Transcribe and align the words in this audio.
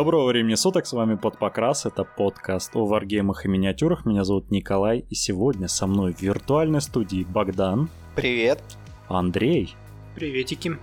Доброго 0.00 0.28
времени 0.28 0.54
суток, 0.54 0.86
с 0.86 0.94
вами 0.94 1.16
Подпокрас, 1.16 1.84
это 1.84 2.04
подкаст 2.04 2.74
о 2.74 2.86
варгеймах 2.86 3.44
и 3.44 3.48
миниатюрах. 3.48 4.06
Меня 4.06 4.24
зовут 4.24 4.50
Николай, 4.50 5.04
и 5.10 5.14
сегодня 5.14 5.68
со 5.68 5.86
мной 5.86 6.14
в 6.14 6.22
виртуальной 6.22 6.80
студии 6.80 7.22
Богдан. 7.22 7.90
Привет. 8.16 8.62
Андрей. 9.08 9.76
Приветики. 10.14 10.78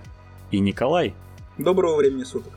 И 0.52 0.60
Николай. 0.60 1.14
Доброго 1.58 1.96
времени 1.96 2.22
суток. 2.22 2.52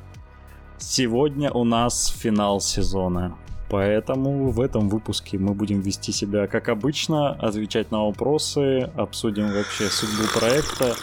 Сегодня 0.77 1.51
у 1.51 1.63
нас 1.63 2.09
финал 2.09 2.61
сезона. 2.61 3.35
Поэтому 3.67 4.51
в 4.51 4.61
этом 4.61 4.87
выпуске 4.87 5.39
мы 5.39 5.55
будем 5.55 5.81
вести 5.81 6.11
себя 6.11 6.45
как 6.45 6.69
обычно, 6.69 7.31
отвечать 7.31 7.89
на 7.89 8.05
вопросы, 8.05 8.81
обсудим 8.95 9.51
вообще 9.51 9.85
судьбу 9.85 10.25
проекта 10.31 10.93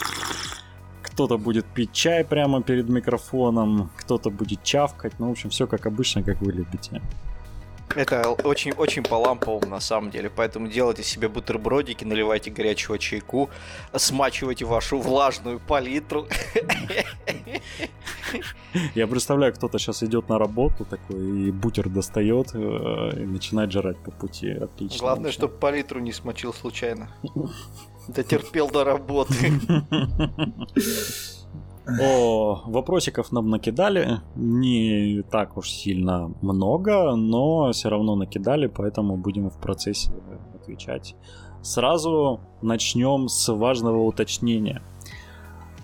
кто-то 1.19 1.37
будет 1.37 1.67
пить 1.67 1.93
чай 1.93 2.25
прямо 2.25 2.63
перед 2.63 2.89
микрофоном, 2.89 3.91
кто-то 3.97 4.31
будет 4.31 4.63
чавкать. 4.63 5.15
Ну, 5.19 5.27
в 5.27 5.31
общем, 5.33 5.51
все 5.51 5.67
как 5.67 5.87
обычно, 5.87 6.23
как 6.23 6.41
вы 6.41 6.53
любите. 6.53 7.03
Это 7.97 8.31
очень-очень 8.45 9.03
по 9.03 9.17
ламповому 9.17 9.67
на 9.67 9.81
самом 9.81 10.11
деле, 10.13 10.31
поэтому 10.31 10.69
делайте 10.69 11.03
себе 11.03 11.29
бутербродики, 11.29 12.05
наливайте 12.05 12.53
горячего 12.53 12.99
чайку, 12.99 13.51
смачивайте 13.97 14.65
вашу 14.65 14.99
влажную 14.99 15.59
палитру. 15.59 16.29
Я 18.95 19.07
представляю, 19.09 19.53
кто-то 19.55 19.79
сейчас 19.79 20.05
идет 20.05 20.29
на 20.29 20.39
работу 20.39 20.85
такой 20.85 21.49
и 21.49 21.51
бутер 21.51 21.89
достает 21.89 22.55
э, 22.55 23.23
и 23.23 23.27
начинает 23.27 23.73
жрать 23.73 23.97
по 23.97 24.13
пути. 24.13 24.51
Отлично. 24.51 24.99
Главное, 25.01 25.33
чтобы 25.33 25.55
палитру 25.55 25.99
не 25.99 26.13
смочил 26.13 26.53
случайно. 26.55 27.09
Дотерпел 28.09 28.69
до 28.71 28.85
работы. 28.85 29.53
О, 32.01 32.63
вопросиков 32.67 33.33
нам 33.33 33.49
накидали. 33.49 34.21
Не 34.37 35.23
так 35.31 35.57
уж 35.57 35.71
сильно 35.71 36.31
много, 36.43 37.15
но 37.17 37.73
все 37.73 37.89
равно 37.89 38.15
накидали, 38.15 38.67
поэтому 38.67 39.17
будем 39.17 39.49
в 39.49 39.59
процессе 39.59 40.11
отвечать. 40.55 41.17
Сразу 41.63 42.41
начнем 42.61 43.29
с 43.29 43.53
важного 43.53 44.03
уточнения. 44.05 44.83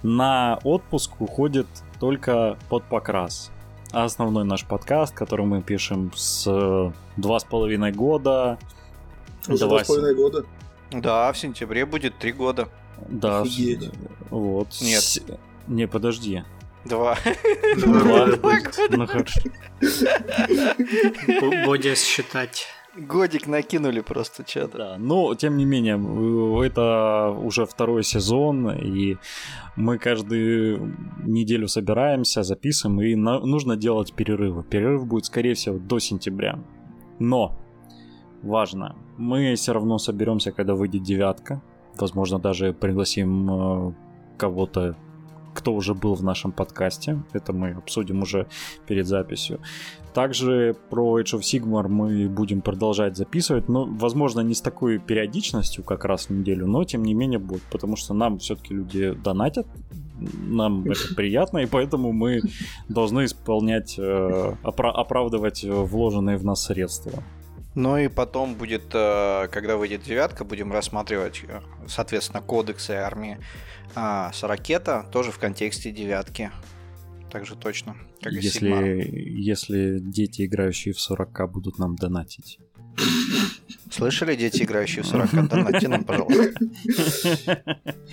На 0.03 0.59
отпуск 0.65 1.21
уходит 1.21 1.67
только 1.99 2.59
под 2.69 2.85
покрас. 2.85 3.51
Основной 3.91 4.45
наш 4.45 4.67
подкаст, 4.67 5.15
который 5.15 5.47
мы 5.47 5.63
пишем 5.63 6.13
с 6.15 6.93
два 7.17 7.39
с 7.39 7.45
половиной 7.45 7.93
года. 7.93 8.59
Уже 9.49 9.67
два 9.67 9.83
с 9.83 9.87
половиной 9.87 10.15
года? 10.15 10.45
Да, 10.95 11.33
в 11.33 11.39
сентябре 11.39 11.87
будет 11.87 12.19
три 12.19 12.33
года. 12.33 12.69
Да. 13.09 13.41
Офигеть. 13.43 13.91
Вот. 14.31 14.69
Нет. 14.81 15.03
С... 15.03 15.21
Не, 15.67 15.87
подожди. 15.89 16.43
Два. 16.85 17.17
Два. 17.77 18.29
Ну 18.91 19.07
хорошо. 19.07 19.41
Бодя 21.67 21.95
считать. 21.95 22.67
Годик 22.97 23.49
накинули 23.49 24.01
просто 24.01 24.45
что-то. 24.47 24.79
Да, 24.79 24.97
но 24.99 25.35
тем 25.35 25.57
не 25.57 25.65
менее, 25.65 25.97
это 26.65 27.31
уже 27.31 27.67
второй 27.67 28.05
сезон, 28.05 28.71
и 28.71 29.17
мы 29.75 29.99
каждую 29.99 30.95
неделю 31.25 31.67
собираемся, 31.67 32.45
записываем, 32.45 33.01
и 33.01 33.17
на- 33.17 33.41
нужно 33.41 33.77
делать 33.77 34.15
перерывы. 34.15 34.63
Перерыв 34.63 35.07
будет, 35.07 35.25
скорее 35.25 35.55
всего, 35.55 35.79
до 35.79 35.99
сентября. 35.99 36.61
Но 37.19 37.59
важно, 38.45 38.97
мы 39.17 39.55
все 39.55 39.73
равно 39.73 39.99
соберемся, 39.99 40.53
когда 40.53 40.75
выйдет 40.75 41.03
девятка. 41.03 41.63
Возможно, 41.97 42.39
даже 42.39 42.73
пригласим 42.73 43.51
э, 43.51 43.93
кого-то, 44.37 44.97
кто 45.55 45.73
уже 45.73 45.95
был 45.95 46.15
в 46.15 46.23
нашем 46.23 46.53
подкасте. 46.53 47.23
Это 47.33 47.53
мы 47.53 47.71
обсудим 47.71 48.23
уже 48.23 48.47
перед 48.87 49.07
записью. 49.07 49.61
Также 50.13 50.77
про 50.91 51.21
Age 51.21 51.39
of 51.39 51.41
Sigmar 51.41 51.89
мы 51.89 52.29
будем 52.29 52.61
продолжать 52.61 53.17
записывать, 53.17 53.69
но, 53.69 53.85
возможно, 53.85 54.41
не 54.41 54.55
с 54.55 54.61
такой 54.61 54.99
периодичностью, 54.99 55.85
как 55.85 56.05
раз 56.05 56.29
в 56.29 56.31
неделю, 56.31 56.67
но, 56.67 56.85
тем 56.85 57.05
не 57.05 57.15
менее, 57.15 57.39
будет, 57.39 57.63
потому 57.71 57.97
что 57.97 58.15
нам 58.15 58.39
все-таки 58.39 58.75
люди 58.75 59.13
донатят, 59.13 59.67
нам 60.19 60.85
это 60.91 61.15
приятно, 61.17 61.59
и 61.59 61.67
поэтому 61.67 62.13
мы 62.13 62.41
должны 62.89 63.25
исполнять, 63.25 63.99
э, 63.99 64.55
опра- 64.63 64.93
оправдывать 64.93 65.65
вложенные 65.65 66.37
в 66.37 66.45
нас 66.45 66.65
средства. 66.65 67.23
Ну 67.75 67.97
и 67.99 68.09
потом 68.09 68.55
будет, 68.55 68.85
э, 68.93 69.49
когда 69.51 69.77
выйдет 69.77 70.03
девятка, 70.03 70.45
будем 70.45 70.73
рассматривать, 70.73 71.43
э, 71.47 71.61
соответственно, 71.89 72.41
кодексы 72.41 72.93
армии 72.93 73.39
а, 73.97 74.33
Сорокета, 74.33 75.07
тоже 75.13 75.33
в 75.33 75.39
контексте 75.39 75.91
девятки. 75.91 76.51
Также 77.31 77.57
точно, 77.57 77.97
как 78.21 78.33
и 78.33 78.41
Сигмар. 78.43 78.85
Если, 78.85 79.11
если 79.41 79.99
дети, 79.99 80.47
играющие 80.47 80.95
в 80.95 80.99
40к, 80.99 81.49
будут 81.49 81.79
нам 81.79 81.97
донатить. 81.97 82.61
Слышали, 83.91 84.37
дети, 84.37 84.63
играющие 84.63 85.03
в 85.03 85.07
40 85.07 85.49
Донатьте 85.49 85.89
нам, 85.89 86.05
пожалуйста. 86.05 86.53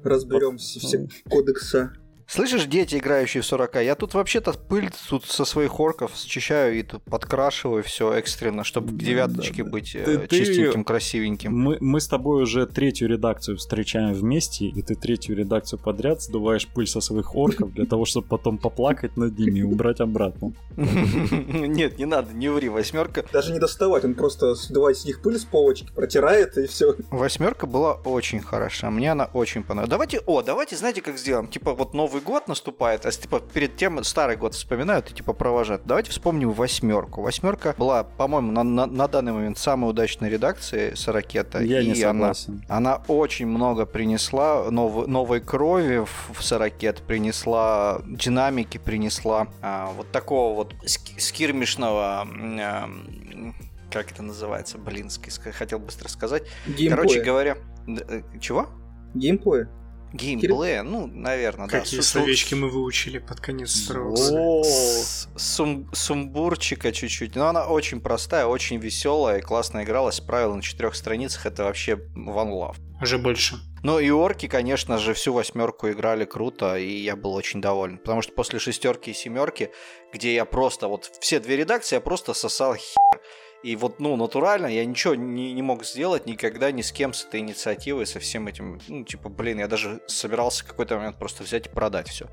Разберем 0.03 0.57
все, 0.57 0.79
все 0.79 1.07
кодекса. 1.29 1.93
Слышишь, 2.31 2.64
дети, 2.64 2.96
играющие 2.96 3.44
в 3.44 3.46
40 3.46 3.75
я 3.84 3.94
тут 3.96 4.14
вообще-то 4.14 4.53
пыль 4.53 4.90
тут 5.09 5.25
со 5.25 5.44
своих 5.44 5.81
орков 5.81 6.14
счищаю 6.16 6.80
и 6.80 6.81
тут 6.81 7.03
подкрашиваю 7.03 7.84
все 7.84 8.14
экстренно, 8.14 8.64
чтобы 8.64 8.94
к 8.94 8.97
девяточке 8.97 9.66
да, 9.66 9.69
быть 9.69 9.94
э, 9.96 10.06
Ты- 10.06 10.18
ты- 10.19 10.38
чистеньким, 10.38 10.86
красивеньким. 10.86 11.53
Мы, 11.53 11.78
мы 11.81 12.00
с 12.00 12.08
тобой 12.08 12.44
уже 12.44 12.68
третью 12.68 13.09
редакцию 13.09 13.58
встречаем 13.58 14.14
вместе, 14.14 14.68
и 14.68 14.81
ты 14.81 14.96
третью 14.96 15.36
редакцию 15.36 15.78
подряд 15.80 16.22
сдуваешь 16.22 16.70
пыль 16.70 16.88
со 16.88 17.02
своих 17.02 17.36
орков 17.36 17.74
для 17.74 17.86
того, 17.86 18.06
чтобы 18.06 18.30
потом 18.30 18.58
поплакать 18.58 19.18
над 19.18 19.38
ними 19.38 19.59
и 19.59 19.64
убрать 19.64 20.00
обратно. 20.00 20.53
Нет, 20.78 22.00
не 22.00 22.06
надо, 22.06 22.34
не 22.34 22.47
ври, 22.47 22.70
восьмерка. 22.70 23.25
Даже 23.34 23.52
не 23.52 23.59
доставать, 23.59 24.06
он 24.06 24.14
просто 24.14 24.56
сдувает 24.56 24.97
с 24.97 25.03
них 25.03 25.22
пыль 25.22 25.38
с 25.38 25.44
полочки, 25.44 25.91
протирает 25.94 26.58
и 26.58 26.66
все. 26.68 26.96
Восьмерка 27.09 27.68
была 27.68 27.96
очень 28.06 28.40
хороша, 28.40 28.90
мне 28.90 29.12
она 29.12 29.25
очень 29.34 29.64
понравилась. 29.64 29.90
Давайте, 29.90 30.20
о, 30.25 30.41
давайте, 30.41 30.78
знаете, 30.78 31.02
как 31.02 31.18
сделаем? 31.18 31.50
Типа 31.50 31.74
вот 31.74 31.94
Новый 31.94 32.21
год 32.24 32.48
наступает, 32.48 33.06
а 33.06 33.12
типа 33.12 33.40
перед 33.40 33.76
тем 33.76 34.04
старый 34.04 34.36
год 34.38 34.54
вспоминают 34.56 35.09
и 35.12 35.14
типа 35.14 35.34
провожают. 35.34 35.84
Давайте 35.86 36.12
вспомним 36.12 36.52
восьмерку. 36.52 37.22
Восьмерка 37.22 37.76
была, 37.78 38.04
по-моему, 38.04 38.52
на, 38.52 38.64
на- 38.64 38.86
на 38.86 39.08
данный 39.08 39.32
момент 39.34 39.58
самой 39.58 39.90
удачной 39.90 40.30
редакции 40.30 40.94
Сорокета. 40.96 41.59
Я 41.62 41.82
и 41.82 41.88
не 41.88 42.04
она, 42.04 42.34
согласен. 42.34 42.66
она 42.70 43.02
очень 43.08 43.48
много 43.48 43.86
принесла 43.86 44.70
нов- 44.72 45.08
новой 45.08 45.42
крови 45.42 46.00
в, 46.06 46.32
в 46.34 46.44
Сорокет, 46.44 47.02
принесла 47.02 48.02
динамики, 48.06 48.78
принесла 48.78 49.48
а, 49.62 49.92
вот 49.98 50.12
такого 50.12 50.56
вот 50.56 50.76
ски- 50.86 51.20
скирмишного 51.20 52.28
м, 52.32 53.56
как 53.92 54.12
это 54.12 54.24
называется, 54.24 54.78
блин, 54.78 55.09
хотел 55.53 55.80
быстро 55.80 56.08
сказать. 56.08 56.44
Геймплея. 56.66 56.90
Короче 56.92 57.22
говоря, 57.22 57.58
э, 57.88 58.22
чего? 58.40 58.68
Геймплея. 59.14 59.70
Геймплея, 60.13 60.83
ну, 60.83 61.07
наверное, 61.07 61.67
да. 61.67 61.79
Какие 61.79 62.01
словечки 62.01 62.53
мы 62.53 62.69
выучили 62.69 63.17
под 63.17 63.39
конец 63.39 63.73
второго 63.85 64.16
О, 64.16 64.63
с- 64.63 65.27
сум- 65.38 65.89
сумбурчика 65.94 66.91
чуть-чуть. 66.91 67.35
Но 67.35 67.47
она 67.47 67.67
очень 67.67 68.01
простая, 68.01 68.45
очень 68.45 68.77
веселая 68.77 69.39
и 69.39 69.41
классно 69.41 69.83
игралась. 69.83 70.19
Правила 70.19 70.53
на 70.55 70.61
четырех 70.61 70.95
страницах 70.95 71.45
это 71.45 71.63
вообще 71.63 71.94
one 72.16 72.51
love. 72.51 72.75
Уже 73.01 73.17
больше. 73.17 73.55
Ну 73.83 73.97
и 73.99 74.09
орки, 74.11 74.47
конечно 74.47 74.97
же, 74.99 75.13
всю 75.16 75.33
восьмерку 75.33 75.89
играли 75.89 76.25
круто, 76.25 76.78
и 76.78 76.91
я 76.97 77.16
был 77.16 77.33
очень 77.33 77.61
доволен. 77.61 77.97
Потому 77.97 78.22
что 78.22 78.31
после 78.33 78.59
шестерки 78.59 79.11
и 79.11 79.13
семерки, 79.13 79.72
где 80.13 80.35
я 80.35 80.46
просто, 80.46 80.87
вот 80.87 81.09
все 81.19 81.40
две 81.40 81.57
редакции, 81.57 81.96
я 81.96 82.02
просто 82.02 82.34
сосал 82.34 82.75
хер. 82.75 83.22
И 83.63 83.75
вот, 83.75 83.99
ну, 83.99 84.16
натурально 84.16 84.67
я 84.67 84.84
ничего 84.85 85.13
не, 85.13 85.53
не 85.53 85.61
мог 85.61 85.85
сделать 85.85 86.25
никогда 86.25 86.72
ни 86.72 86.81
с 86.81 86.91
кем 86.91 87.13
с 87.13 87.25
этой 87.25 87.41
инициативой, 87.41 88.08
со 88.08 88.19
всем 88.19 88.47
этим. 88.47 88.79
Ну, 88.87 89.03
типа, 89.03 89.29
блин, 89.29 89.59
я 89.59 89.67
даже 89.67 90.02
собирался 90.08 90.66
какой-то 90.66 90.97
момент 90.97 91.17
просто 91.17 91.43
взять 91.43 91.67
и 91.67 91.69
продать 91.69 92.09
все. 92.09 92.28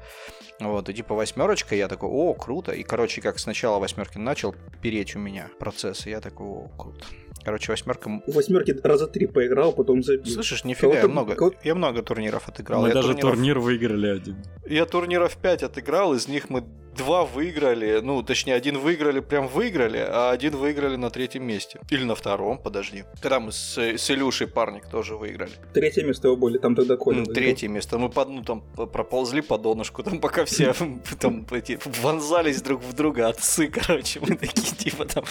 Вот, 0.59 0.89
и 0.89 0.95
типа 0.95 1.15
восьмерочка, 1.15 1.75
я 1.75 1.87
такой, 1.87 2.09
о, 2.09 2.35
круто. 2.35 2.73
И, 2.73 2.83
короче, 2.83 3.21
как 3.21 3.39
сначала 3.39 3.79
восьмерки 3.79 4.19
начал 4.19 4.55
переть 4.83 5.15
у 5.17 5.19
меня 5.19 5.51
процесс, 5.59 6.07
и 6.07 6.11
я 6.11 6.21
такой, 6.21 6.47
о, 6.47 6.69
круто. 6.79 7.05
Короче, 7.45 7.73
восьмерка 7.73 8.23
У 8.27 8.33
восьмерки 8.33 8.77
раза 8.83 9.07
три 9.07 9.27
поиграл, 9.27 9.73
потом 9.73 10.03
забил. 10.03 10.27
Слышишь, 10.33 10.65
нифига, 10.65 10.95
я 11.01 11.09
много, 11.09 11.35
кого- 11.35 11.55
я 11.65 11.75
много 11.75 12.03
турниров 12.03 12.49
отыграл. 12.49 12.83
мы 12.83 12.89
я 12.89 12.95
даже 12.95 13.13
турниров- 13.15 13.21
турнир 13.21 13.59
выиграли 13.59 14.09
один. 14.09 14.37
Я 14.67 14.85
турниров 14.87 15.37
5 15.37 15.63
отыграл, 15.63 16.15
из 16.15 16.29
них 16.29 16.51
мы 16.51 16.65
два 16.97 17.25
выиграли, 17.25 18.01
ну, 18.03 18.23
точнее, 18.25 18.55
один 18.55 18.77
выиграли, 18.79 19.21
прям 19.21 19.47
выиграли, 19.47 19.99
а 19.99 20.31
один 20.33 20.57
выиграли 20.57 20.97
на 20.97 21.11
третьем 21.11 21.45
месте. 21.47 21.81
Или 21.91 22.03
на 22.05 22.15
втором, 22.17 22.59
подожди. 22.59 23.05
Когда 23.23 23.39
мы 23.39 23.53
с, 23.53 23.79
с 23.79 24.11
Илюшей 24.11 24.49
Парник 24.49 24.87
тоже 24.91 25.15
выиграли. 25.17 25.53
Третье 25.73 26.03
место 26.05 26.27
его 26.27 26.37
были, 26.37 26.59
там 26.59 26.75
тогда 26.75 26.97
Коля. 26.97 27.19
Ну, 27.19 27.25
третье 27.27 27.69
место. 27.69 27.99
Мы 27.99 28.09
под, 28.11 28.29
ну, 28.31 28.43
там 28.43 28.63
проползли 28.75 29.43
по 29.43 29.59
донышку, 29.59 30.03
там 30.03 30.21
пока 30.21 30.45
все 30.45 30.75
там 31.21 31.47
эти, 31.53 31.79
вонзались 32.03 32.61
друг 32.63 32.83
в 32.83 32.93
друга, 32.95 33.29
отцы, 33.29 33.69
короче, 33.73 34.19
мы 34.21 34.35
такие 34.37 34.75
типа 34.77 35.05
там. 35.05 35.25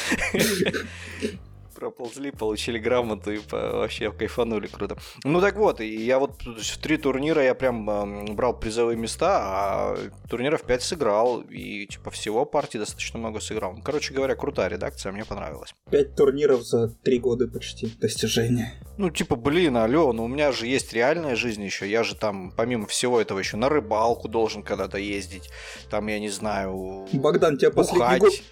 Проползли, 1.77 2.31
получили 2.31 2.79
грамоту 2.79 3.31
и 3.31 3.39
вообще 3.51 4.11
кайфанули 4.11 4.67
круто. 4.67 4.97
Ну 5.23 5.39
так 5.41 5.55
вот, 5.57 5.79
и 5.79 6.05
я 6.05 6.17
вот 6.17 6.41
в 6.43 6.77
три 6.79 6.97
турнира 6.97 7.43
я 7.43 7.53
прям 7.53 7.87
эм, 7.89 8.35
брал 8.35 8.59
призовые 8.59 8.97
места, 8.97 9.37
а 9.39 9.97
турниров 10.29 10.63
5 10.63 10.81
сыграл, 10.81 11.41
и 11.41 11.85
типа 11.85 12.09
всего 12.09 12.45
партий 12.45 12.79
достаточно 12.79 13.19
много 13.19 13.39
сыграл. 13.39 13.73
Ну, 13.73 13.83
Короче 13.83 14.13
говоря, 14.13 14.35
крутая 14.35 14.69
редакция, 14.69 15.11
мне 15.11 15.23
понравилась. 15.23 15.75
Пять 15.91 16.15
турниров 16.15 16.63
за 16.63 16.89
три 17.03 17.19
года 17.19 17.47
почти. 17.47 17.87
Достижение. 17.99 18.73
Ну, 18.97 19.11
типа, 19.11 19.35
блин, 19.35 19.77
алло, 19.77 20.11
ну 20.13 20.25
у 20.25 20.27
меня 20.27 20.51
же 20.51 20.65
есть 20.65 20.93
реальная 20.93 21.35
жизнь 21.35 21.63
еще. 21.63 21.87
Я 21.87 22.03
же 22.03 22.15
там, 22.15 22.51
помимо 22.57 22.87
всего 22.87 23.21
этого, 23.21 23.37
еще 23.37 23.57
на 23.57 23.69
рыбалку 23.69 24.27
должен 24.27 24.63
когда-то 24.63 24.97
ездить. 24.97 25.49
Там, 25.91 26.07
я 26.07 26.19
не 26.19 26.29
знаю, 26.29 27.05
Богдан, 27.13 27.57
тебя 27.57 27.69
последний 27.69 28.19
год, 28.19 28.29
бухать, 28.31 28.43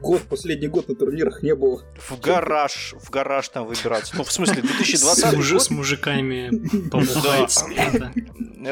год, 0.00 0.22
последний 0.22 0.68
год 0.68 0.88
на 0.88 0.94
турнирах 0.94 1.42
не 1.42 1.54
было. 1.54 1.82
в 1.96 2.20
гараж, 2.20 2.94
в 3.00 3.10
гараж 3.10 3.48
там 3.48 3.66
выбираться. 3.66 4.14
Ну, 4.16 4.24
в 4.24 4.32
смысле, 4.32 4.62
2020 4.62 5.24
С, 5.24 5.32
мужи- 5.34 5.54
год 5.54 5.62
с 5.62 5.70
мужиками 5.70 6.50
побухать 6.90 7.50
спирта. 7.52 8.12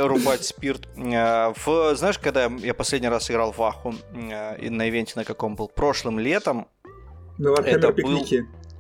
рубать 0.07 0.45
спирт. 0.45 0.89
Э, 0.97 1.53
В, 1.65 1.95
знаешь, 1.97 2.19
когда 2.19 2.45
я 2.47 2.75
последний 2.75 3.09
раз 3.09 3.31
играл 3.31 3.53
в 3.53 3.63
Аху, 3.63 3.95
э, 4.15 4.61
и 4.61 4.71
на 4.71 4.89
ивенте 4.89 5.13
на 5.17 5.25
каком 5.25 5.57
был? 5.57 5.69
Прошлым 5.69 6.19
летом, 6.19 6.69
На 7.39 7.49
Warhammer 7.49 7.63
Это 7.65 7.93
был- 7.93 8.27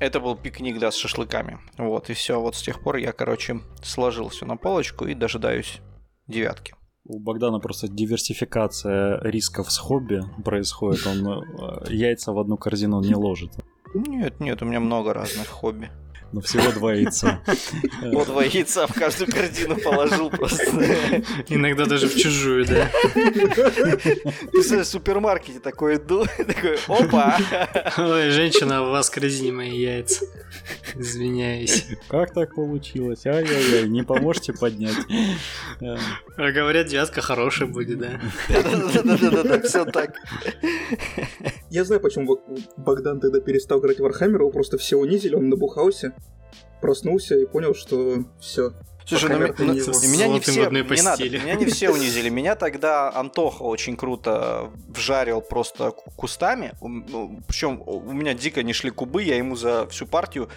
это 0.00 0.20
был 0.20 0.36
пикник, 0.36 0.78
да, 0.78 0.90
с 0.90 0.96
шашлыками. 0.96 1.58
Вот, 1.76 2.10
и 2.10 2.12
все. 2.14 2.40
Вот 2.40 2.54
с 2.56 2.62
тех 2.62 2.80
пор 2.82 2.96
я, 2.96 3.12
короче, 3.12 3.60
сложил 3.82 4.28
все 4.28 4.46
на 4.46 4.56
полочку 4.56 5.06
и 5.06 5.14
дожидаюсь 5.14 5.80
девятки. 6.26 6.74
У 7.08 7.19
Богдана 7.19 7.58
просто 7.58 7.88
диверсификация 7.88 9.19
рисков 9.22 9.72
с 9.72 9.78
хобби 9.78 10.22
происходит. 10.44 11.06
Он 11.06 11.26
э, 11.26 11.93
яйца 11.93 12.32
в 12.32 12.38
одну 12.38 12.58
корзину 12.58 13.00
не 13.00 13.14
ложит. 13.14 13.50
Нет, 13.94 14.40
нет, 14.40 14.60
у 14.60 14.66
меня 14.66 14.78
много 14.78 15.14
разных 15.14 15.46
хобби. 15.49 15.90
Но 16.30 16.40
всего 16.42 16.70
два 16.72 16.92
яйца. 16.94 17.40
Э, 17.46 18.10
Вот 18.12 18.26
два 18.26 18.44
яйца 18.44 18.86
в 18.86 18.92
каждую 18.92 19.30
корзину 19.30 19.76
положил 19.76 20.28
просто. 20.30 20.66
Иногда 21.48 21.86
даже 21.86 22.06
в 22.08 22.14
чужую, 22.16 22.66
да. 22.66 22.90
Представляешь, 23.14 24.86
в 24.86 24.90
супермаркете 24.90 25.60
такой 25.60 25.96
иду, 25.96 26.26
такой, 26.36 26.78
опа! 26.86 27.38
Ой, 27.96 28.30
женщина, 28.30 28.82
у 28.86 28.90
вас 28.90 29.08
в 29.08 29.14
корзине 29.14 29.52
мои 29.52 29.76
яйца. 29.78 30.26
Извиняюсь. 30.94 31.86
Как 32.08 32.34
так 32.34 32.54
получилось? 32.54 33.25
Ай-яй-яй, 33.26 33.88
не 33.88 34.02
поможете 34.02 34.52
поднять? 34.52 34.96
А 35.80 36.50
говорят, 36.52 36.88
девятка 36.88 37.20
хорошая 37.22 37.69
будет, 37.69 37.98
да. 37.98 38.20
Да-да-да, 38.48 39.60
все 39.62 39.84
так. 39.86 40.14
Я 41.70 41.84
знаю, 41.84 42.00
почему 42.00 42.26
Бог- 42.26 42.44
Богдан 42.76 43.20
тогда 43.20 43.40
перестал 43.40 43.80
играть 43.80 43.98
в 43.98 44.04
Warhammer, 44.04 44.36
его 44.36 44.50
просто 44.50 44.78
все 44.78 44.96
унизили, 44.96 45.34
он 45.34 45.48
набухался, 45.48 46.14
проснулся 46.80 47.36
и 47.36 47.46
понял, 47.46 47.75
что 47.75 48.25
все. 48.40 48.72
Слушай, 49.06 49.30
ну, 49.30 49.54
ну, 49.58 49.72
меня 49.72 50.28
не 50.28 50.38
все, 50.40 50.69
не 50.69 50.82
надо, 51.02 51.22
меня 51.38 51.54
не 51.54 51.64
все 51.64 51.90
унизили. 51.90 52.28
Меня 52.28 52.56
тогда 52.56 53.10
Антоха 53.10 53.62
очень 53.62 53.96
круто 53.96 54.70
вжарил 54.88 55.40
просто 55.40 55.92
ку- 55.92 56.10
кустами. 56.10 56.75
Причем 57.46 57.82
у 57.86 58.12
меня 58.12 58.34
дико 58.34 58.62
не 58.62 58.75
шли 58.75 58.90
кубы, 58.90 59.22
я 59.22 59.36
ему 59.36 59.56
за 59.56 59.86
всю 59.86 60.06
партию, 60.06 60.50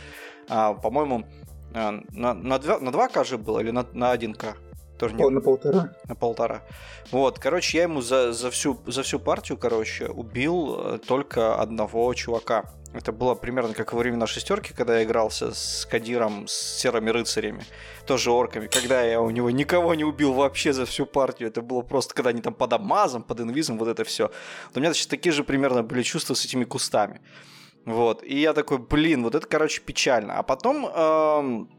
а, 0.49 0.73
по-моему, 0.73 1.25
а, 1.73 2.01
на, 2.11 2.33
на, 2.33 2.59
два, 2.59 2.79
на 2.79 2.89
2К 2.89 3.23
же 3.23 3.37
было 3.37 3.59
или 3.61 3.71
на, 3.71 3.87
на 3.93 4.13
1К 4.13 4.55
турнир? 5.01 5.21
Пол- 5.23 5.31
На 5.31 5.41
полтора. 5.41 5.89
на 6.07 6.15
полтора. 6.15 6.61
Вот, 7.11 7.39
короче, 7.39 7.77
я 7.77 7.83
ему 7.83 8.01
за, 8.01 8.31
за, 8.33 8.49
всю, 8.49 8.79
за 8.87 9.01
всю 9.03 9.19
партию, 9.19 9.57
короче, 9.57 10.07
убил 10.07 10.75
э, 10.79 10.99
только 11.05 11.55
одного 11.55 12.13
чувака. 12.13 12.63
Это 12.93 13.11
было 13.13 13.35
примерно 13.35 13.73
как 13.73 13.93
во 13.93 13.99
времена 13.99 14.27
шестерки, 14.27 14.73
когда 14.73 14.97
я 14.97 15.03
игрался 15.05 15.53
с 15.53 15.85
Кадиром, 15.89 16.45
с 16.47 16.51
серыми 16.81 17.09
рыцарями, 17.09 17.63
тоже 18.05 18.31
орками, 18.31 18.67
когда 18.67 19.01
я 19.01 19.21
у 19.21 19.29
него 19.29 19.49
никого 19.49 19.95
не 19.95 20.03
убил 20.03 20.33
вообще 20.33 20.73
за 20.73 20.85
всю 20.85 21.05
партию. 21.05 21.47
Это 21.49 21.61
было 21.61 21.81
просто, 21.83 22.13
когда 22.13 22.31
они 22.31 22.41
там 22.41 22.53
под 22.53 22.73
обмазом, 22.73 23.23
под 23.23 23.39
инвизом, 23.39 23.77
вот 23.77 23.87
это 23.87 24.03
все. 24.03 24.29
У 24.75 24.79
меня 24.79 24.89
значит, 24.89 25.09
такие 25.09 25.31
же 25.31 25.43
примерно 25.43 25.83
были 25.83 26.03
чувства 26.03 26.33
с 26.33 26.43
этими 26.45 26.65
кустами. 26.65 27.21
Вот. 27.85 28.23
И 28.23 28.39
я 28.39 28.53
такой, 28.53 28.77
блин, 28.77 29.23
вот 29.23 29.35
это, 29.35 29.47
короче, 29.47 29.81
печально. 29.81 30.37
А 30.37 30.43
потом 30.43 30.85
эм, 30.85 31.69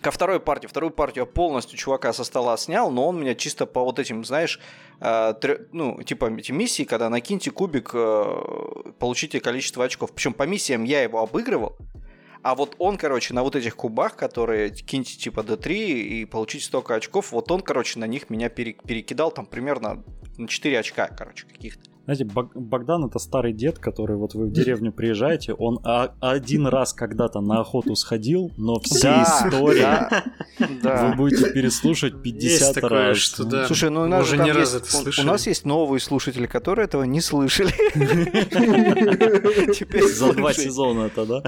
ко 0.00 0.10
второй 0.10 0.38
партии. 0.40 0.66
Вторую 0.66 0.90
партию 0.92 1.24
я 1.24 1.26
полностью 1.26 1.76
чувака 1.78 2.12
со 2.12 2.24
стола 2.24 2.56
снял, 2.56 2.90
но 2.90 3.08
он 3.08 3.20
меня 3.20 3.34
чисто 3.34 3.66
по 3.66 3.82
вот 3.82 3.98
этим, 3.98 4.24
знаешь, 4.24 4.60
э, 5.00 5.34
трё- 5.40 5.66
ну, 5.72 6.02
типа 6.02 6.30
эти 6.38 6.52
миссии, 6.52 6.84
когда 6.84 7.08
накиньте 7.08 7.50
кубик, 7.50 7.90
э, 7.94 8.24
получите 8.98 9.40
количество 9.40 9.84
очков. 9.84 10.12
Причем 10.12 10.34
по 10.34 10.44
миссиям 10.44 10.84
я 10.84 11.02
его 11.02 11.20
обыгрывал, 11.20 11.76
а 12.42 12.54
вот 12.54 12.76
он, 12.78 12.96
короче, 12.96 13.34
на 13.34 13.42
вот 13.42 13.56
этих 13.56 13.74
кубах, 13.74 14.14
которые 14.14 14.70
киньте 14.70 15.18
типа 15.18 15.40
D3 15.40 15.74
и 15.74 16.24
получите 16.24 16.64
столько 16.64 16.94
очков, 16.94 17.32
вот 17.32 17.50
он, 17.50 17.60
короче, 17.60 17.98
на 17.98 18.06
них 18.06 18.30
меня 18.30 18.48
пере- 18.48 18.74
перекидал 18.74 19.32
там 19.32 19.46
примерно 19.46 20.04
на 20.36 20.46
4 20.46 20.78
очка, 20.78 21.08
короче, 21.08 21.46
каких-то. 21.46 21.87
Знаете, 22.08 22.24
Бог- 22.24 22.56
Богдан 22.56 23.04
это 23.04 23.18
старый 23.18 23.52
дед, 23.52 23.78
который 23.78 24.16
вот 24.16 24.32
вы 24.32 24.46
в 24.46 24.50
деревню 24.50 24.92
приезжаете, 24.92 25.52
он 25.52 25.78
а- 25.84 26.14
один 26.20 26.66
раз 26.66 26.94
когда-то 26.94 27.42
на 27.42 27.60
охоту 27.60 27.94
сходил, 27.96 28.50
но 28.56 28.80
все 28.80 29.10
истории 29.24 29.82
да, 29.82 30.24
да. 30.82 31.06
вы 31.10 31.16
будете 31.16 31.52
переслушать 31.52 32.22
50 32.22 32.50
Есть 32.50 32.74
такое, 32.76 33.08
раз. 33.08 33.18
что 33.18 33.44
да. 33.44 33.66
Слушай, 33.66 33.90
ну 33.90 34.04
у 34.04 34.06
нас 34.06 34.22
уже 34.24 34.38
не 34.38 34.52
раз 34.52 34.72
есть- 34.72 35.06
это 35.06 35.20
у- 35.20 35.24
нас 35.26 35.46
есть 35.46 35.66
новые 35.66 36.00
слушатели, 36.00 36.46
которые 36.46 36.86
этого 36.86 37.02
не 37.02 37.20
слышали. 37.20 37.72
Теперь 39.74 40.04
За 40.08 40.32
два 40.32 40.54
сезона 40.54 41.02
это, 41.14 41.26
да? 41.26 41.42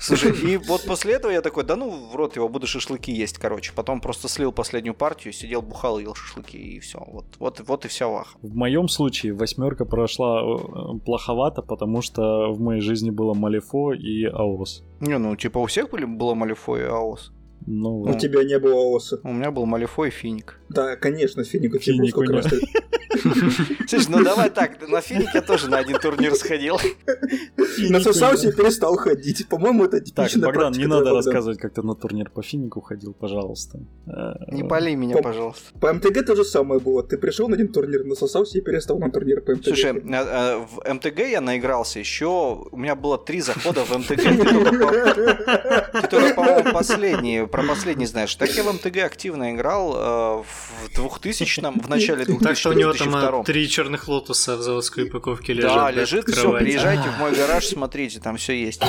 Слушай, 0.00 0.32
и 0.32 0.56
вот 0.56 0.84
после 0.84 1.14
этого 1.14 1.30
я 1.30 1.42
такой, 1.42 1.62
да 1.62 1.76
ну, 1.76 2.08
в 2.10 2.16
рот 2.16 2.34
его, 2.34 2.48
буду 2.48 2.66
шашлыки 2.66 3.12
есть, 3.12 3.38
короче. 3.38 3.70
Потом 3.72 4.00
просто 4.00 4.28
слил 4.28 4.50
последнюю 4.50 4.94
партию, 4.94 5.32
сидел, 5.32 5.62
бухал, 5.62 6.00
ел 6.00 6.16
шашлыки, 6.16 6.56
и 6.58 6.80
все. 6.80 6.98
Вот, 7.06 7.26
вот, 7.38 7.60
вот 7.68 7.84
и 7.84 7.88
вся 7.88 8.08
ваха. 8.08 8.36
В 8.42 8.52
моем 8.56 8.88
случае 8.88 9.32
восьмерка 9.32 9.84
прошла 9.92 10.42
э, 10.42 10.98
плоховато, 11.04 11.62
потому 11.62 12.02
что 12.02 12.52
в 12.52 12.60
моей 12.60 12.80
жизни 12.80 13.10
было 13.10 13.34
Малифо 13.34 13.92
и 13.92 14.24
Аос. 14.24 14.82
Не, 15.00 15.18
ну, 15.18 15.36
типа 15.36 15.58
у 15.58 15.66
всех 15.66 15.90
были, 15.90 16.06
было 16.06 16.34
Малифо 16.34 16.78
и 16.78 16.82
Аос. 16.82 17.32
Ну, 17.66 18.00
У 18.00 18.18
тебя 18.18 18.42
не 18.44 18.58
было 18.58 18.74
ооса. 18.74 19.20
У 19.22 19.32
меня 19.32 19.50
был 19.50 19.66
Малифо 19.66 20.04
и 20.06 20.10
Финик. 20.10 20.60
Да, 20.72 20.96
конечно, 20.96 21.44
Финику 21.44 21.78
Финику 21.78 22.24
Слушай, 23.88 24.06
ну 24.08 24.24
давай 24.24 24.50
так, 24.50 24.88
на 24.88 25.00
Финик 25.00 25.34
я 25.34 25.42
тоже 25.42 25.68
на 25.68 25.78
один 25.78 25.98
турнир 25.98 26.34
сходил. 26.34 26.78
Насосался 27.90 28.48
и 28.48 28.52
перестал 28.52 28.96
ходить. 28.96 29.46
По-моему, 29.48 29.84
это 29.84 30.00
Так, 30.12 30.30
Богдан, 30.36 30.72
не 30.72 30.86
надо 30.86 31.10
рассказывать, 31.12 31.58
как 31.58 31.74
ты 31.74 31.82
на 31.82 31.94
турнир 31.94 32.30
по 32.30 32.42
финику 32.42 32.80
ходил, 32.80 33.12
пожалуйста. 33.12 33.80
Э, 34.06 34.32
Не 34.52 34.64
пали 34.64 34.94
меня, 34.94 35.16
пожалуйста. 35.16 35.78
По 35.78 35.92
МТГ 35.92 36.24
то 36.26 36.34
же 36.36 36.44
самое 36.44 36.80
было. 36.80 37.02
Ты 37.02 37.18
пришел 37.18 37.48
на 37.48 37.54
один 37.54 37.68
турнир, 37.68 38.04
насосался 38.04 38.58
и 38.58 38.60
перестал 38.60 38.98
на 38.98 39.10
турнир 39.10 39.40
по 39.40 39.52
МТГ. 39.52 39.64
Слушай, 39.64 39.92
э, 39.92 40.00
э, 40.04 40.56
в 40.58 40.94
МТГ 40.94 41.18
я 41.30 41.40
наигрался 41.40 41.98
еще. 41.98 42.66
У 42.70 42.76
меня 42.76 42.94
было 42.94 43.18
три 43.18 43.40
захода 43.40 43.84
в 43.84 43.90
МТГ. 43.96 44.22
Ты 46.02 46.08
только, 46.08 46.34
по-моему, 46.34 46.72
последний, 46.72 47.46
про 47.46 47.62
последний 47.62 48.06
знаешь. 48.06 48.34
Так 48.34 48.50
я 48.50 48.62
в 48.62 48.72
МТГ 48.72 48.98
активно 49.04 49.52
играл 49.52 49.94
э, 50.40 50.42
в 50.84 50.98
2000-м, 50.98 51.80
в 51.80 51.88
начале 51.88 52.24
2000 52.24 52.42
Так 52.44 52.56
что 52.56 52.70
у 52.70 52.72
него 52.72 52.92
там 52.92 53.08
2002 53.10 53.40
а, 53.40 53.44
три 53.44 53.68
черных 53.68 54.08
лотоса 54.08 54.56
в 54.56 54.62
заводской 54.62 55.04
упаковке 55.04 55.52
лежат. 55.52 55.74
Да, 55.74 55.90
лежит 55.90 56.28
все, 56.28 56.52
приезжайте 56.58 57.08
в 57.08 57.18
мой 57.18 57.34
гараж, 57.34 57.66
смотрите, 57.66 58.20
там 58.20 58.36
все 58.36 58.52
есть. 58.54 58.82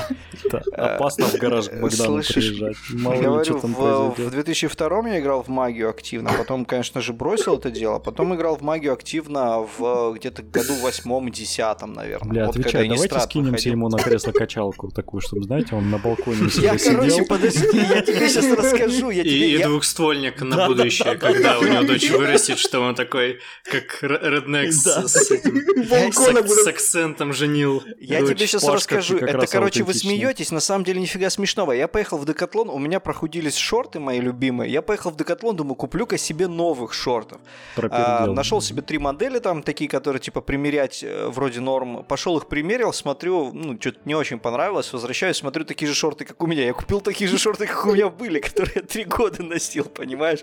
это 0.44 0.96
опасно 0.96 1.26
в 1.28 1.36
гараж 1.36 1.70
к 1.70 1.80
Богдану 1.80 2.22
Слышишь, 2.24 2.34
приезжать. 2.58 2.76
Говорю, 2.92 3.58
в, 3.60 3.64
в 3.64 3.76
произойдет. 4.16 4.32
2002 4.32 5.10
я 5.10 5.20
играл 5.20 5.44
в 5.44 5.48
магию 5.48 5.90
активно, 5.90 6.32
потом, 6.34 6.66
конечно 6.66 7.02
же, 7.02 7.14
бросил 7.14 7.58
это 7.58 7.72
дело, 7.72 8.00
потом 8.00 8.36
играл 8.36 8.58
в 8.58 8.62
магию 8.62 8.94
активно 8.94 9.68
в 9.78 10.14
где-то 10.16 10.44
году 10.44 10.76
восьмом-десятом, 10.82 11.94
наверное. 11.94 12.30
Бля, 12.30 12.46
вот 12.46 12.58
отвечай, 12.58 12.88
давайте 12.88 13.20
скинемся 13.20 13.70
ему 13.70 13.90
на 13.90 13.98
кресло-качалку 13.98 14.90
такую, 14.92 15.22
чтобы, 15.22 15.44
знаете, 15.44 15.76
он 15.76 15.90
на 15.90 15.98
балконе 15.98 16.50
себе 16.50 16.64
Я, 16.64 16.78
короче, 16.78 17.10
сидел. 17.12 17.26
подожди, 17.28 17.78
я 17.78 18.02
тебе 18.02 18.30
сейчас 18.30 18.52
расскажу. 18.52 19.10
Я 19.10 19.22
И, 19.22 19.26
тебе, 19.26 19.50
и 19.52 19.58
я- 19.58 19.68
двухствольник 19.68 20.42
на 20.42 20.68
будущее, 20.68 21.06
да, 21.06 21.14
да, 21.14 21.20
когда 21.34 21.60
у 21.64 21.68
него 21.74 21.84
дочь 21.84 22.10
вырастет, 22.10 22.58
что 22.60 22.80
он 22.82 22.96
такой, 22.96 23.40
как 23.64 24.04
Р- 24.04 24.20
Реднек 24.22 24.72
с- 24.74 24.84
Да. 24.84 25.08
с, 25.08 25.32
этим, 25.32 25.58
с, 25.86 25.88
Балкона 25.90 26.40
ак- 26.40 26.46
буду- 26.48 26.62
с 26.64 26.68
акцентом 26.68 27.34
женил. 27.34 27.84
Я 28.00 28.20
дочь. 28.22 28.30
тебе 28.38 28.48
сейчас 28.48 28.64
Пашка, 28.64 28.76
расскажу. 28.98 29.18
Это, 29.18 29.48
короче, 29.48 29.84
вы 29.84 29.94
смеетесь, 29.94 30.52
на 30.52 30.60
самом 30.60 30.84
деле 30.84 31.02
нифига 31.02 31.30
смешного. 31.30 31.72
Я 31.72 31.88
поехал 31.88 32.18
в 32.18 32.26
Декатлон, 32.26 32.70
у 32.70 32.78
меня 32.80 33.00
прохудились 33.00 33.56
шорты 33.56 34.00
мои 34.00 34.20
любимые. 34.20 34.72
Я 34.72 34.82
поехал 34.82 35.12
в 35.12 35.16
Декатлон, 35.18 35.56
думаю, 35.56 35.76
куплю-ка 35.76 36.18
себе 36.18 36.48
новых 36.48 36.94
шортов. 36.94 37.40
А, 37.78 38.26
нашел 38.28 38.62
себе 38.62 38.82
три 38.82 38.98
модели 38.98 39.40
там, 39.40 39.64
такие, 39.64 39.90
которые 39.90 40.20
типа 40.22 40.42
примерять 40.42 41.04
э, 41.04 41.28
вроде 41.28 41.60
норм. 41.60 42.04
Пошел 42.04 42.38
их 42.38 42.48
примерил, 42.48 42.94
смотрю, 42.94 43.52
ну, 43.54 43.78
что-то 43.80 44.00
не 44.06 44.16
очень 44.16 44.40
понравилось. 44.40 44.92
Возвращаюсь, 44.94 45.38
смотрю 45.38 45.66
такие 45.66 45.88
же 45.88 45.94
шорты, 45.96 46.26
как 46.26 46.42
у 46.44 46.48
меня. 46.48 46.66
Я 46.66 46.74
купил 46.74 47.02
такие 47.02 47.30
же 47.30 47.38
шорты, 47.38 47.66
как 47.68 47.86
у 47.86 47.94
меня 47.94 48.10
были, 48.10 48.40
которые 48.40 48.72
я 48.76 48.82
три 48.82 49.04
года 49.04 49.44
носил, 49.44 49.86
понимаешь? 49.86 50.40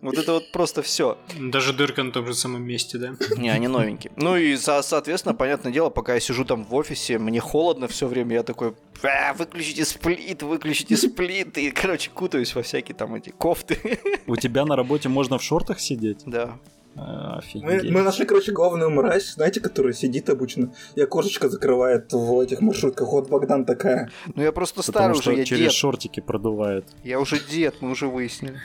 Вот 0.00 0.16
это 0.16 0.32
вот 0.34 0.52
просто 0.52 0.82
все. 0.82 1.18
Даже 1.40 1.72
дырка 1.72 2.02
на 2.04 2.12
том 2.12 2.26
же 2.26 2.34
самом 2.34 2.62
месте, 2.62 2.98
да? 2.98 3.14
Не, 3.36 3.50
они 3.50 3.66
новенькие. 3.68 4.12
Ну 4.16 4.36
и, 4.36 4.56
со- 4.56 4.82
соответственно, 4.82 5.34
понятное 5.34 5.72
дело, 5.72 5.90
пока 5.90 6.14
я 6.14 6.20
сижу 6.20 6.44
там 6.44 6.64
в 6.64 6.74
офисе, 6.74 7.18
мне 7.18 7.40
холодно 7.40 7.88
все 7.88 8.06
время, 8.06 8.34
я 8.36 8.42
такой, 8.42 8.74
«А, 9.02 9.32
выключите 9.34 9.84
сплит, 9.84 10.42
выключите 10.42 10.96
сплит, 10.96 11.58
и, 11.58 11.70
короче, 11.70 12.10
кутаюсь 12.10 12.54
во 12.54 12.62
всякие 12.62 12.94
там 12.94 13.14
эти 13.14 13.30
кофты. 13.30 13.98
У 14.26 14.36
тебя 14.36 14.64
на 14.64 14.76
работе 14.76 15.08
можно 15.08 15.38
в 15.38 15.42
шортах 15.42 15.80
сидеть? 15.80 16.20
Да. 16.26 16.58
А, 17.00 17.40
Мы, 17.54 17.74
Офигеть. 17.74 17.92
мы 17.92 18.02
нашли, 18.02 18.24
короче, 18.26 18.50
главную 18.52 18.90
мразь, 18.90 19.34
знаете, 19.34 19.60
которая 19.60 19.92
сидит 19.92 20.28
обычно 20.30 20.72
и 20.96 21.00
окошечко 21.00 21.48
закрывает 21.48 22.12
в 22.12 22.40
этих 22.40 22.60
маршрутках. 22.60 23.12
Вот 23.12 23.28
Богдан 23.28 23.64
такая. 23.64 24.10
Ну 24.34 24.42
я 24.42 24.50
просто 24.50 24.82
старый 24.82 25.16
уже, 25.16 25.34
я 25.34 25.44
через 25.44 25.62
дед. 25.64 25.72
шортики 25.72 26.20
продувает. 26.20 26.86
Я 27.04 27.20
уже 27.20 27.38
дед, 27.38 27.76
мы 27.80 27.90
уже 27.92 28.08
выяснили. 28.08 28.58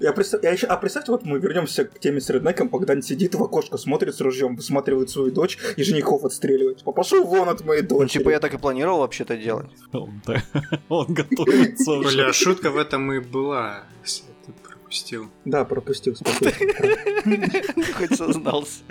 Я 0.00 0.12
представ- 0.12 0.40
я 0.42 0.50
еще... 0.52 0.66
А 0.66 0.76
представьте, 0.76 1.12
вот 1.12 1.24
мы 1.24 1.38
вернемся 1.38 1.84
к 1.84 1.98
теме 1.98 2.20
с 2.20 2.28
реднеком. 2.28 2.68
Богдан 2.68 3.02
сидит 3.02 3.34
в 3.34 3.42
окошко, 3.42 3.78
смотрит 3.78 4.14
с 4.14 4.20
ружьем, 4.20 4.56
высматривает 4.56 5.10
свою 5.10 5.30
дочь 5.30 5.58
и 5.76 5.82
женихов 5.82 6.24
отстреливает. 6.24 6.78
Типа, 6.78 6.92
пошел 6.92 7.24
вон 7.24 7.48
от 7.48 7.64
моей 7.64 7.82
Ну, 7.82 7.88
дочери. 7.88 8.18
типа 8.18 8.30
я 8.30 8.40
так 8.40 8.52
и 8.54 8.58
планировал 8.58 8.98
вообще-то 9.00 9.36
делать. 9.36 9.70
Он, 10.88 11.06
готовится. 11.14 11.98
Бля, 11.98 12.32
шутка 12.32 12.70
в 12.70 12.76
этом 12.76 13.12
и 13.12 13.20
была, 13.20 13.84
пропустил. 14.96 15.30
Да, 15.44 15.64
пропустил, 15.64 16.16
спокойно. 16.16 16.52
Хоть 17.94 18.16
сознался. 18.16 18.82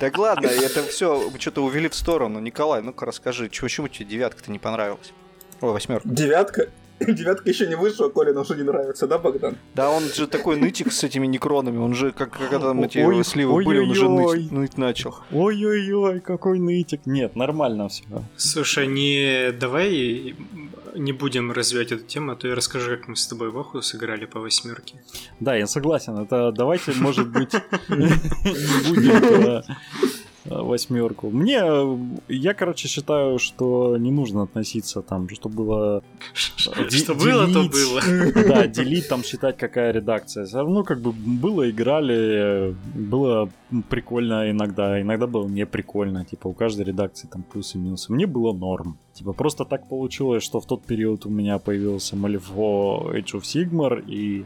Так 0.00 0.18
ладно, 0.18 0.46
это 0.46 0.82
все 0.82 1.30
что-то 1.38 1.62
увели 1.64 1.88
в 1.88 1.94
сторону. 1.94 2.40
Николай, 2.40 2.82
ну-ка 2.82 3.06
расскажи, 3.06 3.48
чего- 3.48 3.66
почему 3.66 3.88
тебе 3.88 4.06
девятка-то 4.06 4.50
не 4.50 4.58
понравилась? 4.58 5.12
Ой, 5.60 5.72
восьмерка. 5.72 6.08
Девятка. 6.08 6.68
Девятка 7.00 7.48
еще 7.48 7.66
не 7.66 7.74
вышла, 7.74 8.08
Коля 8.08 8.32
нам 8.32 8.42
уже 8.42 8.54
не 8.54 8.62
нравится, 8.62 9.06
да, 9.06 9.18
Богдан? 9.18 9.56
Да 9.74 9.90
он 9.90 10.04
же 10.04 10.26
такой 10.26 10.56
нытик 10.56 10.92
с 10.92 11.02
этими 11.02 11.26
некронами, 11.26 11.78
он 11.78 11.94
же, 11.94 12.12
как, 12.12 12.30
как 12.30 12.50
там 12.50 12.82
эти 12.82 12.98
Ой, 12.98 13.24
сливы 13.24 13.64
были, 13.64 13.78
он 13.78 13.90
уже 13.90 14.08
ныть, 14.08 14.52
ныть 14.52 14.78
начал. 14.78 15.16
Ой-ой-ой, 15.32 16.20
какой 16.20 16.58
нытик. 16.58 17.00
Нет, 17.06 17.34
нормально 17.34 17.88
все. 17.88 18.04
Слушай, 18.36 18.86
не 18.86 19.52
давай 19.52 20.36
не 20.94 21.12
будем 21.12 21.52
развивать 21.52 21.92
эту 21.92 22.04
тему, 22.04 22.32
а 22.32 22.36
то 22.36 22.48
я 22.48 22.54
расскажу, 22.54 22.90
как 22.90 23.08
мы 23.08 23.16
с 23.16 23.26
тобой 23.26 23.50
в 23.50 23.58
Оху 23.58 23.82
сыграли 23.82 24.26
по 24.26 24.40
восьмерке. 24.40 25.00
Да, 25.40 25.54
я 25.54 25.66
согласен. 25.66 26.18
Это 26.18 26.52
давайте, 26.52 26.92
может 26.92 27.28
быть, 27.28 27.52
не 27.88 28.88
будем 28.88 29.20
про 29.20 29.64
восьмерку. 30.44 31.30
Мне, 31.30 31.60
э, 31.62 31.96
я, 32.28 32.54
короче, 32.54 32.88
считаю, 32.88 33.38
что 33.38 33.96
не 33.96 34.10
нужно 34.10 34.42
относиться 34.42 35.02
там, 35.02 35.28
что 35.28 35.48
было... 35.48 36.02
де- 36.90 36.96
Что 36.98 37.14
было, 37.14 37.46
то 37.46 37.62
было. 37.68 38.00
Да, 38.48 38.66
делить, 38.66 39.08
там, 39.08 39.22
считать, 39.22 39.56
какая 39.56 39.92
редакция. 39.92 40.44
Все 40.44 40.58
равно, 40.58 40.82
как 40.84 41.00
бы, 41.00 41.12
было, 41.12 41.70
играли, 41.70 42.74
было 42.94 43.48
прикольно 43.88 44.50
иногда, 44.50 45.00
иногда 45.00 45.26
было 45.26 45.48
не 45.48 45.66
прикольно. 45.66 46.24
Типа, 46.24 46.48
у 46.48 46.52
каждой 46.52 46.84
редакции 46.86 47.28
там 47.28 47.42
плюсы 47.42 47.78
и 47.78 47.80
минусы. 47.80 48.12
Мне 48.12 48.26
было 48.26 48.52
норм. 48.52 48.96
Типа, 49.14 49.32
просто 49.32 49.64
так 49.64 49.88
получилось, 49.88 50.42
что 50.42 50.60
в 50.60 50.66
тот 50.66 50.84
период 50.84 51.26
у 51.26 51.30
меня 51.30 51.58
появился 51.58 52.16
Malifaux 52.16 53.12
Age 53.14 53.34
of 53.34 53.42
Sigmar, 53.42 54.02
и 54.06 54.44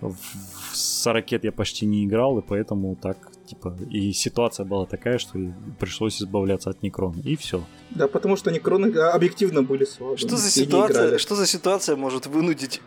в, 0.00 1.06
ракет 1.06 1.44
я 1.44 1.52
почти 1.52 1.86
не 1.86 2.04
играл, 2.04 2.38
и 2.38 2.42
поэтому 2.42 2.96
так, 2.96 3.16
типа, 3.48 3.76
и 3.90 4.12
ситуация 4.12 4.66
была 4.66 4.86
такая, 4.86 5.18
что 5.18 5.38
пришлось 5.78 6.20
избавляться 6.22 6.70
от 6.70 6.82
Некрона, 6.82 7.20
и 7.24 7.36
все. 7.36 7.64
Да, 7.90 8.08
потому 8.08 8.36
что 8.36 8.50
некроны 8.50 8.96
а, 8.96 9.12
объективно 9.12 9.62
были 9.62 9.84
слабы. 9.84 10.18
Что 10.18 10.36
за 10.36 10.50
ситуация, 10.50 11.18
что 11.18 11.34
за 11.34 11.46
ситуация 11.46 11.96
может 11.96 12.26
вынудить, 12.26 12.80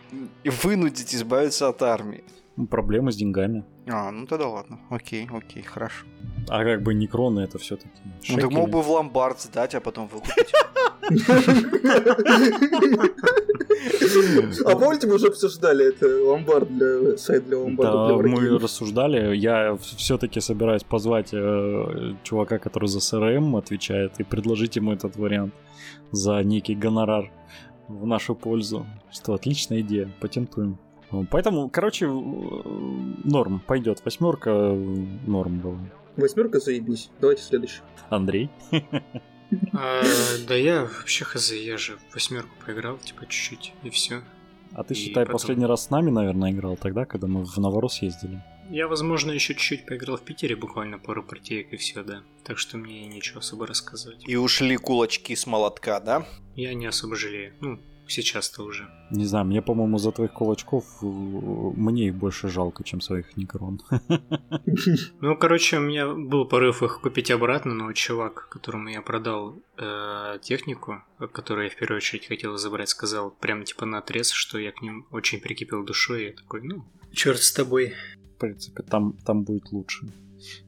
вынудить 0.64 1.16
избавиться 1.16 1.68
от 1.68 1.82
армии? 1.82 2.24
Проблемы 2.68 3.12
с 3.12 3.16
деньгами. 3.16 3.66
А, 3.88 4.12
ну 4.12 4.26
тогда 4.26 4.48
ладно. 4.48 4.80
Окей, 4.90 5.28
окей, 5.32 5.64
хорошо. 5.64 6.06
А 6.50 6.64
как 6.64 6.84
бы 6.84 6.94
Некроны 6.94 7.42
это 7.42 7.58
все-таки. 7.58 7.92
Ну 8.30 8.38
ты 8.38 8.50
мог 8.50 8.70
бы 8.70 8.82
в 8.82 8.90
ломбард 8.90 9.42
сдать, 9.42 9.76
а 9.76 9.82
потом 9.82 10.08
выкупить. 10.08 10.52
А 14.66 14.76
помните, 14.76 15.08
мы 15.08 15.16
уже 15.16 15.28
обсуждали 15.28 15.88
это 15.88 16.08
ломбард 16.24 16.76
для 16.76 17.18
сайт 17.18 17.48
для 17.48 17.58
ломбарда 17.58 18.08
Да, 18.08 18.30
мы 18.30 18.60
рассуждали. 18.60 19.36
Я 19.36 19.78
все-таки 19.78 20.40
собираюсь 20.40 20.84
позвать 20.84 21.30
э, 21.34 22.14
чувака, 22.24 22.60
который 22.60 22.88
за 22.88 23.00
СРМ 23.00 23.56
отвечает, 23.56 24.20
и 24.20 24.24
предложить 24.24 24.76
ему 24.76 24.94
этот 24.94 25.16
вариант 25.16 25.54
за 26.12 26.44
некий 26.44 26.76
гонорар 26.76 27.32
в 27.88 28.06
нашу 28.06 28.36
пользу. 28.36 28.86
Что 29.12 29.34
отличная 29.34 29.82
идея, 29.82 30.12
патентуем. 30.20 30.78
Поэтому, 31.30 31.70
короче, 31.70 32.06
э, 32.06 32.10
норм, 32.10 33.62
пойдет. 33.68 34.02
Восьмерка 34.06 34.50
э, 34.50 34.74
норм 35.28 35.60
была. 35.60 35.80
Восьмерка 36.18 36.60
заебись. 36.60 37.10
Давайте 37.20 37.44
следующий. 37.44 37.82
Андрей. 38.10 38.50
А, 39.74 40.02
Да 40.48 40.56
я 40.56 40.84
вообще 40.84 41.26
хз, 41.26 41.52
я 41.52 41.78
же 41.78 41.98
в 42.10 42.14
восьмерку 42.14 42.52
поиграл, 42.66 42.98
типа 43.00 43.26
чуть-чуть, 43.28 43.74
и 43.84 43.90
все. 43.90 44.22
А 44.72 44.84
ты 44.86 44.94
И 44.94 44.98
считай, 44.98 45.26
потом- 45.26 45.34
последний 45.34 45.66
раз 45.66 45.88
с 45.88 45.90
нами, 45.90 46.10
наверное, 46.10 46.52
играл 46.52 46.78
тогда, 46.78 47.04
когда 47.04 47.28
мы 47.28 47.44
в 47.44 47.58
Новорос 47.58 48.02
ездили. 48.02 48.42
Я, 48.70 48.88
возможно, 48.88 49.32
еще 49.32 49.54
чуть-чуть 49.54 49.86
поиграл 49.86 50.16
в 50.16 50.22
Питере, 50.22 50.56
буквально 50.56 51.00
пару 51.00 51.22
партиек 51.22 51.74
и 51.74 51.76
все, 51.76 52.02
да. 52.04 52.22
Так 52.46 52.58
что 52.58 52.78
мне 52.78 53.06
ничего 53.08 53.40
особо 53.40 53.68
рассказывать. 53.68 54.24
И 54.26 54.38
ушли 54.38 54.78
кулачки 54.78 55.36
с 55.36 55.46
молотка, 55.46 56.00
да? 56.00 56.26
Я 56.56 56.74
не 56.74 56.86
особо 56.86 57.18
жалею. 57.18 57.54
Ну, 57.60 57.82
сейчас-то 58.12 58.64
уже. 58.64 58.88
Не 59.12 59.26
знаю, 59.26 59.46
мне, 59.46 59.62
по-моему, 59.62 59.98
за 59.98 60.12
твоих 60.12 60.34
кулачков 60.34 60.86
э, 61.02 61.06
мне 61.06 62.08
их 62.08 62.16
больше 62.16 62.50
жалко, 62.50 62.84
чем 62.84 63.02
своих 63.02 63.38
Некрон. 63.38 63.82
Ну, 65.22 65.38
короче, 65.38 65.78
у 65.78 65.82
меня 65.82 66.08
был 66.08 66.46
порыв 66.46 66.84
их 66.84 67.02
купить 67.02 67.32
обратно, 67.32 67.74
но 67.74 67.94
чувак, 67.94 68.48
которому 68.50 68.90
я 68.90 69.02
продал 69.02 69.56
э, 69.78 70.40
технику, 70.42 71.04
которую 71.32 71.66
я 71.66 71.70
в 71.70 71.76
первую 71.76 71.98
очередь 71.98 72.28
хотел 72.28 72.58
забрать, 72.58 72.90
сказал 72.90 73.32
прям 73.32 73.64
типа 73.64 73.86
на 73.86 74.00
отрез, 74.00 74.32
что 74.32 74.60
я 74.60 74.72
к 74.72 74.82
ним 74.82 75.06
очень 75.12 75.40
прикипел 75.40 75.84
душой. 75.84 76.24
И 76.24 76.26
я 76.28 76.34
такой, 76.34 76.62
ну, 76.64 76.84
черт 77.12 77.40
с 77.40 77.54
тобой. 77.54 77.94
В 78.36 78.40
принципе, 78.40 78.84
там, 78.84 79.14
там 79.26 79.44
будет 79.44 79.72
лучше. 79.72 80.08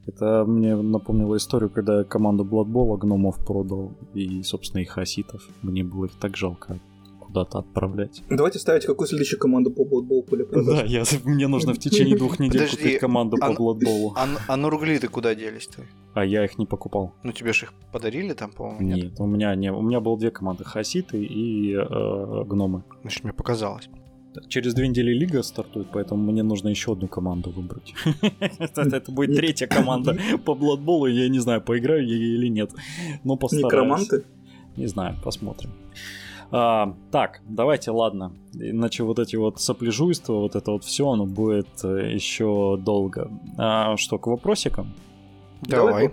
Это 0.06 0.44
мне 0.44 0.76
напомнило 0.76 1.36
историю, 1.36 1.70
когда 1.70 1.98
я 1.98 2.04
команду 2.04 2.44
Бладбола 2.44 2.96
гномов 2.96 3.44
продал 3.44 3.92
и, 4.14 4.42
собственно, 4.42 4.82
их 4.82 4.96
оситов. 4.98 5.42
Мне 5.62 5.82
было 5.82 6.06
их 6.06 6.12
так 6.14 6.36
жалко 6.36 6.78
куда-то 7.34 7.58
отправлять. 7.58 8.22
Давайте 8.30 8.58
ставить, 8.58 8.86
какую 8.86 9.08
следующую 9.08 9.40
команду 9.40 9.70
по 9.70 9.82
Blood 9.82 10.28
Коля 10.28 10.46
Да, 10.64 10.84
я, 10.84 11.02
мне 11.24 11.48
нужно 11.48 11.74
в 11.74 11.78
течение 11.78 12.16
двух 12.16 12.38
недель 12.38 12.60
Подожди, 12.60 12.76
купить 12.76 12.98
команду 13.00 13.36
по 13.36 13.46
а- 13.46 13.52
Бладболу. 13.52 14.14
А, 14.16 14.28
а 14.48 14.56
нургли-то 14.56 15.08
куда 15.08 15.34
делись-то? 15.34 15.82
А 16.14 16.24
я 16.24 16.44
их 16.44 16.58
не 16.58 16.66
покупал. 16.66 17.12
Ну 17.24 17.32
тебе 17.32 17.52
же 17.52 17.66
их 17.66 17.72
подарили 17.92 18.34
там, 18.34 18.52
по-моему, 18.52 18.82
нет? 18.82 19.04
Нет, 19.04 19.20
у 19.20 19.26
меня 19.26 19.54
не, 19.56 19.72
у 19.72 19.82
меня 19.82 20.00
было 20.00 20.16
две 20.16 20.30
команды: 20.30 20.64
Хаситы 20.64 21.24
и 21.24 21.74
э, 21.74 22.44
гномы. 22.44 22.84
Значит, 23.02 23.24
мне 23.24 23.32
показалось. 23.32 23.88
Через 24.48 24.74
две 24.74 24.88
недели 24.88 25.12
лига 25.12 25.42
стартует, 25.42 25.88
поэтому 25.92 26.32
мне 26.32 26.42
нужно 26.42 26.68
еще 26.68 26.92
одну 26.92 27.08
команду 27.08 27.50
выбрать. 27.50 27.94
Это 28.58 28.82
это 28.82 29.12
будет 29.12 29.36
третья 29.36 29.66
команда 29.66 30.16
по 30.44 30.54
Бладболу, 30.54 31.06
я 31.06 31.28
не 31.28 31.40
знаю, 31.40 31.60
поиграю 31.60 32.06
я 32.06 32.16
или 32.16 32.48
нет. 32.48 32.70
Но 33.24 33.36
постараюсь. 33.36 33.72
Некроманты? 33.72 34.24
Не 34.76 34.88
знаю, 34.88 35.16
посмотрим. 35.24 35.70
А, 36.50 36.94
так, 37.10 37.40
давайте, 37.48 37.90
ладно. 37.90 38.32
Иначе 38.54 39.02
вот 39.02 39.18
эти 39.18 39.36
вот 39.36 39.60
сопляжуйства, 39.60 40.34
вот 40.34 40.56
это 40.56 40.72
вот 40.72 40.84
все, 40.84 41.08
оно 41.08 41.26
будет 41.26 41.68
э, 41.84 42.12
еще 42.14 42.76
долго. 42.78 43.30
А, 43.58 43.96
что, 43.96 44.18
к 44.18 44.26
вопросикам? 44.26 44.92
Давай. 45.62 46.12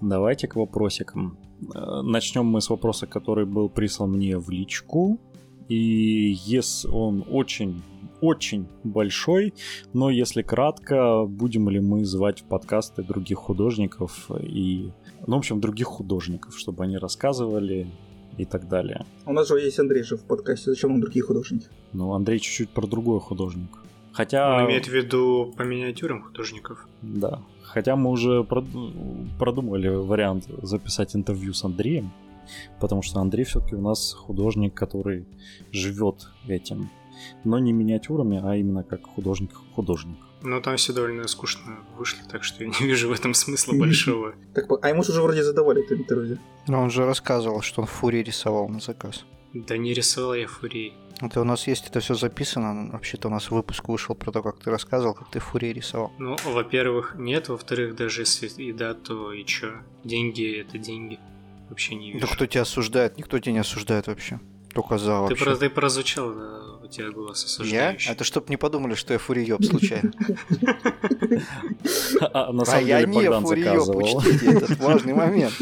Давайте 0.00 0.48
к 0.48 0.56
вопросикам. 0.56 1.38
Э, 1.74 2.02
Начнем 2.02 2.46
мы 2.46 2.60
с 2.60 2.70
вопроса, 2.70 3.06
который 3.06 3.46
был 3.46 3.68
прислан 3.68 4.12
мне 4.12 4.38
в 4.38 4.50
личку. 4.50 5.18
И 5.68 6.36
если 6.44 6.88
он 6.88 7.24
очень, 7.30 7.82
очень 8.20 8.66
большой, 8.84 9.54
но 9.92 10.10
если 10.10 10.42
кратко, 10.42 11.24
будем 11.26 11.70
ли 11.70 11.80
мы 11.80 12.04
звать 12.04 12.42
в 12.42 12.44
подкасты 12.44 13.02
других 13.02 13.38
художников 13.38 14.30
и, 14.40 14.90
ну, 15.26 15.36
в 15.36 15.38
общем, 15.38 15.60
других 15.60 15.86
художников, 15.86 16.58
чтобы 16.58 16.84
они 16.84 16.98
рассказывали 16.98 17.86
и 18.38 18.44
так 18.44 18.68
далее. 18.68 19.04
У 19.26 19.32
нас 19.32 19.48
же 19.48 19.58
есть 19.58 19.78
Андрей 19.78 20.02
же 20.02 20.16
в 20.16 20.24
подкасте, 20.24 20.70
зачем 20.70 20.90
нам 20.90 21.00
другие 21.00 21.22
художники? 21.24 21.66
Ну, 21.92 22.12
Андрей 22.12 22.38
чуть-чуть 22.38 22.70
про 22.70 22.86
другой 22.86 23.20
художник. 23.20 23.70
Хотя... 24.12 24.56
Он 24.56 24.66
имеет 24.66 24.86
в 24.86 24.92
виду 24.92 25.52
по 25.56 25.62
миниатюрам 25.62 26.22
художников. 26.22 26.86
Да. 27.02 27.40
Хотя 27.62 27.96
мы 27.96 28.10
уже 28.10 28.42
прод- 28.42 29.28
продумали 29.38 29.88
вариант 29.88 30.46
записать 30.62 31.16
интервью 31.16 31.52
с 31.52 31.64
Андреем, 31.64 32.12
потому 32.80 33.02
что 33.02 33.20
Андрей 33.20 33.44
все-таки 33.44 33.74
у 33.74 33.80
нас 33.80 34.12
художник, 34.12 34.74
который 34.74 35.26
живет 35.72 36.28
этим. 36.46 36.90
Но 37.44 37.58
не 37.58 37.72
миниатюрами, 37.72 38.40
а 38.42 38.56
именно 38.56 38.84
как 38.84 39.04
художник-художник. 39.06 40.18
Но 40.44 40.60
там 40.60 40.76
все 40.76 40.92
довольно 40.92 41.26
скучно 41.26 41.78
вышло, 41.96 42.20
так 42.30 42.44
что 42.44 42.62
я 42.62 42.70
не 42.80 42.86
вижу 42.86 43.08
в 43.08 43.12
этом 43.12 43.32
смысла 43.34 43.72
большого. 43.72 44.34
Так, 44.54 44.66
а 44.82 44.88
ему 44.90 45.02
же 45.02 45.12
уже 45.12 45.22
вроде 45.22 45.42
задавали 45.42 45.82
это 45.82 45.94
интервью. 45.94 46.38
Но 46.68 46.82
он 46.82 46.90
же 46.90 47.06
рассказывал, 47.06 47.62
что 47.62 47.80
он 47.80 47.86
фури 47.86 48.22
рисовал 48.22 48.68
на 48.68 48.80
заказ. 48.80 49.24
Да 49.54 49.78
не 49.78 49.94
рисовал 49.94 50.34
я 50.34 50.46
фурии. 50.46 50.92
Это 51.20 51.40
у 51.40 51.44
нас 51.44 51.66
есть, 51.66 51.86
это 51.88 52.00
все 52.00 52.14
записано. 52.14 52.90
Вообще-то 52.92 53.28
у 53.28 53.30
нас 53.30 53.50
выпуск 53.50 53.88
вышел 53.88 54.14
про 54.14 54.32
то, 54.32 54.42
как 54.42 54.58
ты 54.58 54.70
рассказывал, 54.70 55.14
как 55.14 55.30
ты 55.30 55.38
фурии 55.38 55.72
рисовал. 55.72 56.12
Ну, 56.18 56.36
во-первых, 56.44 57.14
нет, 57.16 57.48
во-вторых, 57.48 57.96
даже 57.96 58.22
если 58.22 58.48
и 58.62 58.72
да, 58.72 58.94
то 58.94 59.32
и 59.32 59.44
чё? 59.44 59.72
Деньги— 60.02 60.60
это 60.60 60.76
деньги. 60.76 61.18
Вообще 61.70 61.94
не 61.94 62.12
вижу. 62.12 62.26
Да 62.26 62.32
кто 62.32 62.46
тебя 62.46 62.62
осуждает? 62.62 63.16
Никто 63.16 63.38
тебя 63.38 63.52
не 63.52 63.60
осуждает 63.60 64.08
вообще. 64.08 64.40
Только 64.74 64.98
за 64.98 65.06
Ты, 65.06 65.12
вообще. 65.20 65.44
про, 65.44 65.56
ты 65.56 65.70
прозвучал, 65.70 66.34
да, 66.34 66.60
у 66.82 66.86
тебя 66.88 67.10
голос 67.10 67.42
Я? 67.42 67.46
осуждающий. 67.90 68.10
Это 68.12 68.24
чтоб 68.24 68.48
не 68.50 68.56
подумали, 68.56 68.94
что 68.94 69.12
я 69.12 69.18
фуриёб 69.18 69.64
случайно. 69.64 70.12
А 72.32 72.52
на 72.52 72.62
А 72.62 72.66
самом 72.66 72.86
я 72.86 73.00
деле 73.00 73.12
не 73.12 73.14
фуриёб, 73.42 73.46
заказывал. 73.46 74.16
учтите 74.18 74.46
этот 74.46 74.78
важный 74.78 75.14
момент. 75.14 75.52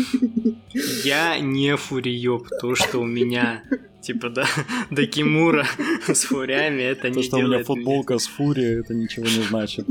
Я 1.05 1.39
не 1.39 1.77
фуриёб. 1.77 2.49
То, 2.61 2.75
что 2.75 2.99
у 3.01 3.05
меня, 3.05 3.63
типа, 4.03 4.31
да, 4.31 4.47
Дакимура 4.91 5.67
с 6.07 6.25
фурями, 6.25 6.83
это 6.83 7.03
То, 7.03 7.09
не 7.11 7.23
что 7.23 7.37
у 7.37 7.39
меня 7.41 7.49
делает 7.49 7.67
футболка 7.67 8.19
с 8.19 8.27
фурией, 8.27 8.81
это 8.81 8.95
ничего 8.95 9.27
не 9.27 9.43
значит. 9.43 9.87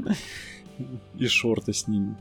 И 1.18 1.28
шорты 1.28 1.74
с 1.74 1.88
ними. 1.88 2.16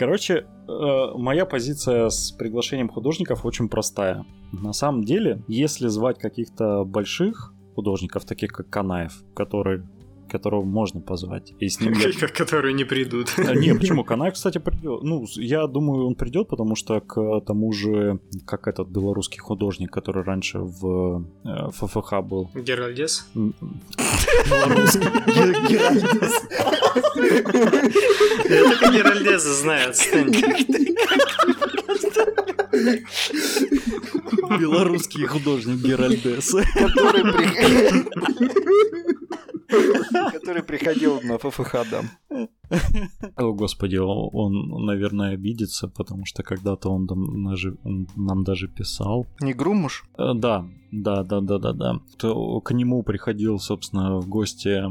Короче, 0.00 0.46
э, 0.66 1.12
моя 1.14 1.44
позиция 1.44 2.08
с 2.08 2.32
приглашением 2.32 2.88
художников 2.88 3.44
очень 3.44 3.68
простая. 3.68 4.24
На 4.50 4.72
самом 4.72 5.04
деле, 5.04 5.42
если 5.46 5.88
звать 5.88 6.18
каких-то 6.18 6.86
больших 6.86 7.52
художников, 7.74 8.24
таких 8.24 8.50
как 8.50 8.70
Канаев, 8.70 9.22
который, 9.34 9.82
которого 10.30 10.64
можно 10.64 11.00
позвать, 11.00 11.52
и 11.58 11.68
с 11.68 11.80
ним 11.80 11.92
я 12.20 12.28
которые 12.28 12.72
не 12.74 12.84
придут. 12.84 13.28
А, 13.36 13.54
Не, 13.54 13.74
почему? 13.78 14.04
Канаев, 14.04 14.34
кстати, 14.34 14.58
придет. 14.58 15.02
Ну, 15.02 15.26
я 15.36 15.66
думаю, 15.66 16.06
он 16.06 16.14
придет, 16.14 16.48
потому 16.48 16.76
что 16.76 17.00
к 17.00 17.40
тому 17.46 17.72
же, 17.72 18.20
как 18.46 18.66
этот 18.68 18.88
белорусский 18.88 19.38
художник, 19.40 19.90
который 19.90 20.22
раньше 20.22 20.58
в 20.58 21.24
э, 21.44 21.70
ФФХ 21.72 22.22
был. 22.22 22.50
Геральдес? 22.54 23.28
Белорусский. 23.34 25.00
Я 28.48 28.64
только 28.64 28.92
Геральдеса 28.92 29.54
знаю, 29.54 29.90
отстань. 29.90 30.32
Белорусский 34.58 35.26
художник 35.26 35.78
Геральдес. 35.78 36.54
Который 36.74 37.22
Который 40.32 40.62
приходил 40.62 41.20
на 41.22 41.38
ФФХ, 41.38 41.74
да. 41.90 42.48
О, 43.36 43.52
господи, 43.52 43.96
он, 43.96 44.84
наверное, 44.86 45.34
обидится, 45.34 45.88
потому 45.88 46.24
что 46.24 46.42
когда-то 46.42 46.88
он 46.90 47.06
нам, 48.16 48.44
даже 48.44 48.68
писал. 48.68 49.26
Не 49.40 49.52
Грумуш? 49.54 50.04
Э, 50.18 50.32
Да, 50.34 50.66
да, 50.92 51.22
да, 51.22 51.40
да, 51.40 51.58
да, 51.58 51.72
да. 51.72 52.00
То 52.18 52.60
к 52.60 52.72
нему 52.74 53.02
приходил, 53.02 53.58
собственно, 53.58 54.18
в 54.20 54.28
гости 54.28 54.82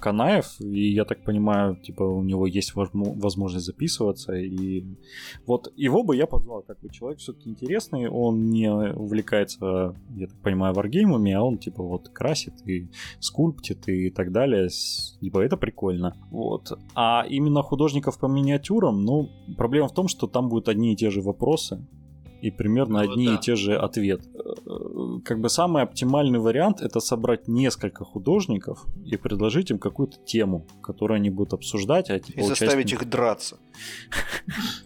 Канаев, 0.00 0.60
и 0.60 0.92
я 0.92 1.04
так 1.04 1.24
понимаю, 1.24 1.76
типа 1.76 2.02
у 2.02 2.22
него 2.22 2.46
есть 2.46 2.74
возмо- 2.74 3.18
возможность 3.18 3.66
записываться, 3.66 4.34
и 4.34 4.84
вот 5.46 5.72
его 5.76 6.04
бы 6.04 6.16
я 6.16 6.26
позвал, 6.26 6.62
как 6.62 6.80
бы 6.80 6.88
человек 6.90 7.18
все-таки 7.18 7.50
интересный, 7.50 8.08
он 8.08 8.50
не 8.50 8.70
увлекается, 8.70 9.96
я 10.16 10.26
так 10.28 10.40
понимаю, 10.42 10.74
варгеймами, 10.74 11.32
а 11.32 11.42
он 11.42 11.58
типа 11.58 11.82
вот 11.82 12.08
красит 12.08 12.54
и 12.66 12.88
скульптит 13.18 13.88
и 13.88 14.10
так 14.10 14.30
далее, 14.32 14.68
типа 15.20 15.40
это 15.40 15.56
прикольно. 15.56 16.16
Вот. 16.30 16.72
А 16.94 17.24
именно 17.28 17.62
художников 17.62 18.18
по 18.18 18.26
миниатюрам, 18.26 19.02
ну, 19.04 19.28
проблема 19.56 19.88
в 19.88 19.94
том, 19.94 20.08
что 20.08 20.26
там 20.26 20.48
будут 20.48 20.68
одни 20.68 20.92
и 20.92 20.96
те 20.96 21.10
же 21.10 21.20
вопросы, 21.22 21.86
и 22.42 22.50
примерно 22.50 23.02
Ну, 23.04 23.10
одни 23.12 23.26
да. 23.28 23.34
и 23.34 23.38
те 23.38 23.54
же 23.54 23.76
ответы. 23.76 24.28
Э, 24.34 25.20
Как 25.24 25.40
бы 25.40 25.48
самый 25.48 25.84
оптимальный 25.84 26.40
вариант 26.40 26.80
это 26.82 26.98
собрать 27.00 27.46
несколько 27.48 28.04
художников 28.04 28.84
и 29.06 29.16
предложить 29.16 29.70
им 29.70 29.78
какую-то 29.78 30.16
тему, 30.26 30.66
которую 30.82 31.16
они 31.16 31.30
будут 31.30 31.52
обсуждать, 31.54 32.10
а 32.10 32.16
И 32.16 32.42
заставить 32.42 32.86
участники- 32.86 32.94
их 32.94 33.08
драться. 33.10 33.58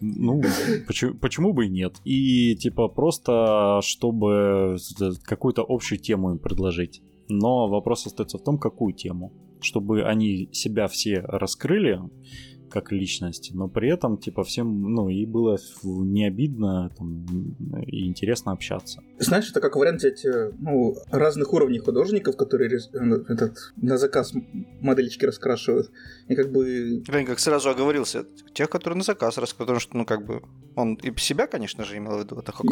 ну, 0.01 0.43
почему, 0.87 1.15
почему 1.15 1.53
бы 1.53 1.67
и 1.67 1.69
нет? 1.71 1.97
И 2.05 2.55
типа 2.57 2.89
просто, 2.89 3.81
чтобы 3.83 4.77
какую-то 5.25 5.65
общую 5.67 5.99
тему 5.99 6.31
им 6.33 6.39
предложить. 6.39 7.03
Но 7.29 7.69
вопрос 7.69 8.07
остается 8.07 8.39
в 8.39 8.43
том, 8.45 8.59
какую 8.59 8.93
тему. 8.93 9.33
Чтобы 9.61 10.03
они 10.05 10.49
себя 10.53 10.87
все 10.87 11.21
раскрыли 11.21 12.01
как 12.69 12.93
личности, 12.93 13.53
но 13.55 13.69
при 13.69 13.91
этом, 13.91 14.19
типа, 14.19 14.43
всем, 14.43 14.83
ну, 14.93 15.09
и 15.09 15.25
было 15.25 15.57
не 15.85 16.27
обидно 16.27 16.91
там, 16.97 17.25
и 17.87 18.07
интересно 18.07 18.53
общаться. 18.53 19.03
Знаешь, 19.19 19.51
это 19.51 19.61
как 19.61 19.77
вариант 19.77 20.01
взять 20.01 20.25
э, 20.25 20.53
ну, 20.59 20.95
разных 21.11 21.53
уровней 21.53 21.79
художников, 21.79 22.37
которые 22.37 22.71
э, 22.71 22.99
этот, 23.29 23.73
на 23.77 23.99
заказ 23.99 24.35
модельчики 24.81 25.25
раскрашивают. 25.25 25.91
И 26.29 26.35
как 26.35 26.53
бы... 26.53 27.03
Блин, 27.09 27.27
как 27.27 27.39
сразу 27.39 27.71
оговорился. 27.71 28.27
Тех, 28.53 28.69
которые 28.69 28.99
на 28.99 29.05
заказ 29.05 29.39
рассказывают, 29.39 29.59
потому 29.59 29.81
что, 29.81 29.97
ну, 29.97 30.05
как 30.05 30.27
бы, 30.27 30.43
он 30.77 30.95
и 30.95 31.11
себя, 31.19 31.47
конечно 31.47 31.85
же, 31.85 31.97
имел 31.97 32.19
в 32.19 32.21
виду. 32.21 32.37
Это 32.39 32.53
как 32.53 32.65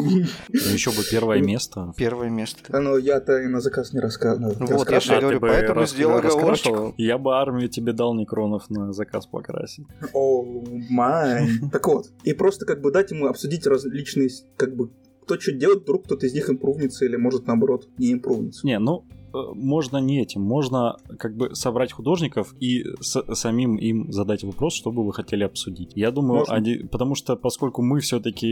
Еще 0.49 0.91
бы 0.91 1.03
первое 1.09 1.41
место. 1.41 1.91
первое 1.97 2.29
место. 2.29 2.59
А 2.69 2.79
ну 2.79 2.97
я-то 2.97 3.41
и 3.41 3.47
на 3.47 3.59
заказ 3.59 3.93
не 3.93 3.99
рассказываю. 3.99 4.55
Ну 4.59 4.65
вот, 4.77 4.89
я 4.91 4.99
же 4.99 5.15
А, 5.15 5.19
говорю, 5.21 5.39
бы 5.39 5.47
поэтому 5.47 5.85
сделал 5.85 6.17
оговорочку. 6.19 6.93
Я 6.97 7.17
бы 7.17 7.35
армию 7.35 7.67
тебе 7.67 7.93
дал 7.93 8.13
Некронов 8.13 8.69
на 8.69 8.93
заказ 8.93 9.25
покрасить. 9.25 9.85
О, 10.13 10.45
май. 10.89 11.49
Так 11.71 11.87
вот. 11.87 12.07
И 12.23 12.33
просто 12.33 12.65
как 12.65 12.81
бы 12.81 12.91
дать 12.91 13.11
ему 13.11 13.25
обсудить 13.25 13.65
различные, 13.65 14.29
как 14.55 14.75
бы, 14.75 14.91
кто 15.23 15.39
что 15.39 15.51
делает, 15.51 15.81
вдруг 15.81 16.05
кто-то 16.05 16.27
из 16.27 16.33
них 16.33 16.49
импрувнится 16.49 17.05
или 17.05 17.15
может 17.15 17.47
наоборот 17.47 17.89
не 17.97 18.13
импрувнится. 18.13 18.65
Не, 18.65 18.77
ну 18.77 19.05
можно 19.53 19.97
не 19.97 20.21
этим, 20.21 20.41
можно 20.41 20.97
как 21.19 21.35
бы 21.35 21.55
собрать 21.55 21.91
художников 21.91 22.53
и 22.59 22.83
с- 23.01 23.23
самим 23.35 23.75
им 23.77 24.11
задать 24.11 24.43
вопрос, 24.43 24.73
что 24.75 24.91
бы 24.91 25.05
вы 25.05 25.13
хотели 25.13 25.43
обсудить. 25.43 25.91
Я 25.95 26.11
думаю, 26.11 26.41
они- 26.55 26.87
потому 26.91 27.15
что 27.15 27.35
поскольку 27.35 27.81
мы 27.81 27.99
все-таки 27.99 28.47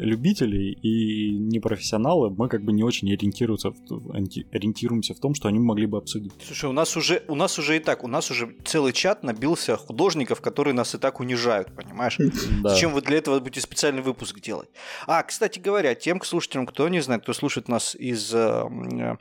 любители 0.00 0.72
и 0.82 1.30
не 1.38 1.60
профессионалы, 1.60 2.30
мы 2.30 2.48
как 2.48 2.62
бы 2.64 2.72
не 2.72 2.82
очень 2.82 3.12
ориентируемся 3.12 3.70
в, 3.70 4.10
ориентируемся 4.52 5.14
в 5.14 5.18
том, 5.20 5.34
что 5.34 5.48
они 5.48 5.58
могли 5.58 5.86
бы 5.86 5.98
обсудить. 5.98 6.32
Слушай, 6.44 6.70
у 6.70 6.72
нас 6.72 6.96
уже, 6.96 7.22
у 7.28 7.34
нас 7.34 7.58
уже 7.58 7.76
и 7.76 7.80
так, 7.80 8.04
у 8.04 8.08
нас 8.08 8.30
уже 8.30 8.54
целый 8.64 8.92
чат 8.92 9.22
набился 9.22 9.76
художников, 9.76 10.40
которые 10.40 10.74
нас 10.74 10.94
и 10.94 10.98
так 10.98 11.20
унижают, 11.20 11.74
понимаешь? 11.74 12.18
Зачем 12.62 12.92
вы 12.92 13.00
для 13.02 13.18
этого 13.18 13.38
будете 13.40 13.60
специальный 13.60 14.02
выпуск 14.02 14.40
делать? 14.40 14.68
А, 15.06 15.22
кстати 15.22 15.58
говоря, 15.58 15.94
тем 15.94 16.20
слушателям, 16.22 16.66
кто 16.66 16.88
не 16.88 17.00
знает, 17.00 17.22
кто 17.22 17.32
слушает 17.32 17.68
нас 17.68 17.94
из 17.94 18.34
э, 18.34 18.38
м, 18.38 19.18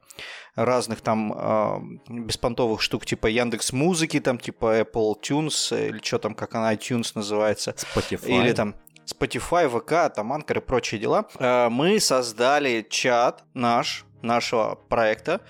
разных 0.55 1.01
там 1.01 1.33
э, 1.33 1.79
беспонтовых 2.07 2.81
штук, 2.81 3.05
типа 3.05 3.27
Яндекс 3.27 3.73
Музыки, 3.73 4.19
там 4.19 4.39
типа 4.39 4.81
Apple 4.81 5.15
Tunes, 5.21 5.75
э, 5.75 5.89
или 5.89 5.99
что 6.01 6.17
там, 6.17 6.33
как 6.33 6.55
она, 6.55 6.73
iTunes 6.73 7.11
называется, 7.15 7.71
Spotify. 7.71 8.27
или 8.27 8.53
там 8.53 8.75
Spotify, 9.05 9.69
ВК, 9.69 10.13
там 10.13 10.33
Анкер 10.33 10.59
и 10.59 10.61
прочие 10.61 10.99
дела, 10.99 11.27
э, 11.37 11.69
мы 11.69 11.99
создали 11.99 12.85
чат 12.89 13.43
наш, 13.53 14.05
нашего 14.21 14.75
проекта. 14.75 15.41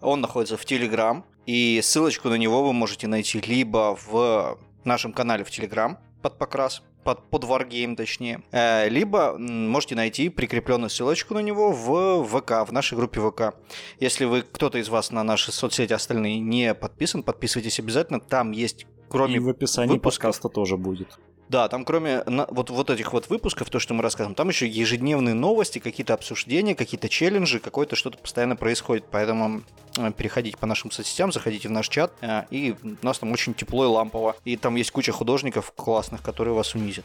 Он 0.00 0.20
находится 0.20 0.56
в 0.56 0.64
Telegram, 0.64 1.22
и 1.46 1.80
ссылочку 1.82 2.28
на 2.28 2.34
него 2.34 2.62
вы 2.62 2.72
можете 2.72 3.06
найти 3.06 3.40
либо 3.40 3.96
в 4.06 4.58
нашем 4.84 5.12
канале 5.12 5.44
в 5.44 5.48
Telegram 5.48 5.96
под 6.20 6.36
покрас, 6.38 6.82
под, 7.08 7.30
под 7.30 7.44
Wargame 7.44 7.96
точнее, 7.96 8.42
э, 8.52 8.86
либо 8.90 9.38
можете 9.38 9.94
найти 9.94 10.28
прикрепленную 10.28 10.90
ссылочку 10.90 11.32
на 11.32 11.38
него 11.38 11.72
в 11.72 12.26
ВК, 12.26 12.68
в 12.68 12.70
нашей 12.70 12.98
группе 12.98 13.18
ВК. 13.20 13.54
Если 13.98 14.26
вы, 14.26 14.42
кто-то 14.42 14.76
из 14.76 14.90
вас 14.90 15.10
на 15.10 15.22
наши 15.22 15.50
соцсети 15.50 15.94
остальные 15.94 16.40
не 16.40 16.74
подписан, 16.74 17.22
подписывайтесь 17.22 17.78
обязательно, 17.78 18.20
там 18.20 18.50
есть 18.50 18.86
кроме 19.08 19.36
И 19.36 19.38
в 19.38 19.48
описании 19.48 19.94
выпусков. 19.94 20.22
подкаста 20.22 20.48
тоже 20.50 20.76
будет. 20.76 21.18
Да, 21.48 21.68
там 21.68 21.84
кроме 21.84 22.22
на- 22.26 22.46
вот, 22.50 22.70
вот 22.70 22.90
этих 22.90 23.12
вот 23.12 23.28
выпусков, 23.28 23.70
то, 23.70 23.78
что 23.78 23.94
мы 23.94 24.02
рассказываем, 24.02 24.34
там 24.34 24.48
еще 24.48 24.66
ежедневные 24.66 25.34
новости, 25.34 25.78
какие-то 25.78 26.14
обсуждения, 26.14 26.74
какие-то 26.74 27.08
челленджи, 27.08 27.58
какое-то 27.58 27.96
что-то 27.96 28.18
постоянно 28.18 28.56
происходит. 28.56 29.04
Поэтому 29.10 29.62
э, 29.96 30.12
переходите 30.16 30.56
по 30.56 30.66
нашим 30.66 30.90
соцсетям, 30.90 31.32
заходите 31.32 31.68
в 31.68 31.70
наш 31.70 31.88
чат, 31.88 32.12
э, 32.20 32.42
и 32.50 32.74
у 32.82 33.04
нас 33.04 33.18
там 33.18 33.32
очень 33.32 33.54
тепло 33.54 33.84
и 33.84 33.88
лампово. 33.88 34.36
И 34.44 34.56
там 34.56 34.76
есть 34.76 34.90
куча 34.90 35.12
художников 35.12 35.72
классных, 35.74 36.22
которые 36.22 36.54
вас 36.54 36.74
унизят. 36.74 37.04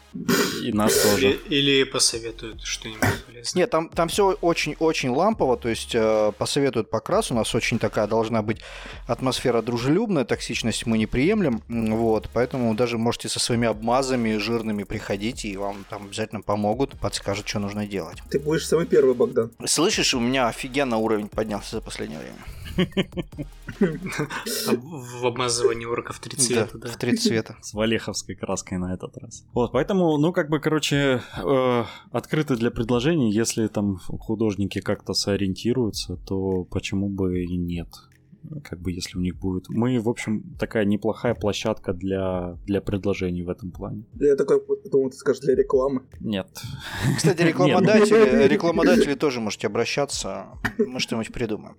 И 0.64 0.72
нас 0.74 0.94
тоже. 1.02 1.32
Или, 1.48 1.60
или 1.60 1.84
посоветуют 1.84 2.62
что-нибудь 2.64 3.26
полезное. 3.26 3.62
Нет, 3.62 3.70
там, 3.70 3.90
там 3.90 4.10
все 4.10 4.32
очень-очень 4.42 5.10
лампово, 5.10 5.58
то 5.58 5.70
есть 5.70 5.96
э, 5.96 6.32
посоветуют 6.38 6.90
покрас, 6.90 7.32
у 7.32 7.36
нас 7.36 7.54
очень 7.56 7.80
такая 7.80 8.08
должна 8.08 8.42
быть 8.42 8.60
атмосфера 9.08 9.62
дружелюбная, 9.62 10.26
токсичность 10.26 10.86
мы 10.86 10.98
не 10.98 11.06
приемлем, 11.06 11.62
вот, 11.68 12.30
поэтому 12.34 12.74
даже 12.76 12.98
можете 12.98 13.30
со 13.30 13.40
своими 13.40 13.68
обмазами 13.68 14.33
жирными 14.38 14.84
приходить, 14.84 15.46
и 15.46 15.58
вам 15.58 15.86
там 15.90 16.06
обязательно 16.06 16.42
помогут, 16.42 17.00
подскажут, 17.00 17.48
что 17.48 17.60
нужно 17.60 17.86
делать. 17.88 18.18
Ты 18.30 18.40
будешь 18.40 18.68
самый 18.68 18.86
первый, 18.86 19.14
Богдан. 19.16 19.52
Слышишь, 19.66 20.14
у 20.14 20.20
меня 20.20 20.48
офигенно 20.48 20.98
уровень 20.98 21.28
поднялся 21.28 21.78
за 21.78 21.82
последнее 21.82 22.20
время. 22.20 22.38
В 23.78 25.26
обмазывании 25.26 25.86
орков 25.86 26.20
три 26.20 26.38
цвета, 26.38 26.78
да. 26.78 26.90
В 26.90 26.98
три 26.98 27.16
цвета. 27.18 27.56
С 27.62 27.74
валеховской 27.74 28.36
краской 28.36 28.78
на 28.78 28.94
этот 28.94 29.18
раз. 29.18 29.46
Вот, 29.54 29.72
поэтому, 29.72 30.18
ну, 30.18 30.34
как 30.34 30.50
бы, 30.50 30.60
короче, 30.60 31.22
э, 31.38 31.84
открыты 32.12 32.56
для 32.56 32.72
предложений. 32.72 33.32
Если 33.32 33.68
там 33.68 33.98
художники 33.98 34.82
как-то 34.82 35.14
сориентируются, 35.14 36.18
то 36.18 36.64
почему 36.64 37.10
бы 37.10 37.44
и 37.44 37.58
нет? 37.58 37.90
Как 38.64 38.80
бы 38.80 38.92
если 38.92 39.18
у 39.18 39.22
них 39.22 39.38
будет. 39.38 39.70
Мы, 39.70 40.00
в 40.00 40.10
общем, 40.10 40.56
такая 40.60 40.86
неплохая 40.86 41.36
площадка 41.36 41.94
для, 41.94 42.58
для 42.66 42.82
предложений 42.82 43.44
в 43.44 43.50
этом 43.50 43.72
плане. 43.72 44.04
Я 44.20 44.36
такой 44.36 44.62
думал, 44.90 45.10
ты 45.10 45.18
скажешь 45.18 45.42
для 45.42 45.56
рекламы. 45.56 46.04
Нет. 46.20 46.48
Кстати, 47.16 47.42
рекламодатели, 47.44 48.48
рекламодатели 48.48 49.16
тоже 49.16 49.40
можете 49.40 49.68
обращаться. 49.68 50.48
Мы 50.78 51.00
что-нибудь 51.00 51.32
придумаем. 51.32 51.76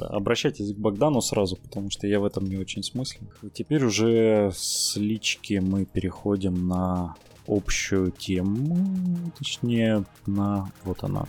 Да, 0.00 0.06
обращайтесь 0.08 0.74
к 0.74 0.78
Богдану 0.78 1.20
сразу, 1.20 1.56
потому 1.56 1.90
что 1.90 2.06
я 2.06 2.20
в 2.20 2.24
этом 2.24 2.44
не 2.44 2.56
очень 2.56 2.82
смыслен. 2.82 3.28
Теперь 3.52 3.84
уже 3.84 4.50
с 4.54 4.96
лички 4.96 5.60
мы 5.62 5.84
переходим 5.84 6.68
на 6.68 7.16
общую 7.46 8.10
тему, 8.10 8.76
точнее, 9.38 10.04
на 10.26 10.70
вот 10.84 11.04
она, 11.04 11.26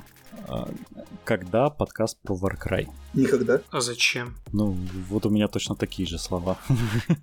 когда 1.23 1.69
подкаст 1.69 2.17
про 2.21 2.35
Warcry? 2.35 2.87
Никогда. 3.13 3.61
А 3.69 3.81
зачем? 3.81 4.35
Ну, 4.53 4.77
вот 5.09 5.25
у 5.25 5.29
меня 5.29 5.47
точно 5.47 5.75
такие 5.75 6.07
же 6.07 6.17
слова. 6.17 6.57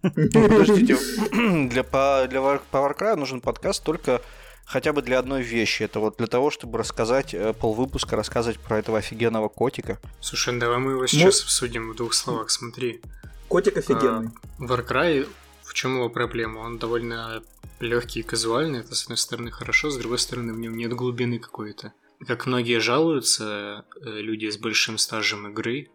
Подождите, 0.03 0.99
для, 1.69 1.83
по, 1.85 2.27
для, 2.29 2.41
по 2.41 2.77
Warcry 2.77 3.17
нужен 3.17 3.41
подкаст 3.41 3.83
только 3.83 4.21
хотя 4.67 4.93
бы 4.93 5.03
для 5.03 5.19
одной 5.19 5.43
вещи. 5.43 5.85
Это 5.85 6.01
вот 6.01 6.19
для 6.19 6.27
того, 6.27 6.51
чтобы 6.51 6.79
рассказать, 6.79 7.35
э, 7.35 7.53
полвыпуска 7.53 8.17
рассказывать 8.17 8.59
про 8.59 8.79
этого 8.79 8.99
офигенного 8.99 9.49
котика. 9.49 9.99
Слушай, 10.21 10.55
ну 10.55 10.61
давай 10.61 10.79
мы 10.79 10.93
его 10.93 11.07
сейчас 11.07 11.41
ну, 11.41 11.45
обсудим 11.45 11.91
в 11.91 11.97
двух 11.97 12.15
словах, 12.15 12.51
смотри. 12.51 13.01
Котик 13.49 13.77
офигенный. 13.77 14.31
А, 14.59 14.63
Warcry, 14.63 15.29
в 15.63 15.75
чем 15.75 15.97
его 15.97 16.09
проблема? 16.09 16.61
Он 16.61 16.79
довольно 16.79 17.43
легкий 17.81 18.21
и 18.21 18.23
казуальный, 18.23 18.81
это 18.81 18.95
с 18.95 19.05
одной 19.05 19.19
стороны 19.19 19.51
хорошо, 19.51 19.91
с 19.91 19.97
другой 19.97 20.19
стороны 20.19 20.53
в 20.53 20.59
нем 20.59 20.77
нет 20.77 20.93
глубины 20.93 21.39
какой-то 21.39 21.93
как 22.27 22.47
многие 22.47 22.81
жалуются, 22.81 23.85
э, 23.97 24.21
люди 24.21 24.51
с 24.51 24.57
большим 24.57 24.99
стажем 24.99 25.49
игры, 25.49 25.91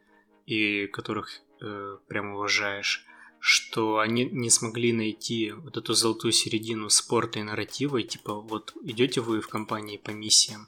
и 0.45 0.87
которых 0.87 1.41
э, 1.61 1.97
прям 2.07 2.33
уважаешь, 2.33 3.05
что 3.39 3.99
они 3.99 4.25
не 4.25 4.49
смогли 4.49 4.91
найти 4.91 5.51
вот 5.51 5.77
эту 5.77 5.93
золотую 5.93 6.31
середину 6.31 6.89
спорта 6.89 7.39
и 7.39 7.43
нарратива, 7.43 7.97
и 7.97 8.03
типа 8.03 8.33
вот 8.33 8.73
идете 8.83 9.21
вы 9.21 9.41
в 9.41 9.47
компании 9.47 9.97
по 9.97 10.11
миссиям, 10.11 10.67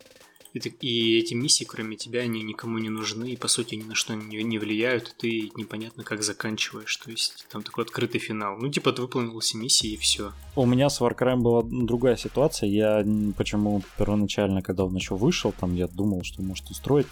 и, 0.53 0.59
и 0.81 1.19
эти 1.19 1.33
миссии, 1.33 1.63
кроме 1.63 1.95
тебя, 1.95 2.21
они 2.21 2.43
никому 2.43 2.77
не 2.77 2.89
нужны, 2.89 3.31
и 3.31 3.37
по 3.37 3.47
сути 3.47 3.75
ни 3.75 3.83
на 3.83 3.95
что 3.95 4.13
не, 4.15 4.43
не 4.43 4.57
влияют, 4.57 5.09
и 5.09 5.13
ты 5.17 5.51
непонятно 5.55 6.03
как 6.03 6.23
заканчиваешь. 6.23 6.95
То 6.97 7.11
есть 7.11 7.45
там 7.49 7.63
такой 7.63 7.85
открытый 7.85 8.19
финал. 8.19 8.57
Ну, 8.57 8.69
типа, 8.69 8.91
ты 8.91 9.01
выполнил 9.01 9.39
все 9.39 9.57
миссии 9.57 9.91
и 9.91 9.97
все. 9.97 10.33
У 10.55 10.65
меня 10.65 10.89
с 10.89 10.99
Warcry 10.99 11.37
была 11.37 11.63
другая 11.63 12.17
ситуация. 12.17 12.69
Я 12.69 13.05
почему 13.37 13.81
первоначально, 13.97 14.61
когда 14.61 14.85
он 14.85 14.95
еще 14.95 15.15
вышел, 15.15 15.53
там 15.57 15.75
я 15.75 15.87
думал, 15.87 16.23
что 16.23 16.41
может 16.41 16.69
устроить. 16.69 17.07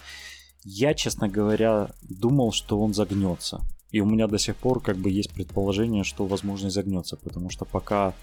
Я, 0.64 0.92
честно 0.94 1.28
говоря, 1.28 1.90
думал, 2.02 2.52
что 2.52 2.80
он 2.80 2.92
загнется. 2.92 3.62
И 3.90 4.00
у 4.00 4.06
меня 4.06 4.26
до 4.26 4.38
сих 4.38 4.54
пор 4.56 4.80
как 4.80 4.96
бы 4.98 5.10
есть 5.10 5.30
предположение, 5.30 6.04
что 6.04 6.26
возможно 6.26 6.68
и 6.68 6.70
загнется, 6.70 7.16
потому 7.16 7.50
что 7.50 7.64
пока 7.64 8.14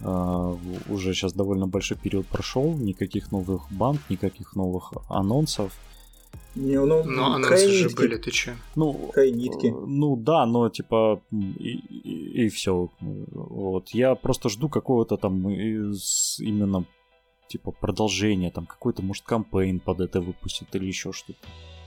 уже 0.00 1.14
сейчас 1.14 1.32
довольно 1.32 1.66
большой 1.66 1.96
период 1.96 2.26
прошел, 2.26 2.74
никаких 2.74 3.32
новых 3.32 3.70
банд, 3.70 4.00
никаких 4.08 4.56
новых 4.56 4.92
анонсов. 5.08 5.72
Не, 6.54 6.78
ну, 6.78 7.02
но 7.04 7.34
анонсы 7.34 7.68
же 7.68 7.88
были, 7.90 8.16
ты 8.16 8.30
че? 8.30 8.56
Ну, 8.76 9.12
нитки. 9.16 9.74
ну 9.86 10.16
да, 10.16 10.46
но 10.46 10.68
типа 10.68 11.20
и, 11.32 11.72
и, 11.72 12.44
и 12.44 12.48
все. 12.48 12.90
Вот. 13.00 13.88
Я 13.88 14.14
просто 14.14 14.48
жду 14.48 14.68
какого-то 14.68 15.16
там 15.16 15.50
из, 15.50 16.38
именно 16.38 16.84
типа 17.48 17.72
продолжения, 17.72 18.50
там 18.50 18.66
какой-то, 18.66 19.02
может, 19.02 19.24
кампейн 19.24 19.80
под 19.80 20.00
это 20.00 20.20
выпустит 20.20 20.74
или 20.76 20.86
еще 20.86 21.12
что-то. 21.12 21.38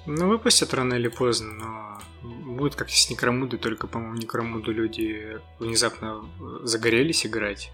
Ну, 0.06 0.28
выпустят 0.28 0.74
рано 0.74 0.94
или 0.94 1.10
поздно, 1.10 2.00
но 2.24 2.54
будет 2.56 2.76
как 2.76 2.90
с 2.90 3.10
Некромуды, 3.10 3.58
только, 3.58 3.88
по-моему, 3.88 4.16
Некромуду 4.16 4.72
люди 4.72 5.38
внезапно 5.60 6.24
загорелись 6.64 7.26
играть 7.26 7.72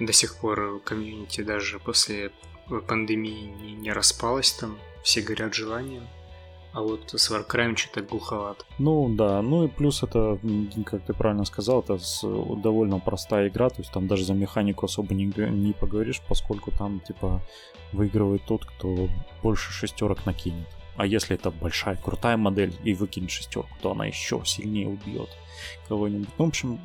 до 0.00 0.12
сих 0.12 0.36
пор 0.36 0.80
комьюнити 0.84 1.42
даже 1.42 1.78
после 1.78 2.30
пандемии 2.86 3.52
не, 3.62 3.72
не 3.72 3.92
распалось 3.92 4.52
там, 4.52 4.78
все 5.02 5.22
горят 5.22 5.54
желанием. 5.54 6.06
А 6.72 6.82
вот 6.82 7.10
с 7.10 7.30
Warcraft 7.30 7.76
что-то 7.76 8.02
глуховато. 8.02 8.64
Ну 8.78 9.08
да, 9.08 9.42
ну 9.42 9.64
и 9.64 9.68
плюс 9.68 10.04
это, 10.04 10.38
как 10.86 11.04
ты 11.04 11.12
правильно 11.12 11.44
сказал, 11.44 11.80
это 11.80 11.98
довольно 12.62 13.00
простая 13.00 13.48
игра, 13.48 13.70
то 13.70 13.80
есть 13.80 13.92
там 13.92 14.06
даже 14.06 14.24
за 14.24 14.34
механику 14.34 14.86
особо 14.86 15.12
не, 15.14 15.24
не 15.24 15.72
поговоришь, 15.72 16.22
поскольку 16.28 16.70
там 16.70 17.00
типа 17.00 17.42
выигрывает 17.92 18.44
тот, 18.46 18.64
кто 18.64 19.08
больше 19.42 19.72
шестерок 19.72 20.26
накинет. 20.26 20.68
А 20.96 21.06
если 21.06 21.36
это 21.36 21.50
большая, 21.50 21.96
крутая 21.96 22.36
модель 22.36 22.74
и 22.84 22.94
выкинет 22.94 23.30
шестерку, 23.30 23.74
то 23.80 23.92
она 23.92 24.06
еще 24.06 24.42
сильнее 24.44 24.88
убьет 24.88 25.30
кого-нибудь. 25.88 26.28
Ну, 26.38 26.44
в 26.44 26.48
общем... 26.48 26.80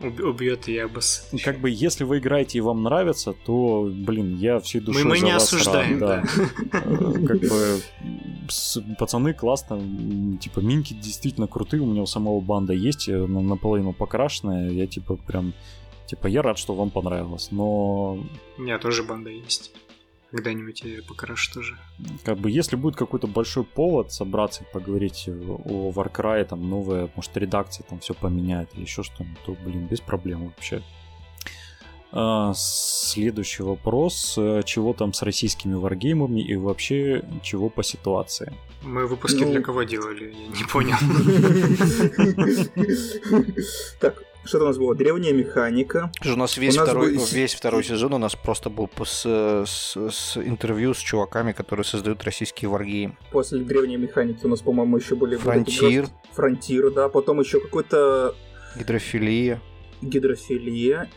Убьет 0.00 0.68
Ябас. 0.68 1.28
Как 1.44 1.58
бы, 1.58 1.70
если 1.70 2.04
вы 2.04 2.18
играете 2.18 2.58
и 2.58 2.60
вам 2.60 2.82
нравится, 2.82 3.32
то, 3.32 3.90
блин, 3.92 4.36
я 4.36 4.60
всей 4.60 4.80
душой 4.80 5.04
мы, 5.04 5.10
мы 5.10 5.18
за 5.18 5.26
не 5.26 5.32
вас 5.32 5.42
осуждаем, 5.42 6.00
рад, 6.02 6.24
да. 6.32 6.48
Э, 6.72 7.26
как 7.26 7.40
бы, 7.40 7.80
пацаны 8.98 9.34
классно, 9.34 9.80
типа, 10.38 10.60
минки 10.60 10.94
действительно 10.94 11.46
крутые, 11.46 11.82
у 11.82 11.86
меня 11.86 12.02
у 12.02 12.06
самого 12.06 12.40
банда 12.40 12.72
есть, 12.72 13.08
э, 13.08 13.26
наполовину 13.26 13.92
покрашенная, 13.92 14.70
я, 14.70 14.86
типа, 14.86 15.16
прям... 15.16 15.52
Типа, 16.06 16.28
я 16.28 16.42
рад, 16.42 16.56
что 16.56 16.74
вам 16.74 16.90
понравилось, 16.90 17.48
но... 17.50 18.18
У 18.58 18.62
меня 18.62 18.78
тоже 18.78 19.02
банда 19.02 19.30
есть. 19.30 19.72
Когда-нибудь 20.36 20.82
я 20.82 21.02
покрашу 21.02 21.54
тоже. 21.54 21.78
Как 22.22 22.36
бы, 22.36 22.50
если 22.50 22.76
будет 22.76 22.94
какой-то 22.94 23.26
большой 23.26 23.64
повод 23.64 24.12
собраться 24.12 24.64
и 24.64 24.66
поговорить 24.70 25.28
о 25.28 25.90
Warcry, 25.90 26.44
там, 26.44 26.68
новая, 26.68 27.08
может, 27.16 27.34
редакция 27.38 27.84
там 27.84 28.00
все 28.00 28.12
поменяет 28.12 28.68
или 28.74 28.82
еще 28.82 29.02
что-нибудь, 29.02 29.38
то, 29.46 29.56
блин, 29.64 29.86
без 29.86 30.02
проблем 30.02 30.44
вообще. 30.44 30.82
А, 32.12 32.52
следующий 32.54 33.62
вопрос. 33.62 34.34
Э, 34.36 34.60
чего 34.62 34.92
там 34.92 35.14
с 35.14 35.22
российскими 35.22 35.72
варгеймами 35.72 36.42
и 36.42 36.54
вообще 36.54 37.24
чего 37.42 37.70
по 37.70 37.82
ситуации? 37.82 38.52
Мы 38.82 39.06
выпуски 39.06 39.42
ну... 39.42 39.52
для 39.52 39.62
кого 39.62 39.84
делали? 39.84 40.34
Я 40.34 40.48
не 40.48 40.64
понял. 40.64 40.96
Так, 44.00 44.22
что 44.46 44.58
у 44.58 44.64
нас 44.64 44.78
было? 44.78 44.94
Древняя 44.94 45.32
механика. 45.32 46.10
У 46.24 46.36
нас 46.36 46.56
весь, 46.56 46.74
у 46.76 46.80
нас 46.80 46.88
второй, 46.88 47.14
был... 47.14 47.24
весь 47.24 47.54
второй 47.54 47.84
сезон 47.84 48.14
у 48.14 48.18
нас 48.18 48.34
просто 48.34 48.70
был 48.70 48.88
с, 49.04 49.26
с, 49.66 49.96
с 49.96 50.36
интервью 50.36 50.94
с 50.94 50.98
чуваками, 50.98 51.52
которые 51.52 51.84
создают 51.84 52.22
российские 52.24 52.68
варгейм. 52.68 53.16
После 53.30 53.60
древней 53.60 53.96
механики 53.96 54.44
у 54.44 54.48
нас, 54.48 54.60
по-моему, 54.60 54.96
еще 54.96 55.14
были... 55.14 55.36
Фронтир. 55.36 56.06
Фронтир, 56.32 56.90
да. 56.90 57.08
Потом 57.08 57.40
еще 57.40 57.60
какой-то... 57.60 58.34
Гидрофилия. 58.76 59.60
Гидрофилия. 60.02 61.10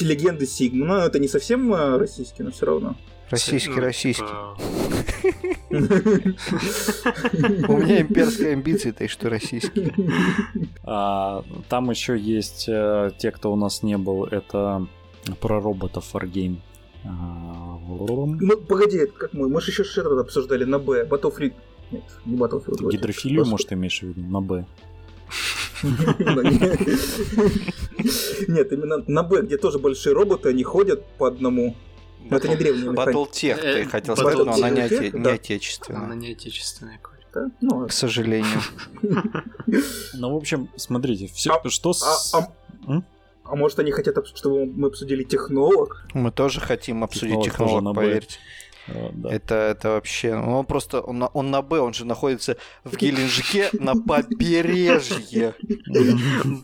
Легенды 0.00 0.46
Сигмара. 0.46 0.86
Ну, 0.86 0.96
это 0.98 1.18
не 1.18 1.28
совсем 1.28 1.72
э, 1.72 1.96
российский, 1.96 2.42
но 2.42 2.50
все 2.50 2.66
равно. 2.66 2.96
Российский, 3.30 3.70
ну, 3.70 3.80
российский. 3.80 4.24
У 7.68 7.76
меня 7.76 8.00
имперские 8.00 8.52
амбиции, 8.52 8.92
так 8.92 9.10
что 9.10 9.28
российский. 9.28 9.92
А, 10.82 11.44
там 11.68 11.90
еще 11.90 12.18
есть 12.18 12.66
э, 12.68 13.10
те, 13.18 13.30
кто 13.30 13.52
у 13.52 13.56
нас 13.56 13.82
не 13.82 13.98
был, 13.98 14.24
это 14.24 14.86
про 15.40 15.60
роботов 15.60 16.06
Wargame. 16.14 16.56
А, 17.04 17.78
ну, 17.86 18.56
погоди, 18.56 19.06
как 19.06 19.34
мы? 19.34 19.48
Мы 19.48 19.60
же 19.60 19.72
еще 19.72 19.84
что-то 19.84 20.18
обсуждали 20.20 20.64
на 20.64 20.78
Б. 20.78 21.04
Battlefield. 21.04 21.52
Нет, 21.90 22.04
не 22.24 22.36
Battlefield. 22.36 22.90
Гидрофилию, 22.90 23.44
может, 23.44 23.70
имеешь 23.72 24.00
в 24.00 24.04
виду? 24.04 24.22
На 24.22 24.40
Б. 24.40 24.64
Нет, 28.48 28.72
именно 28.72 29.04
на 29.06 29.22
Б, 29.22 29.42
где 29.42 29.58
тоже 29.58 29.78
большие 29.78 30.12
роботы, 30.12 30.48
они 30.48 30.64
ходят 30.64 31.06
по 31.18 31.28
одному. 31.28 31.76
Но 32.30 32.36
это 32.36 32.48
не 32.48 32.56
древний 32.56 32.88
Battletech, 32.88 33.60
ты 33.60 33.84
хотел 33.86 34.16
сказать, 34.16 34.38
но 34.38 34.52
она 34.52 34.70
не 34.70 34.80
отечественная. 34.80 36.04
Она 36.04 36.14
не 36.14 36.32
отечественная, 36.32 37.00
да? 37.32 37.50
Ну, 37.60 37.86
к 37.86 37.92
сожалению. 37.92 38.60
Ну, 40.14 40.32
в 40.32 40.36
общем, 40.36 40.70
смотрите, 40.76 41.26
все, 41.26 41.52
а, 41.52 41.68
что 41.68 41.92
с... 41.92 42.32
А, 42.34 42.38
а, 42.86 43.02
а 43.44 43.54
может, 43.54 43.78
они 43.78 43.92
хотят, 43.92 44.26
чтобы 44.34 44.64
мы 44.64 44.88
обсудили 44.88 45.22
технолог? 45.22 46.06
Мы 46.14 46.32
тоже 46.32 46.60
хотим 46.60 47.04
обсудить 47.04 47.42
технолог, 47.44 47.74
технолог 47.74 47.96
поверьте. 47.96 48.38
да. 48.86 49.30
Это, 49.30 49.54
это 49.54 49.88
вообще... 49.90 50.34
Он 50.34 50.64
просто... 50.64 51.00
Он, 51.02 51.28
он 51.32 51.50
на 51.50 51.60
Б, 51.60 51.80
он 51.80 51.92
же 51.92 52.06
находится 52.06 52.56
в 52.82 52.96
Геленджике 52.96 53.68
на 53.74 53.94
побережье. 54.08 55.54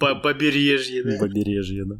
Побережье, 0.00 1.04
да. 1.04 1.18
Побережье, 1.20 1.84
да. 1.84 1.96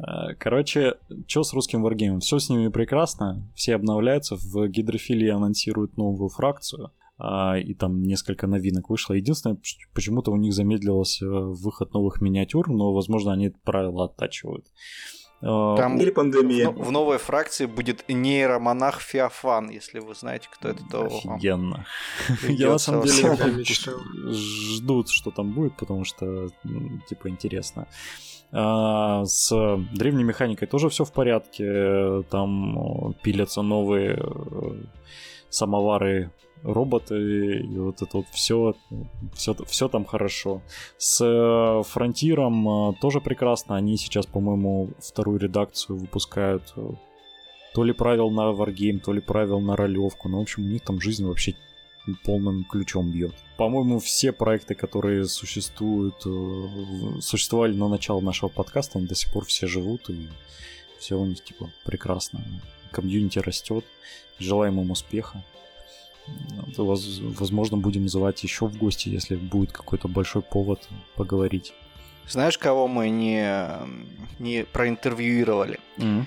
Э, 0.00 0.34
короче, 0.38 0.94
что 1.26 1.42
с 1.42 1.52
русским 1.52 1.82
варгеймом? 1.82 2.20
Все 2.20 2.38
с 2.38 2.48
ними 2.48 2.68
прекрасно, 2.68 3.48
все 3.54 3.74
обновляются, 3.74 4.36
в 4.36 4.68
гидрофилии 4.68 5.28
анонсируют 5.28 5.96
новую 5.96 6.28
фракцию. 6.28 6.92
а, 7.22 7.58
и 7.58 7.74
там 7.74 8.02
несколько 8.02 8.46
новинок 8.46 8.88
вышло. 8.88 9.12
Единственное, 9.12 9.58
почему-то 9.92 10.30
у 10.32 10.36
них 10.36 10.54
замедлился 10.54 11.28
выход 11.28 11.92
новых 11.92 12.22
миниатюр, 12.22 12.70
но, 12.70 12.94
возможно, 12.94 13.32
они 13.32 13.50
правила 13.50 14.06
оттачивают. 14.06 14.64
А, 15.42 15.76
там 15.76 15.98
Или 15.98 16.10
пандемия. 16.10 16.70
В, 16.70 16.86
в 16.86 16.90
новой 16.90 17.18
фракции 17.18 17.66
будет 17.66 18.04
нейромонах 18.08 19.00
Феофан, 19.00 19.70
если 19.70 20.00
вы 20.00 20.14
знаете, 20.14 20.48
кто 20.50 20.68
это, 20.68 20.82
то... 20.90 21.04
Офигенно. 21.04 21.86
Я 22.48 22.70
на 22.70 22.78
самом 22.78 23.04
деле 23.04 23.64
ждут, 24.32 25.10
что 25.10 25.30
там 25.30 25.52
будет, 25.52 25.76
потому 25.76 26.04
что, 26.04 26.48
типа, 27.08 27.28
интересно. 27.28 27.86
А, 27.86 28.29
с 28.52 29.52
древней 29.94 30.24
механикой 30.24 30.66
тоже 30.66 30.88
все 30.88 31.04
в 31.04 31.12
порядке. 31.12 32.22
Там 32.30 33.14
пилятся 33.22 33.62
новые 33.62 34.18
э, 34.18 34.72
самовары 35.50 36.30
роботы, 36.62 37.60
и 37.60 37.78
вот 37.78 38.02
это 38.02 38.18
вот 38.18 38.26
все, 38.32 38.74
все, 39.34 39.54
все 39.66 39.88
там 39.88 40.04
хорошо. 40.04 40.62
С 40.98 41.24
э, 41.24 41.82
Фронтиром 41.84 42.68
э, 42.68 42.94
тоже 43.00 43.20
прекрасно. 43.20 43.76
Они 43.76 43.96
сейчас, 43.96 44.26
по-моему, 44.26 44.90
вторую 44.98 45.38
редакцию 45.38 45.98
выпускают 45.98 46.72
э, 46.76 46.90
то 47.74 47.84
ли 47.84 47.92
правил 47.92 48.30
на 48.30 48.52
Wargame, 48.52 48.98
то 48.98 49.12
ли 49.12 49.20
правил 49.20 49.60
на 49.60 49.76
ролевку. 49.76 50.28
Ну, 50.28 50.38
в 50.38 50.42
общем, 50.42 50.64
у 50.64 50.68
них 50.68 50.82
там 50.82 51.00
жизнь 51.00 51.24
вообще 51.24 51.54
полным 52.14 52.64
ключом 52.64 53.10
бьет. 53.10 53.34
По-моему, 53.56 53.98
все 53.98 54.32
проекты, 54.32 54.74
которые 54.74 55.26
существуют, 55.26 56.24
существовали 57.22 57.74
на 57.74 57.88
начало 57.88 58.20
нашего 58.20 58.48
подкаста, 58.48 58.98
они 58.98 59.06
до 59.06 59.14
сих 59.14 59.32
пор 59.32 59.44
все 59.44 59.66
живут, 59.66 60.08
и 60.10 60.28
все 60.98 61.18
у 61.18 61.26
них, 61.26 61.42
типа, 61.42 61.70
прекрасно. 61.84 62.44
Комьюнити 62.90 63.38
растет. 63.38 63.84
Желаем 64.38 64.80
им 64.80 64.90
успеха. 64.90 65.44
Возможно, 66.76 67.76
будем 67.76 68.02
называть 68.02 68.42
еще 68.42 68.66
в 68.66 68.76
гости, 68.78 69.08
если 69.08 69.36
будет 69.36 69.72
какой-то 69.72 70.08
большой 70.08 70.42
повод 70.42 70.88
поговорить. 71.16 71.72
Знаешь, 72.28 72.58
кого 72.58 72.86
мы 72.86 73.10
не, 73.10 73.68
не 74.38 74.64
проинтервьюировали? 74.64 75.80
Mm-hmm. 75.96 76.24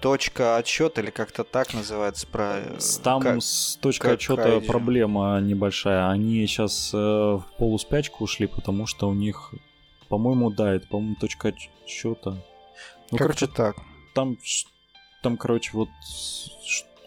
Точка 0.00 0.56
отсчета 0.56 1.02
или 1.02 1.10
как-то 1.10 1.44
так 1.44 1.74
называется 1.74 2.26
про. 2.26 2.62
Там 3.02 3.20
как, 3.20 3.42
с 3.42 3.76
точкой 3.76 4.14
отсчета 4.14 4.60
проблема 4.60 5.38
небольшая. 5.40 6.08
Они 6.08 6.46
сейчас 6.46 6.92
э, 6.94 6.96
в 6.96 7.44
полуспячку 7.58 8.24
ушли, 8.24 8.46
потому 8.46 8.86
что 8.86 9.08
у 9.08 9.12
них, 9.14 9.52
по-моему, 10.08 10.50
да, 10.50 10.74
это, 10.74 10.86
по-моему, 10.86 11.16
точка 11.20 11.48
отсчета. 11.48 12.42
Ну, 13.10 13.18
как 13.18 13.18
короче, 13.18 13.46
так. 13.48 13.76
Там, 14.14 14.38
там, 15.22 15.36
короче, 15.36 15.72
вот 15.74 15.88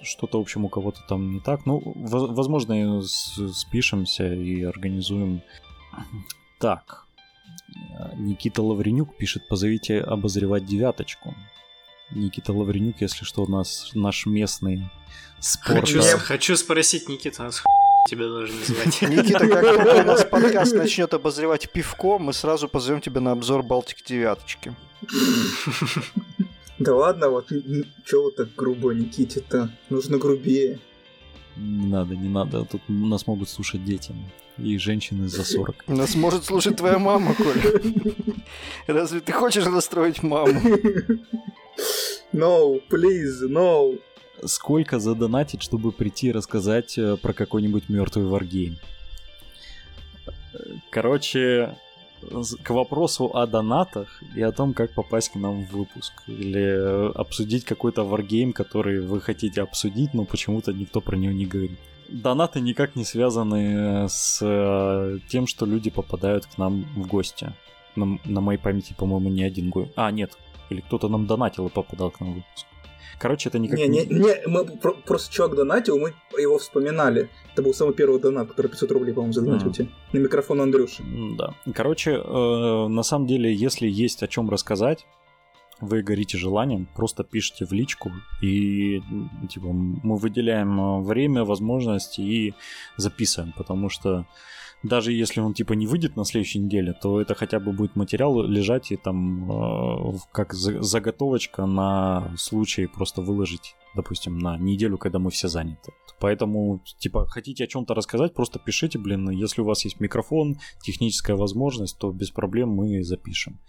что-то, 0.03 0.37
в 0.37 0.41
общем, 0.41 0.65
у 0.65 0.69
кого-то 0.69 1.01
там 1.07 1.33
не 1.33 1.39
так. 1.39 1.65
Ну, 1.65 1.81
возможно, 1.95 3.01
спишемся 3.01 4.31
и 4.31 4.61
организуем. 4.61 5.41
Так. 6.59 7.07
Никита 8.15 8.61
Лавренюк 8.61 9.17
пишет, 9.17 9.47
позовите 9.47 9.99
обозревать 10.01 10.65
девяточку. 10.65 11.33
Никита 12.11 12.53
Лавренюк, 12.53 13.01
если 13.01 13.23
что, 13.23 13.43
у 13.43 13.47
нас 13.47 13.91
наш 13.93 14.25
местный 14.25 14.89
спорт. 15.39 15.81
Хочу, 15.81 16.01
хочу 16.17 16.55
спросить, 16.55 17.07
Никита, 17.07 17.43
нас 17.43 17.61
тебя 18.09 18.27
должны 18.27 18.63
звать. 18.63 19.01
Никита, 19.01 19.47
как 19.47 19.61
только 19.61 20.01
у 20.01 20.03
нас 20.03 20.25
подкаст 20.25 20.73
начнет 20.73 21.13
обозревать 21.13 21.71
пивко, 21.71 22.17
мы 22.17 22.33
сразу 22.33 22.67
позовем 22.67 23.01
тебя 23.01 23.21
на 23.21 23.31
обзор 23.31 23.63
Балтик 23.63 24.03
девяточки. 24.03 24.73
Да 26.79 26.95
ладно, 26.95 27.29
вот 27.29 27.49
чё 28.05 28.23
вы 28.23 28.31
так 28.31 28.55
грубо, 28.55 28.93
Никите-то? 28.93 29.69
Нужно 29.89 30.17
грубее. 30.17 30.79
Не 31.57 31.87
надо, 31.87 32.15
не 32.15 32.29
надо. 32.29 32.63
Тут 32.65 32.81
нас 32.87 33.27
могут 33.27 33.49
слушать 33.49 33.83
дети. 33.83 34.15
И 34.57 34.77
женщины 34.77 35.27
за 35.27 35.43
40. 35.43 35.87
Нас 35.87 36.15
может 36.15 36.43
слушать 36.43 36.75
твоя 36.75 36.99
мама, 36.99 37.33
Коля. 37.33 37.81
Разве 38.87 39.21
ты 39.21 39.31
хочешь 39.31 39.65
расстроить 39.65 40.21
маму? 40.21 40.61
No, 42.33 42.81
please, 42.89 43.47
no. 43.47 43.99
Сколько 44.45 44.99
задонатить, 44.99 45.61
чтобы 45.61 45.91
прийти 45.91 46.27
и 46.27 46.31
рассказать 46.31 46.97
э, 46.97 47.17
про 47.17 47.33
какой-нибудь 47.33 47.89
мертвый 47.89 48.25
варгейм? 48.25 48.77
Короче, 50.89 51.75
к 52.63 52.69
вопросу 52.69 53.31
о 53.33 53.47
донатах 53.47 54.21
и 54.35 54.41
о 54.41 54.51
том, 54.51 54.73
как 54.73 54.93
попасть 54.93 55.29
к 55.29 55.35
нам 55.35 55.65
в 55.65 55.71
выпуск. 55.71 56.13
Или 56.27 57.11
обсудить 57.15 57.65
какой-то 57.65 58.03
варгейм, 58.03 58.53
который 58.53 59.01
вы 59.01 59.21
хотите 59.21 59.61
обсудить, 59.61 60.13
но 60.13 60.25
почему-то 60.25 60.73
никто 60.73 61.01
про 61.01 61.15
него 61.17 61.33
не 61.33 61.45
говорит. 61.45 61.79
Донаты 62.09 62.59
никак 62.59 62.95
не 62.95 63.05
связаны 63.05 64.07
с 64.09 64.39
э, 64.41 65.19
тем, 65.29 65.47
что 65.47 65.65
люди 65.65 65.89
попадают 65.89 66.45
к 66.45 66.57
нам 66.57 66.83
в 66.95 67.07
гости. 67.07 67.53
На, 67.95 68.17
на 68.25 68.41
моей 68.41 68.59
памяти, 68.59 68.95
по-моему, 68.97 69.29
не 69.29 69.43
один 69.43 69.69
гость. 69.69 69.91
А, 69.95 70.11
нет. 70.11 70.31
Или 70.69 70.81
кто-то 70.81 71.09
нам 71.09 71.27
донатил 71.27 71.67
и 71.67 71.69
попадал 71.69 72.11
к 72.11 72.19
нам 72.19 72.31
в 72.31 72.35
выпуск. 72.35 72.65
Короче, 73.19 73.49
это 73.49 73.59
никак 73.59 73.77
не... 73.79 73.87
Не, 73.87 74.05
не, 74.05 74.47
мы 74.47 74.63
про- 74.65 74.93
просто 74.93 75.31
чувак 75.31 75.55
донатил, 75.55 75.99
мы 75.99 76.13
его 76.37 76.57
вспоминали. 76.57 77.29
Это 77.53 77.61
был 77.61 77.73
самый 77.73 77.93
первый 77.93 78.19
донат, 78.19 78.47
который 78.47 78.67
500 78.67 78.91
рублей, 78.91 79.13
по-моему, 79.13 79.33
задонатил 79.33 79.69
mm. 79.69 79.73
тебе. 79.73 79.87
На 80.13 80.19
микрофон 80.19 80.61
Андрюши. 80.61 81.03
Да. 81.37 81.53
Короче, 81.73 82.11
э, 82.11 82.87
на 82.87 83.03
самом 83.03 83.27
деле, 83.27 83.53
если 83.53 83.87
есть 83.87 84.23
о 84.23 84.27
чем 84.27 84.49
рассказать, 84.49 85.05
вы 85.81 86.01
горите 86.01 86.37
желанием, 86.37 86.87
просто 86.95 87.23
пишите 87.23 87.65
в 87.65 87.71
личку, 87.73 88.11
и 88.41 89.01
типа, 89.49 89.67
мы 89.67 90.17
выделяем 90.17 90.79
э, 90.79 91.01
время, 91.01 91.43
возможности 91.43 92.21
и 92.21 92.53
записываем, 92.97 93.53
потому 93.57 93.89
что 93.89 94.25
даже 94.83 95.11
если 95.11 95.41
он 95.41 95.53
типа 95.53 95.73
не 95.73 95.87
выйдет 95.87 96.15
на 96.15 96.23
следующей 96.23 96.59
неделе, 96.59 96.93
то 96.93 97.19
это 97.19 97.35
хотя 97.35 97.59
бы 97.59 97.71
будет 97.71 97.95
материал 97.95 98.41
лежать 98.41 98.91
и 98.91 98.97
там 98.97 99.51
э, 99.51 100.17
как 100.31 100.53
заготовочка 100.53 101.65
на 101.65 102.31
случай 102.37 102.87
просто 102.87 103.21
выложить, 103.21 103.75
допустим, 103.95 104.37
на 104.37 104.57
неделю, 104.57 104.97
когда 104.97 105.19
мы 105.19 105.31
все 105.31 105.47
заняты. 105.47 105.91
Поэтому, 106.19 106.81
типа, 106.97 107.25
хотите 107.25 107.63
о 107.63 107.67
чем-то 107.67 107.93
рассказать, 107.93 108.33
просто 108.33 108.59
пишите, 108.59 108.99
блин, 108.99 109.29
если 109.29 109.61
у 109.61 109.65
вас 109.65 109.83
есть 109.85 109.99
микрофон, 109.99 110.57
техническая 110.81 111.35
возможность, 111.35 111.97
то 111.97 112.11
без 112.11 112.29
проблем 112.31 112.69
мы 112.69 113.03
запишем. 113.03 113.59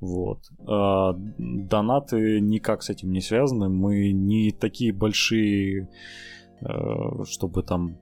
Вот. 0.00 0.40
А, 0.66 1.14
донаты 1.38 2.40
никак 2.40 2.82
с 2.82 2.90
этим 2.90 3.12
не 3.12 3.20
связаны, 3.20 3.68
мы 3.68 4.12
не 4.12 4.50
такие 4.50 4.92
большие, 4.92 5.88
э, 6.60 7.24
чтобы 7.24 7.62
там, 7.62 7.98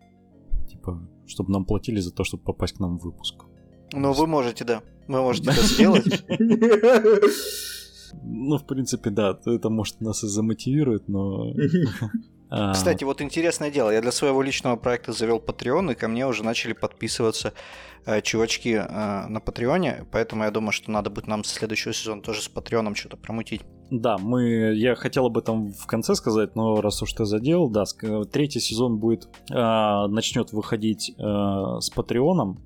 типа, 0.69 1.07
чтобы 1.33 1.53
нам 1.53 1.65
платили 1.65 2.01
за 2.01 2.13
то, 2.13 2.25
чтобы 2.25 2.45
попасть 2.45 2.77
к 2.77 2.81
нам 2.81 2.99
в 2.99 3.03
выпуск. 3.03 3.45
Ну, 3.93 4.13
вы 4.13 4.27
можете, 4.27 4.65
да. 4.65 4.83
Вы 5.09 5.21
можете 5.21 5.51
это 5.51 5.63
сделать. 5.63 6.25
Ну, 8.25 8.59
в 8.59 8.67
принципе, 8.67 9.11
да, 9.11 9.39
это 9.47 9.71
может 9.71 10.01
нас 10.01 10.23
и 10.23 10.29
замотивирует, 10.29 11.09
но... 11.09 11.47
А. 12.55 12.73
Кстати, 12.75 13.03
вот 13.05 13.23
интересное 13.23 13.71
дело, 13.71 13.91
я 13.91 14.03
для 14.03 14.13
своего 14.13 14.43
личного 14.43 14.77
проекта 14.77 15.13
завел 15.13 15.39
Patreon, 15.39 15.93
и 15.93 15.95
ко 15.95 16.07
мне 16.07 16.27
уже 16.27 16.45
начали 16.45 16.75
подписываться 16.75 17.55
э, 18.05 18.21
чувачки 18.21 18.75
э, 18.75 19.27
на 19.27 19.41
Патреоне, 19.41 20.05
поэтому 20.13 20.45
я 20.45 20.51
думаю, 20.51 20.73
что 20.73 20.91
надо 20.91 21.09
будет 21.09 21.29
нам 21.29 21.45
со 21.45 21.55
следующего 21.55 21.95
сезона 21.95 22.21
тоже 22.21 22.43
с 22.43 22.49
Патреоном 22.51 22.95
что-то 22.95 23.17
промутить. 23.17 23.63
Да, 23.91 24.19
мы, 24.19 24.75
я 24.75 24.95
хотел 24.97 25.27
об 25.27 25.39
этом 25.39 25.73
в 25.73 25.87
конце 25.87 26.15
сказать, 26.15 26.55
но 26.55 26.83
раз 26.83 27.03
уж 27.03 27.15
ты 27.15 27.25
задел, 27.25 27.71
да, 27.71 27.85
третий 28.31 28.61
сезон 28.61 28.99
будет, 28.99 29.31
э, 29.51 29.55
начнет 30.09 30.53
выходить 30.53 31.15
э, 31.17 31.23
с 31.81 31.89
Патреоном, 31.89 32.63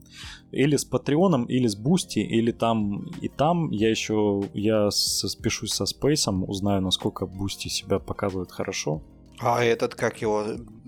или 0.50 0.74
с 0.74 0.84
Патреоном, 0.84 1.44
или 1.44 1.68
с 1.68 1.76
Бусти, 1.76 2.18
или 2.18 2.50
там 2.50 3.06
и 3.20 3.28
там. 3.28 3.70
Я 3.70 3.88
еще, 3.88 4.42
я 4.52 4.90
спишусь 4.90 5.74
со 5.74 5.86
Спейсом, 5.86 6.42
узнаю, 6.42 6.82
насколько 6.82 7.24
Бусти 7.26 7.68
себя 7.68 8.00
показывает 8.00 8.50
хорошо. 8.50 9.02
А 9.38 9.62
этот, 9.62 9.94
как 9.94 10.22
его, 10.22 10.44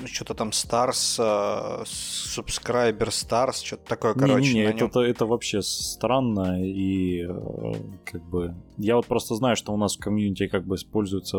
что-то 0.07 0.35
там 0.35 0.51
Stars, 0.51 1.19
э, 1.19 1.83
Subscriber 1.85 3.09
Stars, 3.09 3.65
что-то 3.65 3.85
такое, 3.87 4.15
короче. 4.15 4.49
Не-не-не, 4.49 4.71
это, 4.71 4.87
это, 4.87 5.01
это 5.01 5.27
вообще 5.27 5.61
странно, 5.61 6.65
и 6.65 7.27
э, 7.29 7.73
как 8.05 8.23
бы... 8.25 8.55
Я 8.79 8.97
вот 8.97 9.07
просто 9.07 9.35
знаю, 9.35 9.57
что 9.57 9.73
у 9.73 9.77
нас 9.77 9.97
в 9.97 10.01
комьюнити 10.01 10.47
как 10.47 10.65
бы 10.67 10.77
используется 10.77 11.39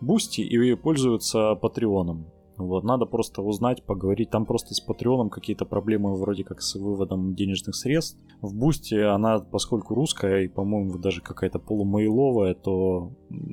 Бусти 0.00 0.42
э, 0.42 0.44
и 0.44 0.74
пользуются 0.76 1.56
Патреоном. 1.56 2.26
Вот, 2.66 2.84
надо 2.84 3.06
просто 3.06 3.42
узнать, 3.42 3.82
поговорить. 3.82 4.30
Там 4.30 4.46
просто 4.46 4.74
с 4.74 4.80
Патреоном 4.80 5.30
какие-то 5.30 5.64
проблемы 5.64 6.14
вроде 6.14 6.44
как 6.44 6.62
с 6.62 6.74
выводом 6.74 7.34
денежных 7.34 7.74
средств. 7.74 8.18
В 8.40 8.54
Бусти 8.54 9.04
она, 9.04 9.38
поскольку 9.40 9.94
русская 9.94 10.44
и, 10.44 10.48
по-моему, 10.48 10.98
даже 10.98 11.20
какая-то 11.20 11.58
полумейловская, 11.58 12.54
то 12.54 13.12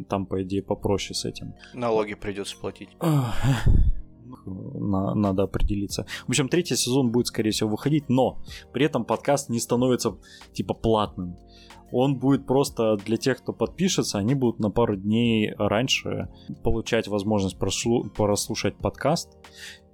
там, 0.09 0.25
по 0.25 0.43
идее, 0.43 0.61
попроще 0.61 1.13
с 1.15 1.25
этим. 1.25 1.53
Налоги 1.73 2.13
придется 2.15 2.57
платить. 2.57 2.89
На, 4.45 5.15
надо 5.15 5.43
определиться. 5.43 6.05
В 6.25 6.29
общем, 6.29 6.49
третий 6.49 6.75
сезон 6.75 7.11
будет, 7.11 7.27
скорее 7.27 7.51
всего, 7.51 7.69
выходить, 7.69 8.09
но 8.09 8.39
при 8.73 8.85
этом 8.85 9.05
подкаст 9.05 9.49
не 9.49 9.59
становится 9.59 10.17
типа 10.53 10.73
платным 10.73 11.37
Он 11.91 12.17
будет 12.17 12.45
просто 12.45 12.97
для 12.97 13.17
тех, 13.17 13.37
кто 13.37 13.53
подпишется, 13.53 14.17
они 14.17 14.35
будут 14.35 14.59
на 14.59 14.69
пару 14.69 14.95
дней 14.95 15.53
раньше 15.57 16.29
получать 16.63 17.07
возможность 17.07 17.57
прослу- 17.57 18.09
прослушать 18.09 18.75
подкаст. 18.75 19.37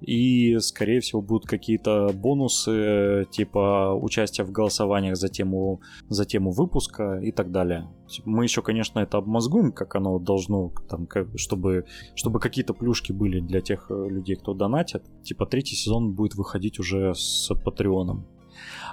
И, 0.01 0.57
скорее 0.59 0.99
всего, 0.99 1.21
будут 1.21 1.47
какие-то 1.47 2.09
бонусы, 2.13 3.25
типа 3.31 3.93
участия 3.93 4.43
в 4.43 4.51
голосованиях 4.51 5.15
за 5.15 5.29
тему, 5.29 5.81
за 6.09 6.25
тему 6.25 6.51
выпуска 6.51 7.19
и 7.19 7.31
так 7.31 7.51
далее. 7.51 7.87
Мы 8.25 8.43
еще, 8.43 8.61
конечно, 8.61 8.99
это 8.99 9.17
обмозгуем, 9.17 9.71
как 9.71 9.95
оно 9.95 10.19
должно, 10.19 10.73
там, 10.89 11.05
как, 11.05 11.27
чтобы, 11.37 11.85
чтобы 12.15 12.39
какие-то 12.39 12.73
плюшки 12.73 13.13
были 13.13 13.39
для 13.39 13.61
тех 13.61 13.87
э, 13.89 14.09
людей, 14.09 14.35
кто 14.35 14.53
донатит. 14.53 15.03
Типа 15.23 15.45
третий 15.45 15.75
сезон 15.75 16.11
будет 16.11 16.35
выходить 16.35 16.79
уже 16.79 17.13
с 17.15 17.53
Патреоном. 17.63 18.27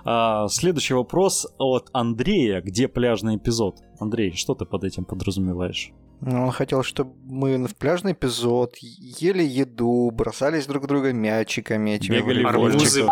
А, 0.04 0.48
следующий 0.48 0.94
вопрос 0.94 1.46
от 1.58 1.90
Андрея. 1.92 2.60
Где 2.60 2.88
пляжный 2.88 3.36
эпизод? 3.36 3.76
Андрей, 3.98 4.32
что 4.34 4.54
ты 4.54 4.64
под 4.64 4.84
этим 4.84 5.04
подразумеваешь? 5.04 5.92
Ну, 6.22 6.44
он 6.44 6.52
хотел, 6.52 6.82
чтобы 6.82 7.12
мы 7.24 7.66
в 7.66 7.74
пляжный 7.74 8.12
эпизод 8.12 8.76
ели 8.76 9.42
еду, 9.42 10.10
бросались 10.12 10.66
друг 10.66 10.86
друга 10.86 11.12
мячиками. 11.12 11.92
этими 11.92 12.16
Бегали 12.16 12.44
Арбузы. 12.44 13.06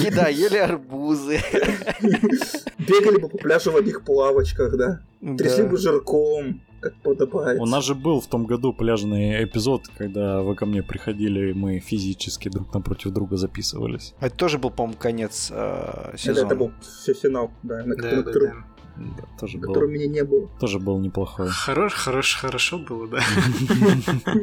И 0.00 0.10
да, 0.14 0.26
ели 0.26 0.56
арбузы. 0.56 1.40
Бегали 2.78 3.20
бы 3.20 3.28
по 3.28 3.38
пляжу 3.38 3.70
в 3.70 3.76
одних 3.76 4.04
плавочках, 4.04 4.76
да. 4.76 5.00
Трясли 5.20 5.64
бы 5.64 5.76
жирком, 5.76 6.60
как 6.82 6.94
подобает. 6.96 7.60
У 7.60 7.66
нас 7.66 7.84
же 7.84 7.94
был 7.94 8.20
в 8.20 8.26
том 8.26 8.44
году 8.46 8.72
пляжный 8.72 9.44
эпизод, 9.44 9.88
когда 9.96 10.42
вы 10.42 10.54
ко 10.54 10.66
мне 10.66 10.82
приходили, 10.82 11.50
и 11.50 11.54
мы 11.54 11.78
физически 11.78 12.48
друг 12.48 12.74
напротив 12.74 13.12
друга 13.12 13.36
записывались. 13.36 14.14
Это 14.20 14.36
тоже 14.36 14.58
был, 14.58 14.70
по-моему, 14.70 14.98
конец 14.98 15.48
э, 15.50 16.08
Это, 16.08 16.18
сезона. 16.18 16.46
это 16.46 16.56
был 16.56 16.72
фи- 17.06 17.14
финал, 17.14 17.50
да, 17.62 17.84
на, 17.84 17.94
Да, 17.96 18.02
на 18.02 18.16
да, 18.16 18.22
который- 18.22 18.48
да. 18.48 18.54
Да, 18.94 19.24
тоже, 19.40 19.56
был, 19.56 19.68
котором 19.72 19.90
меня 19.92 20.06
не 20.06 20.22
было. 20.22 20.50
тоже 20.60 20.78
был 20.78 20.98
неплохой. 20.98 21.48
Хорош, 21.48 21.94
хорош, 21.94 22.34
хорошо 22.36 22.76
было, 22.78 23.08
да. 23.08 23.20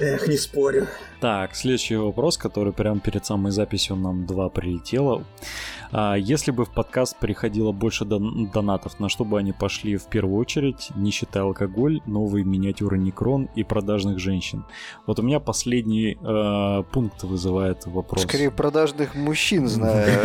Эх, 0.00 0.28
не 0.28 0.36
спорю. 0.36 0.86
Так, 1.20 1.56
следующий 1.56 1.96
вопрос, 1.96 2.36
который 2.36 2.72
прямо 2.72 3.00
перед 3.00 3.26
самой 3.26 3.50
записью 3.50 3.96
нам 3.96 4.24
два 4.24 4.48
прилетело. 4.48 5.24
А, 5.90 6.14
если 6.14 6.50
бы 6.50 6.64
в 6.64 6.70
подкаст 6.70 7.16
приходило 7.16 7.72
больше 7.72 8.04
дон- 8.04 8.50
донатов, 8.52 9.00
на 9.00 9.08
что 9.08 9.24
бы 9.24 9.38
они 9.38 9.52
пошли 9.52 9.96
в 9.96 10.04
первую 10.04 10.38
очередь, 10.38 10.90
не 10.94 11.10
считая 11.10 11.44
алкоголь, 11.44 12.00
новые 12.06 12.44
миниатюры 12.44 12.98
Некрон 12.98 13.48
и 13.56 13.64
продажных 13.64 14.18
женщин? 14.18 14.64
Вот 15.06 15.18
у 15.18 15.22
меня 15.22 15.40
последний 15.40 16.18
э, 16.20 16.82
пункт 16.92 17.22
вызывает 17.22 17.86
вопрос. 17.86 18.22
Скорее 18.22 18.50
продажных 18.50 19.14
мужчин, 19.14 19.66
зная 19.68 20.20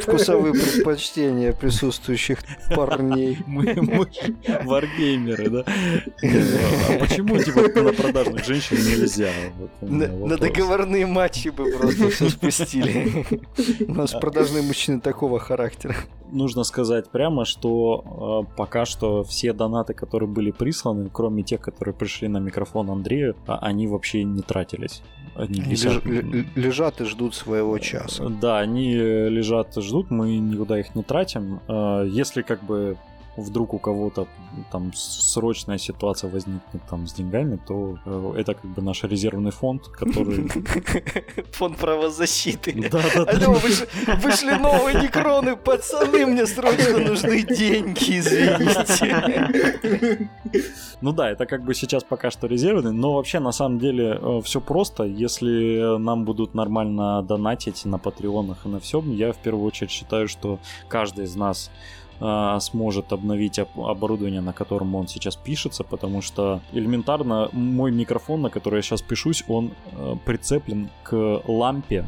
вкусовые 0.00 0.54
предпочтения 0.54 1.52
присутствующих 1.52 2.38
парней. 2.74 3.38
Мы, 3.46 3.74
мы 3.74 4.08
варгеймеры, 4.64 5.50
да? 5.50 5.64
А 6.90 6.98
почему 6.98 7.38
типа 7.38 7.82
на 7.82 7.92
продажных 7.92 8.44
женщин 8.44 8.76
нельзя? 8.76 9.30
Вот 9.60 9.70
На, 9.90 10.06
на 10.08 10.36
договорные 10.36 11.06
матчи 11.06 11.48
бы 11.50 11.70
просто 11.78 12.08
все 12.10 12.28
спустили. 12.30 13.26
У 13.88 13.94
нас 13.94 14.12
продажные 14.12 14.62
мужчины 14.62 15.00
такого 15.00 15.38
характера. 15.38 15.94
Нужно 16.32 16.64
сказать 16.64 17.10
прямо, 17.10 17.44
что 17.44 18.46
э, 18.48 18.56
пока 18.56 18.84
что 18.86 19.22
все 19.24 19.52
донаты, 19.52 19.94
которые 19.94 20.28
были 20.28 20.50
присланы, 20.52 21.10
кроме 21.12 21.42
тех, 21.42 21.60
которые 21.60 21.94
пришли 21.94 22.28
на 22.28 22.38
микрофон 22.38 22.88
Андрею, 22.90 23.34
а- 23.46 23.58
они 23.58 23.86
вообще 23.88 24.24
не 24.24 24.42
тратились. 24.42 25.02
Они 25.34 25.60
висят. 25.60 26.04
Леж- 26.04 26.22
ле- 26.22 26.46
Лежат 26.54 27.00
и 27.00 27.04
ждут 27.04 27.34
своего 27.34 27.78
часа. 27.78 28.28
Да, 28.28 28.58
они 28.60 28.94
лежат 28.94 29.76
и 29.76 29.80
ждут, 29.80 30.10
мы 30.10 30.38
никуда 30.38 30.78
их 30.78 30.94
не 30.94 31.02
тратим. 31.02 31.60
Э, 31.68 32.06
Если 32.08 32.42
как 32.42 32.62
бы 32.62 32.96
вдруг 33.40 33.74
у 33.74 33.78
кого-то 33.78 34.26
там 34.70 34.92
срочная 34.94 35.78
ситуация 35.78 36.30
возникнет 36.30 36.82
там 36.88 37.06
с 37.06 37.12
деньгами, 37.12 37.58
то 37.66 37.98
э, 38.04 38.34
это 38.38 38.54
как 38.54 38.64
бы 38.70 38.82
наш 38.82 39.04
резервный 39.04 39.50
фонд, 39.50 39.88
который... 39.88 40.48
Фонд 41.52 41.76
правозащиты. 41.78 42.88
Да, 42.90 43.02
да, 43.14 43.24
да. 43.24 43.32
Алло, 43.32 43.54
вышли, 43.54 43.88
вышли 44.22 44.52
новые 44.52 45.02
некроны, 45.02 45.56
пацаны, 45.56 46.26
мне 46.26 46.46
срочно 46.46 46.98
нужны 46.98 47.42
деньги, 47.42 48.18
извините. 48.18 49.10
Ну 51.00 51.12
да, 51.12 51.30
это 51.30 51.46
как 51.46 51.64
бы 51.64 51.74
сейчас 51.74 52.04
пока 52.04 52.30
что 52.30 52.46
резервный, 52.46 52.92
но 52.92 53.14
вообще 53.14 53.40
на 53.40 53.52
самом 53.52 53.78
деле 53.78 54.20
все 54.42 54.60
просто. 54.60 55.04
Если 55.04 55.98
нам 55.98 56.24
будут 56.24 56.54
нормально 56.54 57.22
донатить 57.22 57.84
на 57.84 57.98
патреонах 57.98 58.66
и 58.66 58.68
на 58.68 58.80
всем, 58.80 59.10
я 59.12 59.32
в 59.32 59.38
первую 59.38 59.66
очередь 59.66 59.90
считаю, 59.90 60.28
что 60.28 60.58
каждый 60.88 61.24
из 61.24 61.36
нас 61.36 61.70
э, 62.20 62.58
сможет 62.60 63.12
обновить 63.12 63.58
об- 63.58 63.80
оборудование, 63.80 64.40
на 64.40 64.52
котором 64.52 64.94
он 64.94 65.08
сейчас 65.08 65.36
пишется, 65.36 65.84
потому 65.84 66.22
что 66.22 66.60
элементарно 66.72 67.48
мой 67.52 67.90
микрофон, 67.92 68.42
на 68.42 68.50
который 68.50 68.76
я 68.76 68.82
сейчас 68.82 69.02
пишусь, 69.02 69.44
он 69.48 69.70
э, 69.92 70.16
прицеплен 70.24 70.88
к 71.02 71.42
лампе, 71.46 72.06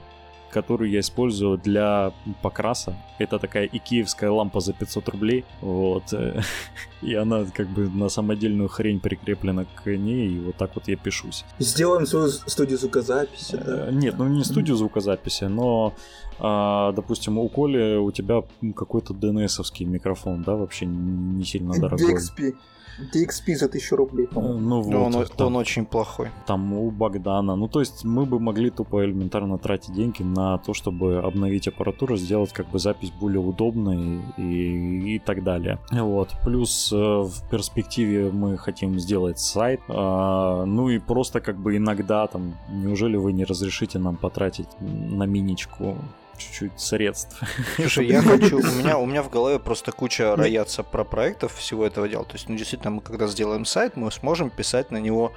которую 0.52 0.90
я 0.90 1.00
использую 1.00 1.58
для 1.58 2.12
покраса. 2.42 2.94
Это 3.18 3.38
такая 3.38 3.68
икеевская 3.72 4.30
лампа 4.30 4.60
за 4.60 4.72
500 4.72 5.08
рублей. 5.08 5.44
Вот. 5.60 6.14
И 7.02 7.14
она 7.14 7.44
как 7.44 7.68
бы 7.68 7.88
на 7.88 8.08
самодельную 8.08 8.68
хрень 8.68 9.00
прикреплена 9.00 9.64
к 9.64 9.90
ней, 9.90 10.28
и 10.28 10.38
вот 10.38 10.56
так 10.56 10.70
вот 10.76 10.86
я 10.86 10.96
пишусь. 10.96 11.44
Сделаем 11.58 12.06
свою 12.06 12.28
студию 12.28 12.78
звукозаписи, 12.78 13.56
да. 13.56 13.88
Э, 13.88 13.92
Нет, 13.92 14.14
ну 14.18 14.28
не 14.28 14.44
студию 14.44 14.76
звукозаписи, 14.76 15.44
но, 15.44 15.94
а, 16.38 16.92
допустим, 16.92 17.38
у 17.38 17.48
Коли 17.48 17.96
у 17.96 18.12
тебя 18.12 18.44
какой-то 18.76 19.14
DNS-овский 19.14 19.84
микрофон, 19.84 20.42
да, 20.42 20.54
вообще 20.54 20.86
не 20.86 21.44
сильно 21.44 21.74
дорогой. 21.74 22.14
DXP. 22.14 22.54
DXP 22.98 23.54
за 23.56 23.66
1000 23.66 23.96
рублей, 23.96 24.26
Э, 24.30 24.34
по-моему. 24.34 24.58
Ну 24.58 24.82
вот, 24.82 24.92
Но 24.92 25.04
он, 25.20 25.26
там, 25.26 25.46
он 25.48 25.56
очень 25.56 25.84
плохой. 25.86 26.28
там 26.46 26.72
у 26.72 26.90
Богдана. 26.90 27.56
Ну, 27.56 27.68
то 27.68 27.80
есть 27.80 28.04
мы 28.04 28.24
бы 28.24 28.38
могли 28.38 28.70
тупо 28.70 29.04
элементарно 29.04 29.58
тратить 29.58 29.94
деньги 29.94 30.22
на 30.22 30.58
то, 30.58 30.74
чтобы 30.74 31.18
обновить 31.18 31.68
аппаратуру, 31.68 32.16
сделать 32.16 32.52
как 32.52 32.68
бы 32.70 32.78
запись 32.78 33.10
более 33.20 33.40
удобной 33.40 34.20
и, 34.36 35.14
и 35.16 35.18
так 35.18 35.42
далее. 35.42 35.78
Вот. 35.90 36.30
Плюс 36.44 36.92
э, 36.92 36.96
в 36.96 37.48
перспективе 37.50 38.30
мы 38.30 38.56
хотим 38.58 38.98
сделать 38.98 39.38
сайт. 39.38 39.80
А, 39.88 40.64
ну 40.64 40.88
и 40.88 40.98
просто 40.98 41.40
как 41.40 41.56
бы 41.56 41.76
иногда 41.76 42.26
там, 42.26 42.54
неужели 42.70 43.16
вы 43.16 43.32
не 43.32 43.44
разрешите 43.44 43.98
нам 43.98 44.16
потратить 44.16 44.68
на 44.80 45.24
миничку 45.24 45.96
чуть-чуть 46.36 46.80
средств? 46.80 47.40
Слушай, 47.76 48.06
я 48.06 48.22
хочу, 48.22 48.58
у 48.58 48.62
меня, 48.78 48.98
у 48.98 49.06
меня 49.06 49.22
в 49.22 49.30
голове 49.30 49.58
просто 49.58 49.92
куча 49.92 50.36
роятся 50.36 50.82
про 50.82 51.04
проектов 51.04 51.54
всего 51.54 51.86
этого 51.86 52.08
дела. 52.08 52.24
То 52.24 52.34
есть, 52.34 52.48
ну, 52.48 52.56
действительно, 52.56 52.90
мы 52.90 53.00
когда 53.00 53.26
сделаем 53.26 53.64
сайт, 53.64 53.96
мы 53.96 54.10
сможем 54.10 54.50
писать 54.50 54.90
на 54.90 54.98
него 54.98 55.32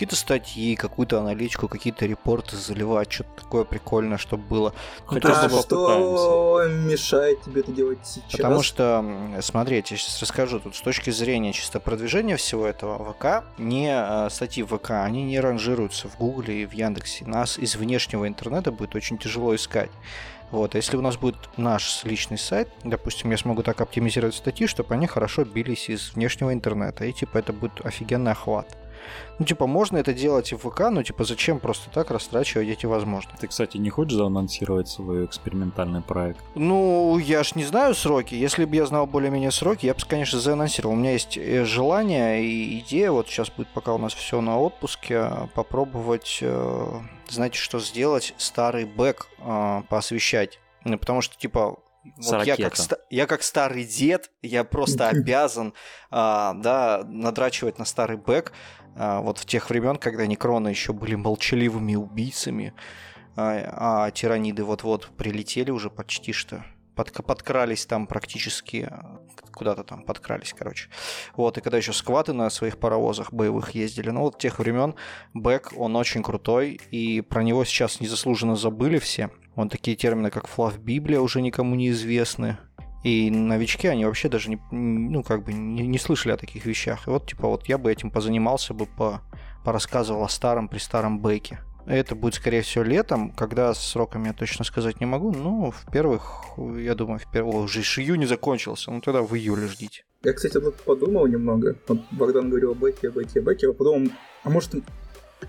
какие-то 0.00 0.16
статьи, 0.16 0.76
какую-то 0.76 1.20
аналитику, 1.20 1.68
какие-то 1.68 2.06
репорты 2.06 2.56
заливать, 2.56 3.12
что-то 3.12 3.42
такое 3.42 3.64
прикольное, 3.64 4.16
чтобы 4.16 4.44
было. 4.44 4.72
Ну, 5.10 5.20
Хотя 5.20 5.42
а 5.42 5.48
бы 5.50 5.60
что 5.60 6.64
мешает 6.66 7.42
тебе 7.42 7.60
это 7.60 7.70
делать 7.70 7.98
сейчас? 8.02 8.32
Потому 8.32 8.62
что, 8.62 9.04
смотрите, 9.42 9.94
я 9.94 9.98
сейчас 9.98 10.18
расскажу, 10.22 10.58
тут 10.58 10.74
с 10.74 10.80
точки 10.80 11.10
зрения 11.10 11.52
чисто 11.52 11.80
продвижения 11.80 12.36
всего 12.36 12.66
этого 12.66 13.12
ВК, 13.12 13.44
не 13.58 13.90
э, 13.92 14.30
статьи 14.30 14.64
ВК, 14.64 14.92
они 14.92 15.22
не 15.22 15.38
ранжируются 15.38 16.08
в 16.08 16.16
Гугле 16.16 16.62
и 16.62 16.66
в 16.66 16.72
Яндексе. 16.72 17.26
Нас 17.26 17.58
из 17.58 17.76
внешнего 17.76 18.26
интернета 18.26 18.72
будет 18.72 18.94
очень 18.94 19.18
тяжело 19.18 19.54
искать. 19.54 19.90
Вот, 20.50 20.74
а 20.74 20.78
если 20.78 20.96
у 20.96 21.02
нас 21.02 21.18
будет 21.18 21.36
наш 21.58 22.04
личный 22.04 22.38
сайт, 22.38 22.70
допустим, 22.84 23.30
я 23.32 23.36
смогу 23.36 23.62
так 23.62 23.82
оптимизировать 23.82 24.34
статьи, 24.34 24.66
чтобы 24.66 24.94
они 24.94 25.06
хорошо 25.06 25.44
бились 25.44 25.90
из 25.90 26.14
внешнего 26.14 26.54
интернета, 26.54 27.04
и 27.04 27.12
типа 27.12 27.36
это 27.36 27.52
будет 27.52 27.84
офигенный 27.84 28.32
охват. 28.32 28.79
Ну, 29.38 29.46
типа, 29.46 29.66
можно 29.66 29.96
это 29.96 30.12
делать 30.12 30.52
и 30.52 30.54
в 30.54 30.68
ВК, 30.68 30.90
но 30.90 31.02
типа 31.02 31.24
зачем 31.24 31.60
просто 31.60 31.90
так 31.90 32.10
растрачивать 32.10 32.68
эти 32.68 32.86
возможности? 32.86 33.40
Ты, 33.40 33.46
кстати, 33.46 33.78
не 33.78 33.90
хочешь 33.90 34.14
заанонсировать 34.14 34.88
свой 34.88 35.24
экспериментальный 35.24 36.02
проект? 36.02 36.44
Ну, 36.54 37.18
я 37.18 37.42
ж 37.42 37.54
не 37.54 37.64
знаю 37.64 37.94
сроки. 37.94 38.34
Если 38.34 38.64
бы 38.64 38.76
я 38.76 38.86
знал 38.86 39.06
более-менее 39.06 39.50
сроки, 39.50 39.86
я 39.86 39.94
бы, 39.94 40.00
конечно, 40.06 40.38
заанонсировал. 40.38 40.94
У 40.94 40.98
меня 40.98 41.12
есть 41.12 41.38
э, 41.38 41.64
желание 41.64 42.44
и 42.44 42.80
идея, 42.80 43.10
вот 43.10 43.28
сейчас 43.28 43.50
будет, 43.50 43.68
пока 43.68 43.94
у 43.94 43.98
нас 43.98 44.12
все 44.12 44.40
на 44.40 44.58
отпуске, 44.58 45.14
э, 45.14 45.46
попробовать, 45.54 46.38
э, 46.42 47.00
знаете, 47.28 47.58
что 47.58 47.80
сделать, 47.80 48.34
старый 48.36 48.84
бэк 48.84 49.26
поосвещать. 49.88 50.58
Ну, 50.84 50.98
потому 50.98 51.20
что, 51.20 51.36
типа, 51.36 51.78
вот 52.16 52.46
я, 52.46 52.56
как, 52.56 52.76
я 53.10 53.26
как 53.26 53.42
старый 53.42 53.84
дед, 53.84 54.30
я 54.42 54.64
просто 54.64 55.08
обязан, 55.08 55.74
а, 56.10 56.54
да, 56.54 57.02
надрачивать 57.06 57.78
на 57.78 57.84
старый 57.84 58.16
бэк. 58.16 58.52
а, 58.96 59.20
вот 59.20 59.38
в 59.38 59.44
тех 59.44 59.68
времен, 59.70 59.96
когда 59.96 60.26
некроны 60.26 60.68
еще 60.68 60.92
были 60.92 61.14
молчаливыми 61.14 61.94
убийцами, 61.94 62.74
а, 63.36 64.06
а 64.06 64.10
тираниды 64.10 64.64
вот-вот 64.64 65.10
прилетели 65.16 65.70
уже 65.70 65.90
почти 65.90 66.32
что. 66.32 66.64
Подка- 67.00 67.22
подкрались 67.22 67.86
там 67.86 68.06
практически, 68.06 68.86
а, 68.90 69.22
куда-то 69.52 69.84
там 69.84 70.02
подкрались, 70.02 70.54
короче. 70.54 70.90
Вот, 71.34 71.56
и 71.56 71.62
когда 71.62 71.78
еще 71.78 71.94
скваты 71.94 72.34
на 72.34 72.50
своих 72.50 72.76
паровозах 72.76 73.32
боевых 73.32 73.70
ездили, 73.70 74.10
ну 74.10 74.20
вот 74.20 74.36
тех 74.36 74.58
времен 74.58 74.94
Бэк, 75.32 75.72
он 75.78 75.96
очень 75.96 76.22
крутой, 76.22 76.78
и 76.90 77.22
про 77.22 77.42
него 77.42 77.64
сейчас 77.64 78.00
незаслуженно 78.00 78.54
забыли 78.54 78.98
все. 78.98 79.30
Вон 79.56 79.70
такие 79.70 79.96
термины, 79.96 80.30
как 80.30 80.46
флав 80.46 80.78
Библия, 80.78 81.20
уже 81.20 81.40
никому 81.40 81.74
не 81.74 81.88
известны. 81.88 82.58
И 83.02 83.30
новички, 83.30 83.88
они 83.88 84.04
вообще 84.04 84.28
даже 84.28 84.50
не, 84.50 84.58
ну, 84.70 85.22
как 85.22 85.42
бы 85.42 85.54
не, 85.54 85.86
не 85.86 85.98
слышали 85.98 86.32
о 86.32 86.36
таких 86.36 86.66
вещах. 86.66 87.08
И 87.08 87.10
вот, 87.10 87.30
типа, 87.30 87.48
вот 87.48 87.66
я 87.66 87.78
бы 87.78 87.90
этим 87.90 88.10
позанимался 88.10 88.74
бы, 88.74 88.84
по, 88.84 89.22
порассказывал 89.64 90.24
о 90.24 90.28
старом 90.28 90.68
при 90.68 90.78
старом 90.78 91.18
бэке. 91.18 91.60
Это 91.90 92.14
будет, 92.14 92.34
скорее 92.34 92.62
всего, 92.62 92.84
летом, 92.84 93.32
когда 93.32 93.74
с 93.74 93.84
сроками 93.84 94.28
я 94.28 94.32
точно 94.32 94.64
сказать 94.64 95.00
не 95.00 95.06
могу. 95.06 95.32
Ну, 95.32 95.72
в 95.72 95.90
первых, 95.90 96.44
я 96.56 96.94
думаю, 96.94 97.18
в 97.18 97.28
первых, 97.32 97.64
уже 97.64 97.80
июнь 97.80 98.28
закончился, 98.28 98.92
ну 98.92 99.00
тогда 99.00 99.22
в 99.22 99.34
июле 99.34 99.66
ждите. 99.66 100.04
Я, 100.22 100.32
кстати, 100.32 100.60
тут 100.60 100.76
подумал 100.76 101.26
немного. 101.26 101.74
Вот 101.88 101.98
Богдан 102.12 102.48
говорил 102.48 102.70
о 102.70 102.74
бэке, 102.74 103.08
о 103.08 103.10
бэке, 103.10 103.40
о 103.40 103.42
бэке. 103.42 103.66
Я 103.66 103.72
подумал, 103.72 104.12
а 104.44 104.50
может 104.50 104.70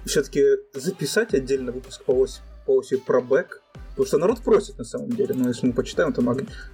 все-таки 0.05 0.41
записать 0.73 1.35
отдельный 1.35 1.73
выпуск 1.73 2.03
по 2.05 2.13
оси, 2.13 2.41
по 2.65 2.79
оси 2.79 2.97
про 2.97 3.21
бэк? 3.21 3.60
Потому 4.01 4.07
что 4.07 4.17
народ 4.17 4.41
просит 4.41 4.77
на 4.79 4.83
самом 4.83 5.09
деле. 5.11 5.35
Но 5.35 5.49
если 5.49 5.67
мы 5.67 5.73
почитаем, 5.73 6.11
там, 6.11 6.25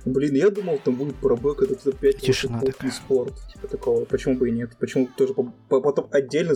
блин, 0.05 0.33
я 0.33 0.49
думал, 0.49 0.79
там 0.81 0.95
будет 0.95 1.17
про 1.17 1.35
бэк, 1.35 1.61
это 1.61 1.75
где-то 1.75 1.91
5 1.91 2.21
Тишина 2.21 2.61
такая. 2.61 2.89
спорт. 2.89 3.33
Типа 3.53 3.67
такого. 3.67 4.05
Почему 4.05 4.37
бы 4.37 4.47
и 4.47 4.53
нет? 4.53 4.77
Почему 4.79 5.09
тоже 5.17 5.33
по, 5.33 5.43
по, 5.67 5.81
потом 5.81 6.07
отдельно 6.11 6.53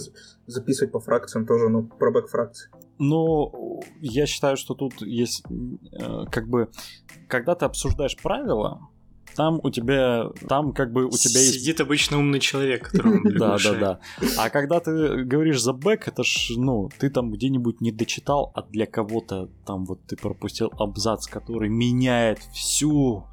записывать 0.48 0.94
по 0.94 1.02
фракциям 1.02 1.46
тоже, 1.46 1.68
ну, 1.68 1.84
про 1.84 2.10
бэк 2.10 2.28
фракции? 2.28 2.70
Ну, 3.00 3.82
я 4.00 4.26
считаю, 4.26 4.56
что 4.56 4.74
тут 4.74 5.02
есть, 5.02 5.44
э, 5.92 6.24
как 6.32 6.48
бы, 6.48 6.70
когда 7.28 7.56
ты 7.56 7.66
обсуждаешь 7.66 8.16
правила, 8.16 8.88
там 9.36 9.60
у 9.64 9.70
тебя, 9.70 10.30
там 10.48 10.74
как 10.74 10.92
бы 10.92 11.06
у 11.06 11.12
тебя 11.12 11.40
есть... 11.40 11.54
Сидит 11.54 11.82
обычно 11.82 12.18
умный 12.18 12.40
человек, 12.40 12.90
которому 12.90 13.30
Да, 13.32 13.58
да, 13.64 13.74
да. 13.74 14.00
А 14.38 14.50
когда 14.50 14.80
ты 14.80 15.24
говоришь 15.24 15.62
за 15.62 15.74
бэк, 15.74 16.08
это 16.08 16.24
ж, 16.24 16.52
ну, 16.58 16.90
ты 17.00 17.10
там 17.10 17.32
где-нибудь 17.32 17.82
не 17.82 17.92
дочитал, 17.92 18.52
а 18.56 18.62
для 18.62 18.86
кого-то 18.86 19.50
там 19.66 19.86
вот 19.86 20.00
ты 20.06 20.16
пропустил 20.16 20.72
абзац, 20.78 21.28
который 21.28 21.70
меняет 21.70 22.40
всю, 22.54 23.26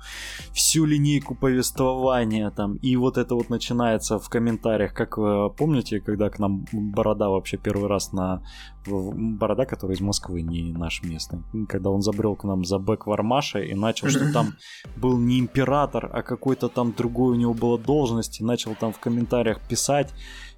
всю 0.53 0.85
линейку 0.85 1.35
повествования 1.35 2.51
там. 2.51 2.77
И 2.77 2.97
вот 2.97 3.19
это 3.19 3.35
вот 3.35 3.51
начинается 3.51 4.19
в 4.19 4.29
комментариях, 4.29 4.95
как 4.95 5.19
э, 5.19 5.51
помните, 5.57 6.01
когда 6.01 6.31
к 6.31 6.39
нам 6.39 6.67
Борода 6.73 7.29
вообще 7.29 7.57
первый 7.57 7.89
раз 7.89 8.13
на 8.13 8.43
Борода, 8.89 9.65
который 9.67 9.95
из 9.95 10.01
Москвы, 10.01 10.43
не 10.43 10.73
наш 10.73 11.03
местный, 11.03 11.41
когда 11.69 11.91
он 11.91 12.03
забрел 12.03 12.37
к 12.37 12.45
нам 12.45 12.65
за 12.65 12.79
бэк 12.79 13.07
Вармаша 13.07 13.61
и 13.61 13.75
начал, 13.75 14.09
что 14.09 14.33
там 14.33 14.55
был 14.97 15.19
не 15.19 15.39
император, 15.39 16.11
а 16.13 16.23
какой-то 16.23 16.69
там 16.69 16.93
другой 16.93 17.33
у 17.33 17.41
него 17.41 17.55
была 17.55 17.79
должность, 17.79 18.41
и 18.41 18.45
начал 18.45 18.75
там 18.75 18.93
в 18.93 18.99
комментариях 18.99 19.61
писать, 19.61 20.13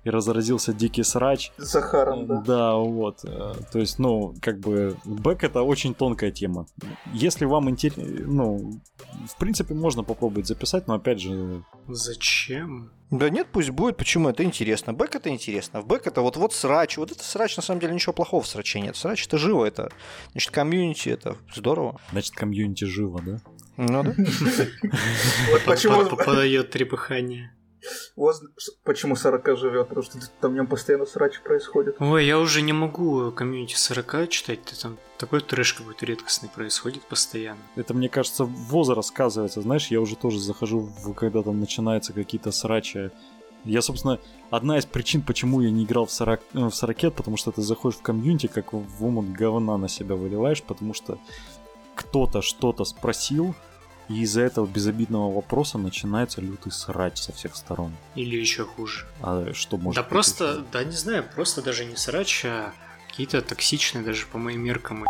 и 0.04 0.10
разразился 0.10 0.72
дикий 0.72 1.02
срач. 1.02 1.52
С 1.58 1.72
Захаром, 1.72 2.26
да. 2.26 2.40
Да, 2.40 2.74
вот. 2.76 3.20
Э, 3.24 3.52
то 3.70 3.78
есть, 3.78 3.98
ну, 3.98 4.34
как 4.40 4.58
бы, 4.60 4.96
бэк 5.04 5.44
это 5.44 5.62
очень 5.62 5.94
тонкая 5.94 6.30
тема. 6.30 6.66
Если 7.12 7.44
вам 7.44 7.68
интересно, 7.68 8.04
ну, 8.26 8.80
в 9.26 9.36
принципе, 9.38 9.74
можно 9.74 10.02
попробовать 10.02 10.46
записать, 10.46 10.86
но 10.86 10.94
опять 10.94 11.20
же... 11.20 11.64
Зачем? 11.88 12.90
Да 13.10 13.28
нет, 13.28 13.48
пусть 13.50 13.70
будет. 13.70 13.96
Почему? 13.96 14.28
Это 14.28 14.44
интересно. 14.44 14.92
Бэк 14.92 15.16
это 15.16 15.30
интересно. 15.30 15.80
В 15.80 15.86
бэк 15.86 16.06
это 16.06 16.20
вот, 16.20 16.36
вот 16.36 16.54
срач. 16.54 16.96
Вот 16.96 17.10
это 17.10 17.24
срач, 17.24 17.56
на 17.56 17.62
самом 17.62 17.80
деле, 17.80 17.94
ничего 17.94 18.12
плохого 18.12 18.42
в 18.42 18.46
сраче 18.46 18.80
нет. 18.80 18.96
Срач 18.96 19.26
это 19.26 19.36
живо, 19.36 19.64
это, 19.64 19.90
значит, 20.32 20.52
комьюнити, 20.52 21.08
это 21.08 21.36
здорово. 21.54 22.00
Значит, 22.12 22.34
комьюнити 22.34 22.84
живо, 22.84 23.20
да? 23.20 23.40
Ну 23.76 24.04
да. 24.04 24.14
Почему 25.66 26.04
подает 26.16 26.70
трепыхание? 26.70 27.52
Вас 28.16 28.42
почему 28.84 29.16
40 29.16 29.58
живет? 29.58 29.88
Потому 29.88 30.04
что 30.04 30.18
там 30.40 30.52
в 30.52 30.54
нем 30.54 30.66
постоянно 30.66 31.06
срач 31.06 31.40
происходит. 31.40 31.96
Ой, 31.98 32.26
я 32.26 32.38
уже 32.38 32.62
не 32.62 32.72
могу 32.72 33.30
комьюнити 33.32 33.76
40 33.76 34.28
читать, 34.28 34.62
ты 34.62 34.76
там 34.76 34.98
такой 35.18 35.40
трэш 35.40 35.74
какой-то 35.74 36.06
редкостный 36.06 36.48
происходит 36.48 37.02
постоянно. 37.02 37.60
Это, 37.76 37.94
мне 37.94 38.08
кажется, 38.08 38.44
возраст 38.44 39.08
сказывается. 39.08 39.60
Знаешь, 39.60 39.88
я 39.88 40.00
уже 40.00 40.16
тоже 40.16 40.38
захожу, 40.40 40.80
в, 40.80 41.14
когда 41.14 41.42
там 41.42 41.60
начинаются 41.60 42.12
какие-то 42.12 42.52
срачи. 42.52 43.10
Я, 43.64 43.82
собственно, 43.82 44.18
одна 44.50 44.78
из 44.78 44.86
причин, 44.86 45.22
почему 45.22 45.60
я 45.60 45.70
не 45.70 45.84
играл 45.84 46.06
в, 46.06 46.10
40, 46.10 46.40
э, 46.54 46.58
в 46.58 46.74
40 46.74 47.14
потому 47.14 47.36
что 47.36 47.52
ты 47.52 47.60
заходишь 47.60 47.98
в 47.98 48.02
комьюнити, 48.02 48.46
как 48.46 48.72
в 48.72 49.04
омут 49.04 49.30
говна 49.32 49.76
на 49.76 49.88
себя 49.88 50.14
выливаешь, 50.14 50.62
потому 50.62 50.94
что 50.94 51.18
кто-то 51.94 52.40
что-то 52.40 52.84
спросил, 52.84 53.54
и 54.10 54.22
из-за 54.22 54.42
этого 54.42 54.66
безобидного 54.66 55.32
вопроса 55.32 55.78
начинается 55.78 56.40
лютый 56.40 56.72
срач 56.72 57.18
со 57.18 57.32
всех 57.32 57.54
сторон. 57.54 57.92
Или 58.16 58.36
еще 58.36 58.64
хуже. 58.64 59.06
А 59.22 59.52
что 59.54 59.76
может 59.76 59.96
Да 59.96 60.02
просто, 60.02 60.44
еще? 60.44 60.64
да 60.72 60.84
не 60.84 60.96
знаю, 60.96 61.24
просто 61.34 61.62
даже 61.62 61.84
не 61.84 61.94
срач, 61.96 62.44
а 62.44 62.72
какие-то 63.08 63.40
токсичные, 63.40 64.04
даже 64.04 64.26
по 64.26 64.36
моим 64.38 64.62
меркам, 64.62 65.04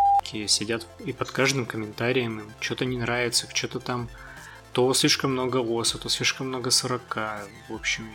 сидят 0.46 0.86
и 1.04 1.12
под 1.12 1.30
каждым 1.30 1.64
комментарием 1.66 2.40
им 2.40 2.52
что-то 2.60 2.84
не 2.84 2.98
нравится, 2.98 3.48
что-то 3.52 3.80
там 3.80 4.08
то 4.72 4.94
слишком 4.94 5.32
много 5.32 5.58
оса, 5.58 5.98
то 5.98 6.08
слишком 6.08 6.48
много 6.48 6.70
40. 6.70 7.16
В 7.68 7.74
общем, 7.74 8.08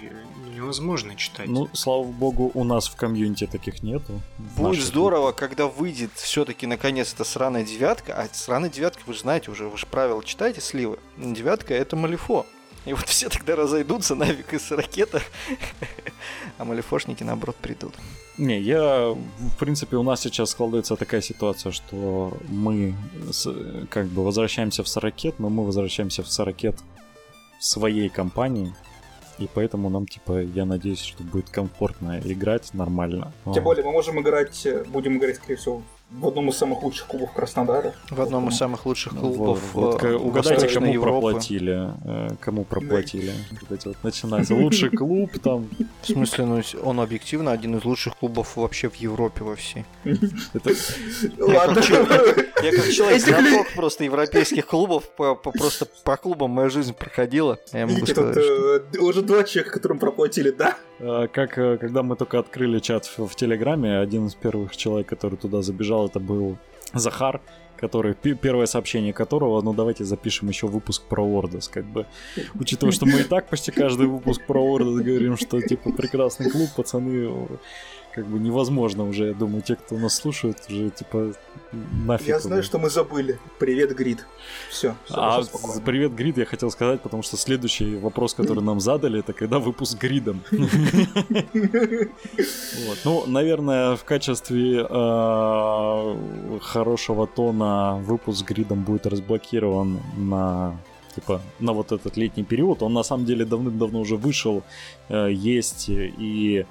невозможно 0.53 1.15
читать. 1.15 1.47
Ну, 1.47 1.69
слава 1.73 2.03
богу, 2.03 2.51
у 2.53 2.63
нас 2.63 2.87
в 2.87 2.95
комьюнити 2.95 3.45
таких 3.47 3.83
нету. 3.83 4.21
Будет 4.55 4.83
здорово, 4.83 5.31
когда 5.31 5.67
выйдет 5.67 6.11
все-таки 6.15 6.65
наконец 6.65 7.13
то 7.13 7.23
сраная 7.23 7.63
девятка. 7.63 8.13
А 8.13 8.27
сраная 8.31 8.69
девятка, 8.69 9.01
вы 9.05 9.13
же 9.13 9.19
знаете 9.19 9.51
уже, 9.51 9.67
вы 9.67 9.77
же 9.77 9.85
правила 9.85 10.23
читаете, 10.23 10.61
сливы. 10.61 10.97
Девятка 11.17 11.73
это 11.73 11.95
Малифо. 11.95 12.45
И 12.85 12.93
вот 12.93 13.05
все 13.07 13.29
тогда 13.29 13.55
разойдутся 13.55 14.15
нафиг 14.15 14.53
из 14.53 14.71
ракета, 14.71 15.21
а 16.57 16.65
малифошники 16.65 17.23
наоборот 17.23 17.55
придут. 17.55 17.93
Не, 18.37 18.59
я, 18.59 19.09
в 19.11 19.57
принципе, 19.59 19.95
у 19.97 20.03
нас 20.03 20.21
сейчас 20.21 20.51
складывается 20.51 20.95
такая 20.95 21.21
ситуация, 21.21 21.71
что 21.71 22.37
мы 22.49 22.93
как 23.89 24.07
бы 24.07 24.23
возвращаемся 24.23 24.83
в 24.83 24.87
Сорокет, 24.87 25.39
но 25.39 25.49
мы 25.49 25.65
возвращаемся 25.65 26.23
в 26.23 26.27
Сорокет 26.27 26.75
своей 27.59 28.09
компании, 28.09 28.75
и 29.39 29.49
поэтому 29.53 29.89
нам, 29.89 30.05
типа, 30.05 30.41
я 30.41 30.65
надеюсь, 30.65 31.01
что 31.01 31.23
будет 31.23 31.49
комфортно 31.49 32.19
играть 32.23 32.73
нормально. 32.73 33.33
Тем 33.53 33.63
более 33.63 33.83
мы 33.85 33.91
можем 33.91 34.19
играть, 34.21 34.67
будем 34.87 35.17
играть, 35.17 35.37
скорее 35.37 35.55
всего, 35.55 35.81
в 36.19 36.27
одном 36.27 36.49
из 36.49 36.57
самых 36.57 36.83
лучших 36.83 37.07
клубов 37.07 37.33
Краснодара. 37.33 37.93
В 38.09 38.21
одном 38.21 38.49
из 38.49 38.57
самых 38.57 38.85
лучших 38.85 39.13
ну, 39.13 39.19
клубов. 39.19 39.59
Вот, 39.73 40.01
вот, 40.01 40.03
э, 40.03 40.15
угадайте, 40.15 40.67
кому 40.67 40.93
Европы. 40.93 41.21
проплатили. 41.21 41.91
Э, 42.05 42.29
кому 42.39 42.63
проплатили. 42.63 43.33
Вот 43.61 43.71
эти 43.71 43.87
вот 43.87 43.97
начинается. 44.03 44.55
Лучший 44.55 44.89
клуб 44.89 45.31
там. 45.39 45.69
В 46.01 46.07
смысле, 46.07 46.45
ну 46.45 46.61
он 46.83 46.99
объективно 46.99 47.51
один 47.51 47.77
из 47.77 47.85
лучших 47.85 48.17
клубов 48.17 48.55
вообще 48.55 48.89
в 48.89 48.95
Европе 48.95 49.43
во 49.43 49.55
всей. 49.55 49.85
Ладно. 51.37 51.81
Я 52.63 52.71
как 52.71 52.89
человек 52.91 53.21
знаток 53.21 53.67
просто 53.75 54.03
европейских 54.05 54.65
клубов, 54.65 55.03
просто 55.15 55.85
по 56.03 56.17
клубам 56.17 56.51
моя 56.51 56.69
жизнь 56.69 56.93
проходила. 56.93 57.59
Э, 57.73 57.85
Уже 58.99 59.21
два 59.21 59.43
человека, 59.43 59.73
которым 59.73 59.99
проплатили, 59.99 60.51
да? 60.51 60.77
Как 60.99 61.53
когда 61.53 62.03
мы 62.03 62.15
только 62.15 62.39
открыли 62.39 62.79
чат 62.79 63.05
в 63.17 63.35
Телеграме, 63.35 63.99
один 63.99 64.27
из 64.27 64.35
первых 64.35 64.77
человек, 64.77 65.07
который 65.07 65.37
туда 65.37 65.61
забежал, 65.61 66.07
это 66.07 66.19
был 66.19 66.57
Захар, 66.93 67.41
который 67.77 68.13
первое 68.13 68.65
сообщение 68.65 69.11
которого, 69.13 69.61
ну 69.61 69.73
давайте 69.73 70.05
запишем 70.05 70.47
еще 70.47 70.67
выпуск 70.67 71.03
про 71.03 71.23
Ордос, 71.23 71.67
как 71.67 71.85
бы, 71.85 72.05
учитывая, 72.59 72.93
что 72.93 73.05
мы 73.05 73.19
и 73.19 73.23
так 73.23 73.47
почти 73.47 73.71
каждый 73.71 74.07
выпуск 74.07 74.41
про 74.47 74.61
Ордос 74.61 75.01
говорим, 75.01 75.35
что 75.37 75.61
типа 75.61 75.91
прекрасный 75.91 76.49
клуб, 76.49 76.69
пацаны, 76.75 77.29
как 78.15 78.27
бы 78.27 78.39
невозможно 78.39 79.03
уже, 79.03 79.27
я 79.27 79.33
думаю, 79.33 79.61
те, 79.61 79.75
кто 79.75 79.97
нас 79.97 80.15
слушает, 80.15 80.57
уже 80.69 80.89
типа 80.89 81.33
нафиг. 82.05 82.27
Я 82.27 82.39
знаю, 82.39 82.63
что 82.63 82.79
мы 82.79 82.89
забыли. 82.89 83.37
Привет, 83.59 83.93
Грид. 83.93 84.25
Все. 84.69 84.95
А 85.09 85.41
привет, 85.83 86.15
Грид, 86.15 86.37
я 86.37 86.45
хотел 86.45 86.71
сказать, 86.71 87.01
потому 87.01 87.23
что 87.23 87.35
следующий 87.35 87.97
вопрос, 87.97 88.33
который 88.33 88.63
нам 88.63 88.79
задали, 88.79 89.19
это 89.19 89.33
когда 89.33 89.59
выпуск 89.59 90.01
Гридом. 90.01 90.41
Ну, 93.03 93.25
наверное, 93.27 93.95
в 93.95 94.03
качестве 94.03 94.85
а, 94.89 96.17
хорошего 96.61 97.27
тона 97.27 97.95
выпуск 97.97 98.47
Гридом 98.47 98.83
будет 98.83 99.05
разблокирован 99.05 99.99
на 100.17 100.77
типа 101.15 101.41
на 101.59 101.73
вот 101.73 101.91
этот 101.91 102.17
летний 102.17 102.43
период. 102.43 102.81
Он 102.81 102.93
на 102.93 103.03
самом 103.03 103.25
деле 103.25 103.45
давным-давно 103.45 103.99
уже 103.99 104.15
вышел, 104.15 104.63
э, 105.09 105.29
есть 105.31 105.89
и 105.89 106.65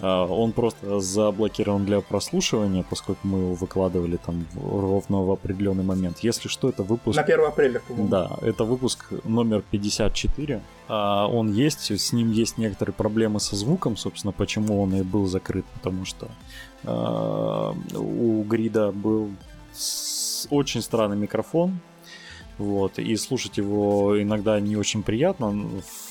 он 0.00 0.52
просто 0.52 1.00
заблокирован 1.00 1.84
для 1.84 2.00
прослушивания, 2.00 2.84
поскольку 2.88 3.26
мы 3.26 3.38
его 3.38 3.54
выкладывали 3.54 4.16
там 4.16 4.46
ровно 4.54 5.22
в 5.22 5.30
определенный 5.30 5.84
момент. 5.84 6.18
Если 6.20 6.48
что, 6.48 6.68
это 6.68 6.82
выпуск... 6.82 7.16
На 7.16 7.22
1 7.22 7.40
апреля, 7.44 7.80
по-моему. 7.80 8.08
Да, 8.08 8.36
это 8.42 8.64
выпуск 8.64 9.12
номер 9.24 9.62
54. 9.70 10.60
А, 10.88 11.26
он 11.28 11.52
есть, 11.52 11.90
с 11.90 12.12
ним 12.12 12.32
есть 12.32 12.58
некоторые 12.58 12.94
проблемы 12.94 13.40
со 13.40 13.56
звуком, 13.56 13.96
собственно, 13.96 14.32
почему 14.32 14.82
он 14.82 14.94
и 14.94 15.02
был 15.02 15.26
закрыт, 15.26 15.64
потому 15.74 16.04
что 16.04 16.28
а, 16.84 17.74
у 17.94 18.42
Грида 18.42 18.92
был 18.92 19.30
очень 20.50 20.82
странный 20.82 21.16
микрофон, 21.16 21.78
вот, 22.58 22.98
и 22.98 23.16
слушать 23.16 23.56
его 23.56 24.20
иногда 24.20 24.60
не 24.60 24.76
очень 24.76 25.02
приятно 25.02 25.50
в 25.50 26.03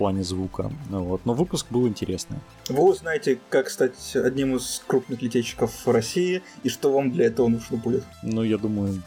плане 0.00 0.24
звука. 0.24 0.70
Вот. 0.88 1.26
Но 1.26 1.34
выпуск 1.34 1.66
был 1.70 1.86
интересный. 1.86 2.38
Вы 2.68 2.82
узнаете, 2.82 3.38
как 3.48 3.70
стать 3.70 4.16
одним 4.16 4.56
из 4.56 4.82
крупных 4.86 5.22
летейщиков 5.22 5.70
в 5.84 5.90
России 5.90 6.42
и 6.62 6.68
что 6.68 6.92
вам 6.92 7.10
для 7.10 7.26
этого 7.26 7.48
нужно 7.48 7.76
будет. 7.76 8.04
Ну, 8.22 8.42
я 8.42 8.58
думаю, 8.58 9.02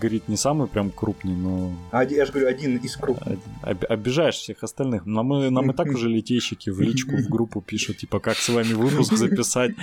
говорит 0.00 0.28
не 0.28 0.36
самый 0.36 0.68
прям 0.68 0.90
крупный, 0.90 1.34
но... 1.34 1.72
А, 1.90 2.04
я 2.04 2.24
же 2.26 2.32
говорю, 2.32 2.48
один 2.48 2.76
из 2.76 2.96
крупных. 2.96 3.38
Об, 3.62 3.84
обижаешь 3.88 4.36
всех 4.36 4.62
остальных. 4.62 5.06
Нам, 5.06 5.26
мы, 5.26 5.50
нам 5.50 5.70
и 5.70 5.74
так 5.74 5.88
уже 5.88 6.08
летейщики 6.08 6.70
в 6.70 6.80
личку, 6.80 7.16
в 7.16 7.28
группу 7.28 7.60
пишут, 7.60 7.98
типа, 7.98 8.20
как 8.20 8.36
с 8.36 8.48
вами 8.48 8.74
выпуск 8.74 9.12
записать. 9.16 9.72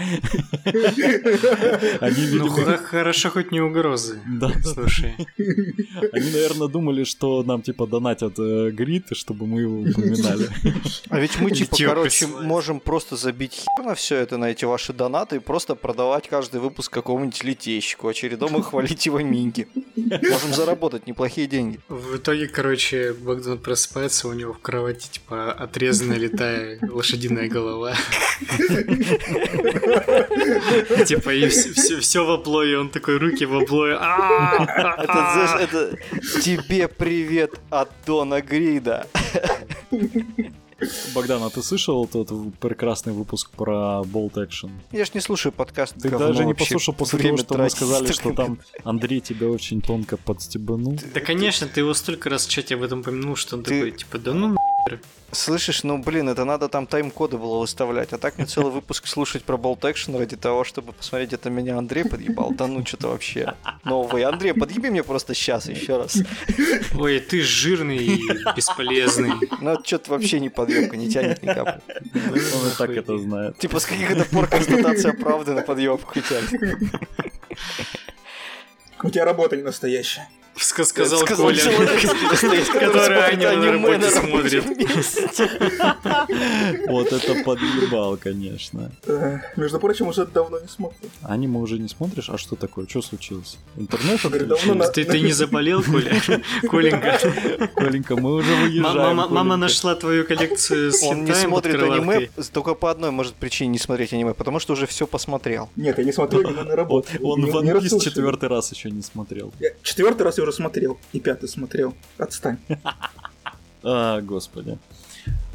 Они, 2.01 2.27
ну, 2.33 2.49
хорошо 2.77 3.29
хоть 3.29 3.51
не 3.51 3.61
угрозы. 3.61 4.19
Да. 4.27 4.51
Слушай. 4.63 5.15
Они, 6.13 6.31
наверное, 6.31 6.67
думали, 6.67 7.03
что 7.03 7.43
нам, 7.43 7.61
типа, 7.61 7.87
донатят 7.87 8.39
э, 8.39 8.71
грид, 8.71 9.07
чтобы 9.11 9.45
мы 9.45 9.61
его 9.61 9.83
упоминали. 10.13 10.49
А 11.09 11.19
ведь 11.19 11.39
мы, 11.39 11.51
типа, 11.51 11.75
короче, 11.77 12.27
можем 12.27 12.79
просто 12.79 13.15
забить 13.15 13.53
хер 13.53 13.85
на 13.85 13.93
все 13.93 14.15
это, 14.17 14.37
на 14.37 14.45
эти 14.45 14.65
ваши 14.65 14.93
донаты 14.93 15.35
и 15.35 15.39
просто 15.39 15.75
продавать 15.75 16.27
каждый 16.27 16.59
выпуск 16.59 16.91
какому-нибудь 16.91 17.43
летейщику, 17.43 18.07
очередному 18.07 18.61
хвалить 18.69 19.05
его 19.05 19.19
минги. 19.19 19.67
Можем 19.95 20.53
заработать 20.53 21.07
неплохие 21.07 21.47
деньги. 21.47 21.79
В 21.87 22.17
итоге, 22.17 22.47
короче, 22.47 23.13
Богдан 23.13 23.59
просыпается, 23.59 24.27
у 24.27 24.33
него 24.33 24.53
в 24.53 24.59
кровати, 24.59 25.07
типа, 25.11 25.51
отрезанная 25.53 26.17
летая 26.17 26.79
лошадиная 26.81 27.47
голова. 27.47 27.93
Типа, 31.05 31.29
и 31.33 31.47
все 31.47 32.25
в 32.25 32.31
облое, 32.31 32.79
он 32.79 32.89
такой, 32.89 33.17
руки 33.17 33.45
в 33.45 33.55
облое. 33.55 33.95
Это, 33.95 35.05
знаешь, 35.33 35.61
это 35.61 35.97
тебе 36.41 36.87
привет 36.87 37.59
от 37.69 37.89
Дона 38.05 38.41
Грида. 38.41 39.07
Богдан, 41.13 41.43
а 41.43 41.49
ты 41.49 41.61
слышал 41.61 42.05
тот 42.07 42.29
прекрасный 42.59 43.13
выпуск 43.13 43.49
про 43.51 44.01
Bolt 44.03 44.33
Action? 44.33 44.71
Я 44.91 45.05
ж 45.05 45.13
не 45.13 45.21
слушаю 45.21 45.53
подкаст. 45.53 45.95
Ты 46.01 46.09
даже 46.09 46.45
не 46.45 46.53
послушал 46.53 46.93
после 46.93 47.19
того, 47.19 47.37
что 47.37 47.57
мы 47.57 47.69
сказали, 47.69 48.11
что 48.11 48.33
там 48.33 48.59
Андрей 48.83 49.21
тебя 49.21 49.47
очень 49.47 49.81
тонко 49.81 50.17
подстебанул? 50.17 50.97
Да, 51.13 51.21
конечно, 51.21 51.67
ты 51.67 51.81
его 51.81 51.93
столько 51.93 52.29
раз 52.29 52.47
в 52.47 52.49
чате 52.49 52.75
об 52.75 52.83
этом 52.83 53.03
помянул, 53.03 53.35
что 53.35 53.57
он 53.57 53.63
такой, 53.63 53.91
типа, 53.91 54.17
да 54.17 54.33
ну 54.33 54.57
Слышишь, 55.31 55.83
ну 55.83 55.97
блин, 55.97 56.29
это 56.29 56.45
надо 56.45 56.69
там 56.69 56.85
тайм-коды 56.85 57.37
было 57.37 57.57
выставлять, 57.59 58.13
а 58.13 58.19
так 58.19 58.37
мне 58.37 58.45
целый 58.45 58.71
выпуск 58.71 59.07
слушать 59.07 59.43
про 59.43 59.57
Bolt 59.57 59.79
Action 59.79 60.17
ради 60.19 60.35
того, 60.35 60.63
чтобы 60.63 60.93
посмотреть, 60.93 61.33
это 61.33 61.49
меня 61.49 61.77
Андрей 61.79 62.05
подъебал. 62.05 62.51
Да 62.51 62.67
ну 62.67 62.85
что-то 62.85 63.07
вообще. 63.07 63.55
Новый. 63.83 64.23
Андрей, 64.23 64.53
подъеби 64.53 64.89
мне 64.89 65.01
просто 65.03 65.33
сейчас 65.33 65.67
еще 65.67 65.97
раз. 65.97 66.17
Ой, 66.95 67.19
ты 67.19 67.41
жирный 67.41 67.97
и 67.97 68.21
бесполезный. 68.55 69.31
Ну 69.59 69.71
это 69.71 69.83
что-то 69.83 70.11
вообще 70.11 70.39
не 70.39 70.49
подъебка, 70.49 70.97
не 70.97 71.09
тянет 71.09 71.41
ни 71.41 71.47
капли. 71.47 71.81
Он 72.13 72.67
и 72.67 72.77
так 72.77 72.91
это 72.91 73.17
знает. 73.17 73.57
Типа 73.57 73.79
с 73.79 73.85
каких 73.85 74.11
это 74.11 74.25
пор 74.25 74.47
констатация 74.47 75.13
правды 75.13 75.53
на 75.53 75.63
подъебку 75.63 76.19
тянет. 76.19 76.91
У 79.01 79.09
тебя 79.09 79.25
работа 79.25 79.57
не 79.57 79.63
настоящая. 79.63 80.29
Сказал, 80.55 81.19
сказал 81.19 81.47
Коля, 81.47 81.57
который 82.73 83.25
аниме 83.25 83.55
на 83.55 83.71
работе 83.71 84.09
смотрит. 84.09 84.63
Вот 86.87 87.11
это 87.11 87.43
подъебал, 87.43 88.17
конечно. 88.17 88.91
Между 89.55 89.79
прочим, 89.79 90.07
уже 90.07 90.25
давно 90.25 90.59
не 90.59 90.67
смотрю. 90.67 91.09
Аниме 91.23 91.59
уже 91.59 91.79
не 91.79 91.89
смотришь? 91.89 92.29
А 92.29 92.37
что 92.37 92.55
такое? 92.55 92.87
Что 92.87 93.01
случилось? 93.01 93.57
Интернет 93.77 94.21
Ты, 94.93 95.05
ты 95.05 95.21
не 95.21 95.31
заболел, 95.31 95.83
Коля? 95.83 96.21
Коленька. 96.69 97.19
Коленька, 97.75 98.15
мы 98.15 98.35
уже 98.35 98.55
выезжаем. 98.55 99.15
Мама, 99.15 99.57
нашла 99.57 99.95
твою 99.95 100.25
коллекцию 100.25 100.91
с 100.91 101.03
Он 101.03 101.25
не 101.25 101.33
смотрит 101.33 101.81
аниме 101.81 102.29
только 102.51 102.75
по 102.75 102.91
одной, 102.91 103.11
может, 103.11 103.33
причине 103.33 103.71
не 103.71 103.79
смотреть 103.79 104.13
аниме, 104.13 104.33
потому 104.33 104.59
что 104.59 104.73
уже 104.73 104.85
все 104.85 105.07
посмотрел. 105.07 105.69
Нет, 105.75 105.97
я 105.97 106.03
не 106.03 106.11
смотрел 106.11 106.49
на 106.49 106.75
работу. 106.75 107.09
Он 107.21 107.45
в 107.45 107.55
One 107.55 107.79
Piece 107.79 107.99
четвертый 107.99 108.49
раз 108.49 108.71
еще 108.71 108.91
не 108.91 109.01
смотрел. 109.01 109.53
Четвертый 109.81 110.23
раз 110.23 110.37
я 110.43 110.49
уже 110.49 110.55
смотрел. 110.55 110.97
И 111.13 111.19
пятый 111.19 111.47
смотрел. 111.47 111.93
Отстань. 112.17 112.57
А, 113.85 114.21
господи. 114.21 114.77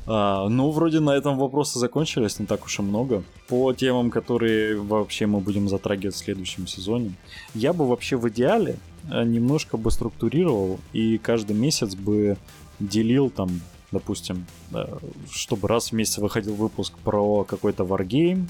А, 0.07 0.51
ну, 0.51 0.71
вроде 0.71 1.01
на 1.01 1.17
этом 1.17 1.39
вопросы 1.39 1.79
закончились, 1.79 2.39
не 2.39 2.45
так 2.45 2.65
уж 2.67 2.79
и 2.79 2.83
много. 2.83 3.23
По 3.49 3.73
темам, 3.73 4.11
которые 4.11 4.79
вообще 4.79 5.25
мы 5.25 5.41
будем 5.41 5.67
затрагивать 5.67 6.15
в 6.15 6.19
следующем 6.19 6.67
сезоне. 6.67 7.15
Я 7.55 7.73
бы 7.73 7.89
вообще 7.89 8.19
в 8.19 8.29
идеале 8.29 8.77
э, 9.11 9.25
немножко 9.25 9.79
бы 9.79 9.91
структурировал 9.91 10.79
и 10.93 11.17
каждый 11.17 11.57
месяц 11.57 11.95
бы 11.95 12.37
делил 12.81 13.31
там, 13.31 13.63
допустим, 13.93 14.45
э, 14.73 14.99
чтобы 15.31 15.67
раз 15.69 15.91
в 15.91 15.93
месяц 15.93 16.19
выходил 16.19 16.55
выпуск 16.55 16.99
про 17.03 17.45
какой-то 17.45 17.85
wargame, 17.85 18.47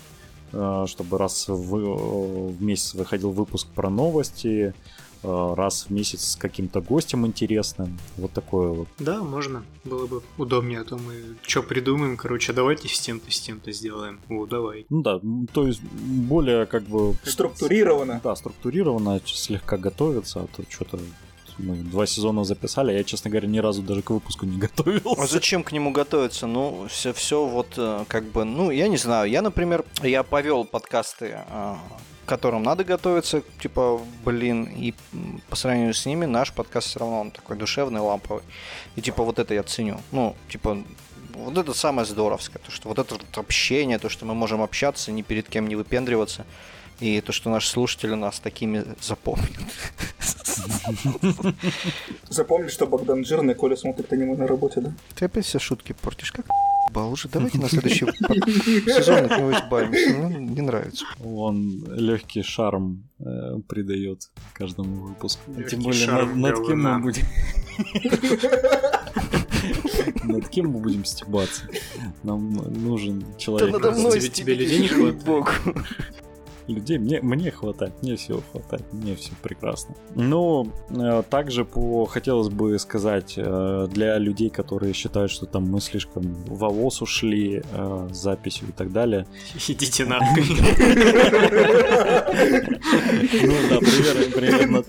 э, 0.53 0.87
чтобы 0.89 1.19
раз 1.19 1.47
в, 1.47 2.61
месяц 2.61 2.95
выходил 2.95 3.31
выпуск 3.31 3.69
про 3.69 3.91
новости, 3.91 4.75
раз 5.23 5.87
в 5.89 5.91
месяц 5.91 6.33
с 6.33 6.37
каким-то 6.37 6.81
гостем 6.81 7.27
интересным. 7.27 7.99
Вот 8.17 8.33
такое 8.33 8.69
вот. 8.69 8.89
Да, 8.99 9.23
можно. 9.23 9.65
Было 9.85 10.07
бы 10.07 10.23
удобнее, 10.37 10.81
а 10.81 10.85
то 10.85 10.97
мы 10.97 11.37
что 11.43 11.63
придумаем, 11.63 12.17
короче, 12.17 12.53
давайте 12.53 12.89
с 12.89 13.01
тем-то, 13.01 13.31
с 13.31 13.41
тем-то 13.41 13.73
сделаем. 13.73 14.21
О, 14.29 14.47
давай. 14.47 14.87
Ну 14.91 15.03
да, 15.03 15.21
то 15.53 15.67
есть 15.67 15.83
более 15.83 16.67
как 16.67 16.85
бы... 16.85 17.15
Структурировано. 17.25 18.21
Да, 18.23 18.37
структурировано, 18.37 19.21
слегка 19.25 19.77
готовиться, 19.77 20.41
а 20.41 20.47
то 20.47 20.65
что-то 20.69 20.99
мы 21.59 21.77
два 21.77 22.07
сезона 22.07 22.45
записали, 22.45 22.93
а 22.93 22.95
я, 22.95 23.05
честно 23.05 23.31
говоря, 23.31 23.49
ни 23.49 23.59
разу 23.59 23.83
даже 23.83 24.03
к 24.03 24.11
выпуску 24.11 24.47
не 24.47 24.59
готовился. 24.67 25.21
А 25.23 25.27
зачем 25.27 25.63
к 25.63 25.73
нему 25.73 25.91
готовиться? 25.91 26.47
Ну, 26.47 26.87
все, 26.89 27.13
все 27.13 27.45
вот 27.45 27.75
э, 27.77 28.05
как 28.09 28.25
бы, 28.25 28.45
ну, 28.45 28.71
я 28.71 28.89
не 28.89 28.97
знаю. 28.97 29.31
Я, 29.31 29.43
например, 29.43 29.85
я 30.03 30.23
повел 30.23 30.65
подкасты 30.65 31.39
э, 31.49 31.75
к 32.18 32.18
которым 32.29 32.63
надо 32.63 32.85
готовиться, 32.85 33.43
типа, 33.61 34.01
блин, 34.25 34.65
и 34.65 34.95
по 35.49 35.57
сравнению 35.57 35.95
с 35.95 36.07
ними 36.07 36.27
наш 36.27 36.53
подкаст 36.53 36.89
все 36.89 37.01
равно 37.01 37.21
он 37.21 37.31
такой 37.31 37.57
душевный, 37.57 38.01
ламповый. 38.01 38.43
И 38.97 39.01
типа 39.01 39.25
вот 39.25 39.39
это 39.39 39.55
я 39.55 39.63
ценю. 39.63 40.01
Ну, 40.13 40.37
типа, 40.49 40.79
вот 41.35 41.57
это 41.57 41.73
самое 41.75 42.07
здоровское, 42.07 42.63
то, 42.65 42.71
что 42.71 42.89
вот 42.89 42.99
это 42.99 43.15
вот 43.15 43.39
общение, 43.39 43.99
то, 43.99 44.09
что 44.09 44.27
мы 44.27 44.35
можем 44.35 44.63
общаться, 44.63 45.11
ни 45.11 45.23
перед 45.23 45.49
кем 45.49 45.69
не 45.69 45.77
выпендриваться, 45.77 46.45
и 47.01 47.21
то, 47.21 47.33
что 47.33 47.51
наши 47.51 47.69
слушатели 47.69 48.15
нас 48.15 48.41
такими 48.41 48.85
запомнят. 49.01 49.49
Запомни, 52.29 52.69
что 52.69 52.87
Богдан 52.87 53.25
жирный, 53.25 53.55
Коля 53.55 53.77
смотрит 53.77 54.13
аниме 54.13 54.37
на 54.37 54.47
работе, 54.47 54.81
да? 54.81 54.93
Ты 55.15 55.25
опять 55.27 55.47
все 55.47 55.59
шутки 55.59 55.93
портишь, 55.93 56.33
как 56.33 56.47
бал 56.91 57.13
уже. 57.13 57.29
Давайте 57.29 57.59
на 57.59 57.69
следующий 57.71 58.07
сезон 58.07 59.25
от 59.25 59.39
него 59.39 59.53
избавимся. 59.53 60.11
Мне 60.19 60.47
не 60.47 60.63
нравится. 60.63 61.05
Он 61.25 61.85
легкий 61.95 62.43
шарм 62.43 63.05
э, 63.19 63.59
придает 63.69 64.31
каждому 64.53 65.09
выпуску. 65.09 65.43
Тем 65.69 65.81
более 65.81 66.07
над, 66.07 66.37
над 66.37 66.67
кем 66.67 66.83
мы 66.83 67.01
будем... 67.01 67.25
Над 70.25 70.49
кем 70.49 70.71
мы 70.71 70.81
будем 70.81 71.05
стебаться? 71.05 71.63
Нам 72.23 72.53
нужен 72.53 73.25
человек. 73.39 73.73
Да 73.73 73.79
надо 73.79 73.99
мной 73.99 74.21
тебе, 74.21 74.31
тебе 74.31 74.55
людей 74.55 74.81
не 74.81 74.89
хватает 74.89 75.25
людей. 76.69 76.99
Мне, 76.99 77.21
мне 77.21 77.51
хватает, 77.51 77.93
мне 78.03 78.17
всего 78.17 78.43
хватает, 78.53 78.85
мне 78.93 79.17
все 79.17 79.33
прекрасно. 79.43 79.95
Но 80.15 80.67
э, 80.91 81.23
также 81.29 81.65
по, 81.65 82.07
хотелось 82.07 82.49
бы 82.49 82.79
сказать 82.79 83.35
э, 83.37 83.89
для 83.91 84.19
людей, 84.19 84.51
которые 84.51 84.93
считают, 84.93 85.31
что 85.31 85.47
там 85.47 85.69
мы 85.69 85.81
слишком 85.81 86.23
волос 86.47 87.03
ушли 87.03 87.63
э, 87.73 88.09
с 88.13 88.17
записью 88.17 88.69
и 88.69 88.73
так 88.73 88.93
далее. 88.93 89.27
Идите 89.69 90.05
нахуй. 90.05 90.45
Ну 93.49 93.55
да, 93.71 93.79
примерно. 93.79 94.83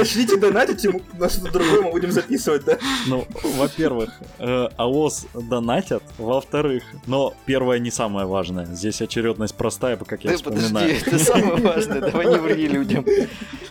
Начните 0.00 0.36
донатить, 0.36 0.86
на 1.18 1.28
что-то 1.28 1.52
другое 1.52 1.82
мы 1.82 1.90
будем 1.90 2.10
записывать, 2.10 2.64
да? 2.64 2.78
Ну, 3.06 3.26
во-первых, 3.56 4.10
э, 4.38 4.68
АОС 4.76 5.26
донатят, 5.34 6.02
во-вторых, 6.18 6.82
но 7.06 7.34
первое 7.44 7.78
не 7.78 7.90
самое 7.90 8.26
важное. 8.26 8.66
Здесь 8.66 9.02
очередность 9.02 9.54
простая, 9.54 9.96
как 9.96 10.24
я 10.24 10.36
вспоминаю. 10.36 10.96
Это 10.96 11.18
самое 11.18 11.56
важное, 11.56 12.00
давай 12.00 12.26
не 12.26 12.38
ври 12.38 12.66
людям. 12.66 13.04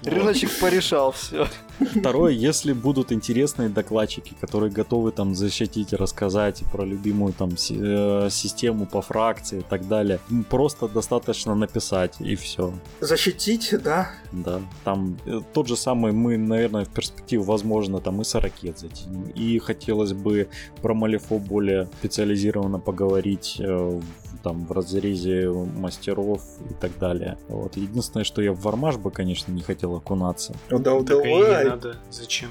Рыночек 0.04 0.52
порешал 0.60 1.12
все. 1.12 1.48
Второе, 1.80 2.34
если 2.34 2.74
будут 2.74 3.12
интересные 3.12 3.70
докладчики, 3.70 4.36
которые 4.40 4.72
готовы 4.72 5.12
там 5.12 5.36
защитить, 5.36 5.94
рассказать 5.94 6.64
про 6.72 6.84
любимую 6.84 7.34
там 7.34 7.52
э, 7.52 8.28
систему 8.32 8.86
по 8.86 9.02
фракции 9.02 9.60
и 9.60 9.64
так 9.64 9.88
далее, 9.88 10.20
просто 10.50 10.88
достаточно 10.88 11.56
написать 11.56 12.16
и 12.20 12.36
все. 12.36 12.74
Защитить, 13.00 13.74
да? 13.84 14.12
Да. 14.32 14.62
Там 14.84 15.18
э, 15.26 15.42
тот 15.54 15.68
же 15.68 15.76
самый 15.76 16.12
мы, 16.12 16.38
наверное, 16.38 16.86
в 16.86 16.90
перспективе, 16.90 17.44
возможно, 17.44 18.00
там 18.00 18.22
и 18.22 18.24
с 18.24 18.36
ракет 18.36 18.80
затянем. 18.80 19.30
И 19.36 19.60
хотелось 19.60 20.14
бы 20.14 20.50
про 20.82 20.94
Малифо 20.94 21.40
более 21.40 21.88
специализированно 22.00 22.80
поговорить 22.80 23.58
э, 23.60 24.02
там 24.44 24.66
в 24.66 24.72
разрезе 24.72 25.50
мастеров 25.50 26.42
и 26.70 26.74
так 26.74 26.98
далее. 27.00 27.38
Вот. 27.48 27.78
Единственное, 27.78 28.24
что 28.24 28.42
я 28.42 28.52
в 28.54 28.60
Вармаш 28.62 28.98
бы, 28.98 29.12
конечно, 29.12 29.52
не 29.52 29.62
хотел 29.62 29.96
окунаться. 29.96 30.56
Ну 30.70 30.80
да, 30.80 31.00
Так 31.04 31.26
и 31.26 31.34
не 31.34 31.42
давай. 31.42 31.66
надо. 31.66 31.98
Зачем? 32.12 32.50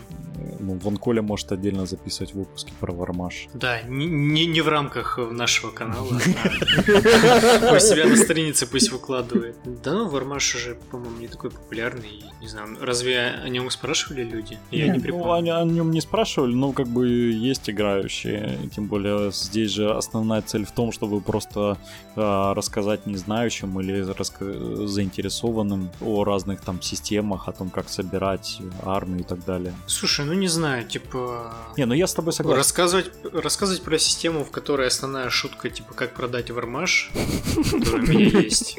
Ну, 0.60 0.74
Вон 0.74 0.96
Коля 0.96 1.22
может 1.22 1.50
отдельно 1.52 1.86
записывать 1.86 2.34
выпуски 2.34 2.72
про 2.80 2.92
Вармаш. 2.92 3.48
Да, 3.54 3.82
не, 3.82 4.06
не, 4.06 4.46
не 4.46 4.60
в 4.60 4.68
рамках 4.68 5.18
нашего 5.30 5.70
канала. 5.70 6.08
а 6.08 7.74
У 7.76 7.78
себя 7.80 8.06
на 8.06 8.16
странице 8.16 8.66
пусть 8.66 8.90
выкладывает. 8.92 9.56
Да 9.82 9.92
ну, 9.92 10.08
Вармаш 10.08 10.54
уже, 10.54 10.76
по-моему, 10.90 11.18
не 11.18 11.28
такой 11.28 11.50
популярный. 11.50 12.22
Не 12.40 12.48
знаю, 12.48 12.76
разве 12.80 13.18
о 13.44 13.48
нем 13.48 13.68
спрашивали 13.70 14.22
люди? 14.24 14.58
Я 14.70 14.86
не 14.88 14.98
Ну, 14.98 15.00
припомню. 15.00 15.32
они 15.32 15.50
о 15.50 15.64
нем 15.64 15.90
не 15.90 16.00
спрашивали, 16.00 16.54
но 16.54 16.72
как 16.72 16.86
бы 16.88 17.08
есть 17.08 17.68
играющие. 17.68 18.58
Тем 18.74 18.86
более 18.86 19.30
здесь 19.32 19.70
же 19.72 19.90
основная 19.90 20.42
цель 20.42 20.64
в 20.64 20.72
том, 20.72 20.92
чтобы 20.92 21.20
просто 21.20 21.67
а, 22.16 22.54
рассказать 22.54 23.06
незнающим 23.06 23.80
или 23.80 24.02
раска- 24.12 24.86
заинтересованным 24.86 25.90
о 26.00 26.24
разных 26.24 26.60
там 26.60 26.80
системах, 26.80 27.48
о 27.48 27.52
том, 27.52 27.70
как 27.70 27.88
собирать 27.88 28.60
армию 28.84 29.20
и 29.20 29.24
так 29.24 29.44
далее. 29.44 29.74
Слушай, 29.86 30.26
ну 30.26 30.32
не 30.32 30.48
знаю, 30.48 30.86
типа... 30.86 31.52
Не, 31.76 31.86
ну 31.86 31.94
я 31.94 32.06
с 32.06 32.14
тобой 32.14 32.32
согласен. 32.32 32.58
Рассказывать, 32.58 33.10
рассказывать 33.32 33.82
про 33.82 33.98
систему, 33.98 34.44
в 34.44 34.50
которой 34.50 34.86
основная 34.86 35.30
шутка, 35.30 35.70
типа, 35.70 35.94
как 35.94 36.14
продать 36.14 36.50
вармаш, 36.50 37.10
который 37.54 38.04
у 38.04 38.06
меня 38.06 38.40
есть. 38.40 38.78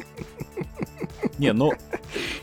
Не, 1.38 1.52
ну 1.52 1.72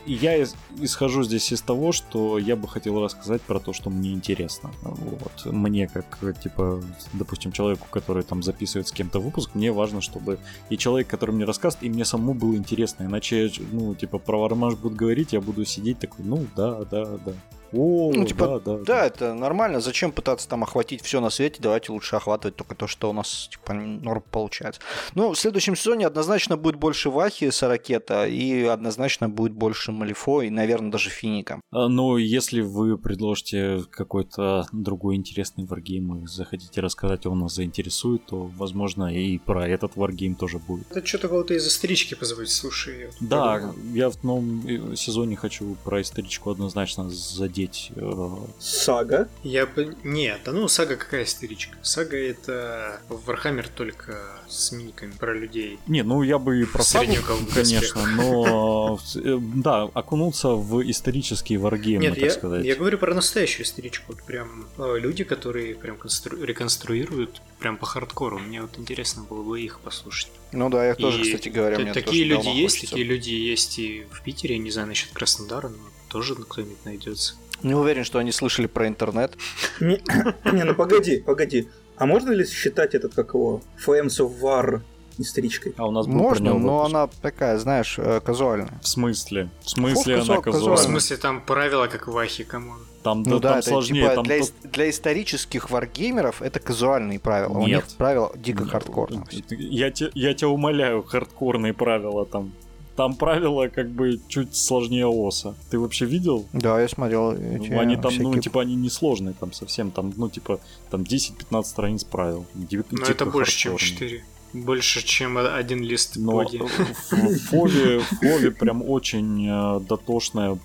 я 0.06 0.44
исхожу 0.80 1.22
здесь 1.22 1.52
из 1.52 1.62
того, 1.62 1.92
что 1.92 2.38
я 2.38 2.56
бы 2.56 2.68
хотел 2.68 3.02
рассказать 3.02 3.42
про 3.42 3.60
то, 3.60 3.72
что 3.72 3.90
мне 3.90 4.12
интересно. 4.12 4.70
Вот. 4.82 5.44
Мне, 5.46 5.88
как, 5.88 6.18
типа, 6.42 6.82
допустим, 7.12 7.52
человеку, 7.52 7.86
который 7.90 8.22
там 8.22 8.42
записывает 8.42 8.88
с 8.88 8.92
кем-то 8.92 9.20
выпуск, 9.20 9.50
мне 9.54 9.72
важно, 9.72 10.00
чтобы 10.00 10.38
и 10.70 10.76
человек, 10.76 11.08
который 11.08 11.34
мне 11.34 11.44
рассказывает, 11.44 11.84
и 11.84 11.90
мне 11.90 12.04
самому 12.04 12.34
было 12.34 12.54
интересно. 12.54 13.04
Иначе, 13.04 13.50
ну, 13.72 13.94
типа, 13.94 14.18
про 14.18 14.38
Вармаш 14.38 14.74
будут 14.74 14.98
говорить, 14.98 15.32
я 15.32 15.40
буду 15.40 15.64
сидеть 15.64 15.98
такой, 15.98 16.24
ну, 16.24 16.46
да, 16.56 16.84
да, 16.84 17.04
да. 17.24 17.32
О, 17.72 18.10
Ну, 18.14 18.24
типа, 18.24 18.60
да, 18.64 18.76
да, 18.76 18.84
Да, 18.84 19.06
это 19.06 19.34
нормально. 19.34 19.80
Зачем 19.80 20.10
пытаться 20.10 20.48
там 20.48 20.62
охватить 20.62 21.02
все 21.02 21.20
на 21.20 21.28
свете? 21.28 21.58
Давайте 21.60 21.92
лучше 21.92 22.16
охватывать 22.16 22.56
только 22.56 22.74
то, 22.74 22.86
что 22.86 23.10
у 23.10 23.12
нас 23.12 23.48
типа 23.50 23.74
норм 23.74 24.22
получается. 24.30 24.80
Ну, 25.14 25.32
в 25.32 25.38
следующем 25.38 25.76
сезоне 25.76 26.06
однозначно 26.06 26.56
будет 26.56 26.76
больше 26.76 27.10
Вахи 27.10 27.50
сорокета 27.50 28.26
и 28.26 28.64
однозначно 28.64 29.28
будет 29.28 29.52
больше 29.52 29.92
Малифо 29.92 30.42
и, 30.42 30.50
наверное, 30.50 30.67
даже 30.90 31.10
Финика. 31.10 31.60
А, 31.70 31.88
Ну, 31.88 32.16
если 32.16 32.60
вы 32.60 32.98
предложите 32.98 33.84
какой-то 33.90 34.66
другой 34.72 35.16
интересный 35.16 35.64
варгейм 35.64 36.24
и 36.24 36.26
захотите 36.26 36.80
рассказать, 36.80 37.26
он 37.26 37.40
нас 37.40 37.54
заинтересует, 37.54 38.24
то, 38.26 38.50
возможно, 38.56 39.12
и 39.14 39.38
про 39.38 39.66
этот 39.68 39.96
варгейм 39.96 40.34
тоже 40.34 40.58
будет. 40.58 40.86
Это 40.90 41.06
что-то 41.06 41.28
кого-то 41.28 41.54
из 41.54 41.66
исторички 41.66 42.14
позвать, 42.14 42.50
слушай. 42.50 43.00
я 43.00 43.08
Да, 43.20 43.54
подумал. 43.54 43.74
я 43.94 44.10
в 44.10 44.24
новом 44.24 44.66
э, 44.66 44.96
сезоне 44.96 45.36
хочу 45.36 45.76
про 45.84 46.00
историчку 46.02 46.50
однозначно 46.50 47.08
задеть. 47.10 47.90
э, 47.96 48.28
Сага. 48.58 49.28
Я 49.42 49.66
бы... 49.66 49.96
Нет, 50.04 50.40
да 50.44 50.52
ну, 50.52 50.68
сага 50.68 50.96
какая 50.96 51.24
историчка? 51.24 51.76
Сага 51.82 52.16
это 52.16 53.00
Вархаммер 53.08 53.68
только 53.68 54.18
с 54.48 54.72
миниками 54.72 55.12
про 55.12 55.34
людей. 55.34 55.78
Не, 55.86 56.02
ну 56.02 56.22
я 56.22 56.38
бы 56.38 56.60
и 56.62 56.64
про 56.64 56.82
сагу, 56.82 57.12
конечно, 57.54 58.06
но 58.16 58.98
э, 59.16 59.38
да, 59.56 59.82
окунуться 59.94 60.48
в 60.58 60.82
исторический 60.90 61.56
варгейм, 61.56 62.00
Нет, 62.00 62.14
так 62.14 62.22
я, 62.24 62.30
сказать. 62.30 62.64
я 62.64 62.74
говорю 62.76 62.98
про 62.98 63.14
настоящую 63.14 63.64
историчку. 63.66 64.12
Вот 64.12 64.22
прям 64.22 64.66
э, 64.78 64.96
люди, 64.98 65.24
которые 65.24 65.74
прям 65.74 65.96
констру- 65.96 66.42
реконструируют 66.44 67.40
прям 67.58 67.76
по 67.76 67.86
хардкору. 67.86 68.38
Мне 68.38 68.62
вот 68.62 68.78
интересно 68.78 69.22
было 69.22 69.42
бы 69.42 69.60
их 69.60 69.80
послушать. 69.80 70.30
Ну 70.52 70.68
да, 70.70 70.86
я 70.86 70.94
тоже, 70.94 71.20
И 71.20 71.24
кстати 71.24 71.48
говоря, 71.48 71.76
та- 71.76 71.82
мне 71.82 71.92
такие 71.92 72.24
тоже 72.24 72.48
люди 72.48 72.56
есть, 72.56 72.74
хочется. 72.76 72.90
такие 72.90 73.06
люди 73.06 73.30
есть 73.30 73.78
и 73.78 74.04
в 74.10 74.22
Питере, 74.22 74.56
я 74.56 74.60
не 74.62 74.70
знаю 74.70 74.88
насчет 74.88 75.10
Краснодара, 75.12 75.68
но 75.68 75.76
тоже 76.08 76.34
кто-нибудь 76.34 76.84
найдется. 76.84 77.34
Не 77.62 77.74
уверен, 77.74 78.04
что 78.04 78.18
они 78.18 78.30
слышали 78.32 78.66
про 78.66 78.86
интернет. 78.86 79.36
Не, 79.80 80.00
не, 80.52 80.64
ну 80.64 80.74
погоди, 80.74 81.18
погоди. 81.18 81.68
А 81.96 82.06
можно 82.06 82.30
ли 82.30 82.46
считать 82.46 82.94
этот, 82.94 83.14
как 83.14 83.34
его, 83.34 83.60
Flames 83.84 84.20
of 84.20 84.40
War 84.40 84.80
историчкой? 85.18 85.74
А 85.76 85.86
у 85.86 85.90
нас 85.90 86.06
был 86.06 86.14
Можно, 86.14 86.54
но 86.54 86.84
она 86.84 87.08
такая, 87.22 87.58
знаешь, 87.58 87.98
э, 87.98 88.20
казуальная. 88.20 88.78
В 88.82 88.88
смысле? 88.88 89.48
В 89.62 89.70
смысле 89.70 90.16
Фу, 90.16 90.22
она 90.32 90.40
казуал- 90.40 90.40
В 90.40 90.44
казуальная? 90.44 90.84
смысле, 90.84 91.16
там 91.16 91.40
правила 91.40 91.86
как 91.86 92.08
в 92.08 92.16
Вахе, 92.18 92.44
come 92.44 92.63
on. 92.63 92.78
Там, 93.02 93.22
Ну 93.22 93.38
да, 93.38 93.40
да, 93.40 93.48
там 93.50 93.58
это 93.60 93.68
сложнее, 93.68 94.02
типа 94.02 94.14
там 94.16 94.24
для, 94.24 94.38
ис- 94.40 94.52
для 94.72 94.90
исторических 94.90 95.70
варгеймеров 95.70 96.42
это 96.42 96.58
казуальные 96.60 97.20
правила. 97.20 97.52
У 97.58 97.60
Нет. 97.66 97.84
них 97.84 97.96
правила 97.96 98.32
дико 98.36 98.62
Нет, 98.64 98.72
хардкорные. 98.72 99.24
Я, 99.50 99.90
те- 99.90 100.10
я 100.14 100.34
тебя 100.34 100.48
умоляю, 100.48 101.02
хардкорные 101.04 101.72
правила 101.74 102.26
там. 102.26 102.52
Там 102.96 103.14
правила 103.14 103.68
как 103.68 103.88
бы 103.90 104.18
чуть 104.26 104.56
сложнее 104.56 105.06
оса. 105.06 105.54
Ты 105.70 105.78
вообще 105.78 106.04
видел? 106.04 106.46
Да, 106.52 106.80
я 106.80 106.88
смотрел 106.88 107.32
эти 107.32 107.70
они 107.70 107.94
там, 107.94 108.12
ну, 108.18 108.30
всякие- 108.32 108.42
типа, 108.42 108.62
они 108.62 108.74
не 108.74 108.90
сложные 108.90 109.34
там 109.38 109.52
совсем. 109.52 109.92
Там, 109.92 110.12
ну, 110.16 110.28
типа, 110.28 110.58
там 110.90 111.04
10-15 111.04 111.68
страниц 111.70 112.02
правил. 112.02 112.44
Ди- 112.54 112.78
Но 112.78 112.82
дико 112.98 113.12
это 113.12 113.24
больше, 113.26 113.56
чем 113.56 113.72
хардкорные. 113.78 113.98
4. 113.98 114.24
Больше, 114.52 115.04
чем 115.04 115.36
один 115.38 115.82
лист 115.82 116.16
Но 116.16 116.32
боди. 116.32 116.58
в 116.58 117.38
Фове, 117.48 118.00
в 118.00 118.04
Фове 118.20 118.50
прям 118.50 118.82
очень 118.88 119.46
э, 119.48 119.80
дотошная 119.80 120.58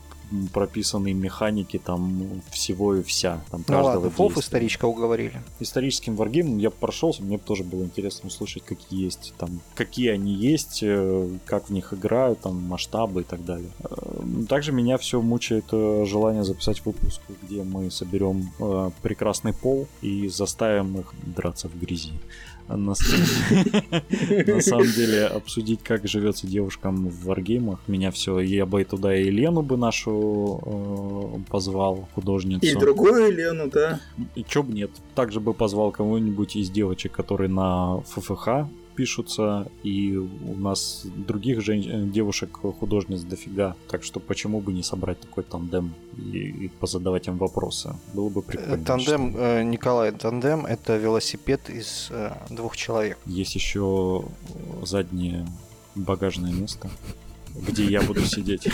прописанные 0.51 1.13
механики 1.13 1.77
там 1.77 2.41
всего 2.51 2.95
и 2.95 3.03
вся. 3.03 3.41
Там 3.51 3.63
Ну 3.67 3.83
ладно, 3.83 4.09
действия. 4.09 4.41
историчка 4.41 4.85
уговорили. 4.85 5.33
историческим 5.59 6.15
варгеймом 6.15 6.57
я 6.57 6.71
прошелся, 6.71 7.21
мне 7.21 7.37
бы 7.37 7.43
тоже 7.43 7.63
было 7.63 7.83
интересно 7.83 8.27
услышать, 8.27 8.63
какие 8.63 9.03
есть 9.03 9.33
там, 9.37 9.61
какие 9.75 10.09
они 10.09 10.33
есть, 10.33 10.79
э, 10.81 11.29
как 11.45 11.69
в 11.69 11.69
них 11.71 11.93
играют, 11.93 12.39
там 12.41 12.55
масштабы 12.63 13.21
и 13.21 13.23
так 13.23 13.45
далее. 13.45 13.69
Э, 13.81 14.45
Также 14.49 14.71
меня 14.71 14.97
все 14.97 15.21
мучает 15.21 15.65
желание 15.69 16.43
записать 16.43 16.83
выпуск, 16.85 17.21
где 17.43 17.61
мы 17.63 17.91
соберем 17.91 18.51
прекрасный 19.03 19.53
пол 19.53 19.87
и 20.01 20.27
заставим 20.29 20.99
их 20.99 21.13
драться 21.23 21.67
в 21.67 21.77
грязи. 21.79 22.13
А 22.67 22.77
На 22.77 22.95
самом 24.61 24.91
деле 24.91 25.25
обсудить, 25.25 25.81
как 25.83 26.07
живется 26.07 26.47
девушкам 26.47 27.07
в 27.09 27.25
варгеймах, 27.25 27.79
меня 27.87 28.11
все, 28.11 28.39
я 28.39 28.65
бы 28.65 28.83
туда 28.83 29.15
и 29.15 29.29
Лену 29.29 29.61
бы 29.61 29.77
нашу 29.77 30.61
э, 30.65 31.51
позвал, 31.51 32.07
художницу. 32.15 32.65
И 32.65 32.73
другую 32.75 33.35
Лену, 33.35 33.69
да. 33.69 33.99
И 34.35 34.43
чё 34.43 34.63
бы 34.63 34.73
нет. 34.73 34.91
Также 35.15 35.39
бы 35.39 35.53
позвал 35.53 35.91
кого-нибудь 35.91 36.55
из 36.55 36.69
девочек, 36.69 37.11
которые 37.11 37.49
на 37.49 38.01
ФФХ 38.01 38.67
пишутся, 38.95 39.67
и 39.83 40.15
у 40.17 40.55
нас 40.55 41.05
других 41.27 41.61
жен- 41.61 41.83
э, 41.87 42.05
девушек-художниц 42.11 43.21
дофига, 43.21 43.75
так 43.89 44.03
что 44.03 44.19
почему 44.19 44.61
бы 44.61 44.73
не 44.73 44.83
собрать 44.83 45.19
такой 45.19 45.43
тандем 45.43 45.93
и, 46.17 46.65
и 46.65 46.67
позадавать 46.79 47.27
им 47.27 47.37
вопросы? 47.37 47.95
Было 48.13 48.29
бы 48.29 48.41
Э, 48.41 48.43
прикольно. 48.43 48.85
Тандем, 48.85 49.31
что 49.31 49.39
э, 49.39 49.63
Николай, 49.63 50.11
тандем 50.11 50.65
это 50.65 50.97
велосипед 50.97 51.69
из 51.69 52.07
э, 52.11 52.31
двух 52.49 52.77
человек. 52.77 53.17
Есть 53.25 53.55
еще 53.55 54.23
заднее 54.83 55.45
багажное 55.95 56.51
место, 56.51 56.89
где 57.55 57.85
я 57.85 58.01
буду 58.01 58.21
сидеть. 58.25 58.67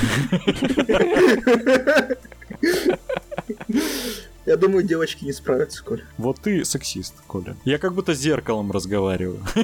Я 4.49 4.57
думаю, 4.57 4.81
девочки 4.83 5.25
не 5.25 5.31
справятся, 5.31 5.83
Коль. 5.83 6.01
Вот 6.17 6.39
ты 6.39 6.65
сексист, 6.65 7.13
Коля. 7.27 7.55
Я 7.65 7.77
как 7.77 7.93
будто 7.93 8.15
с 8.15 8.17
зеркалом 8.17 8.71
разговариваю. 8.71 9.41
Коля, 9.53 9.63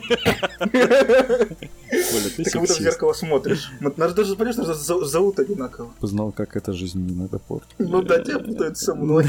ты 0.70 2.44
Ты 2.44 2.52
как 2.52 2.62
будто 2.62 2.74
в 2.74 2.76
сексист. 2.76 2.82
зеркало 2.82 3.14
смотришь. 3.14 3.72
Нас 3.80 4.14
даже, 4.14 4.36
понимаешь, 4.36 4.58
нас 4.58 4.86
зовут 4.86 5.40
одинаково. 5.40 5.92
Узнал, 6.02 6.32
как 6.32 6.56
это 6.56 6.72
жизнь 6.74 7.00
не 7.00 7.16
надо 7.16 7.40
портить. 7.40 7.74
Ну 7.80 8.04
да, 8.04 8.20
тебя 8.24 8.38
путают 8.38 8.78
со 8.78 8.94
мной. 8.94 9.26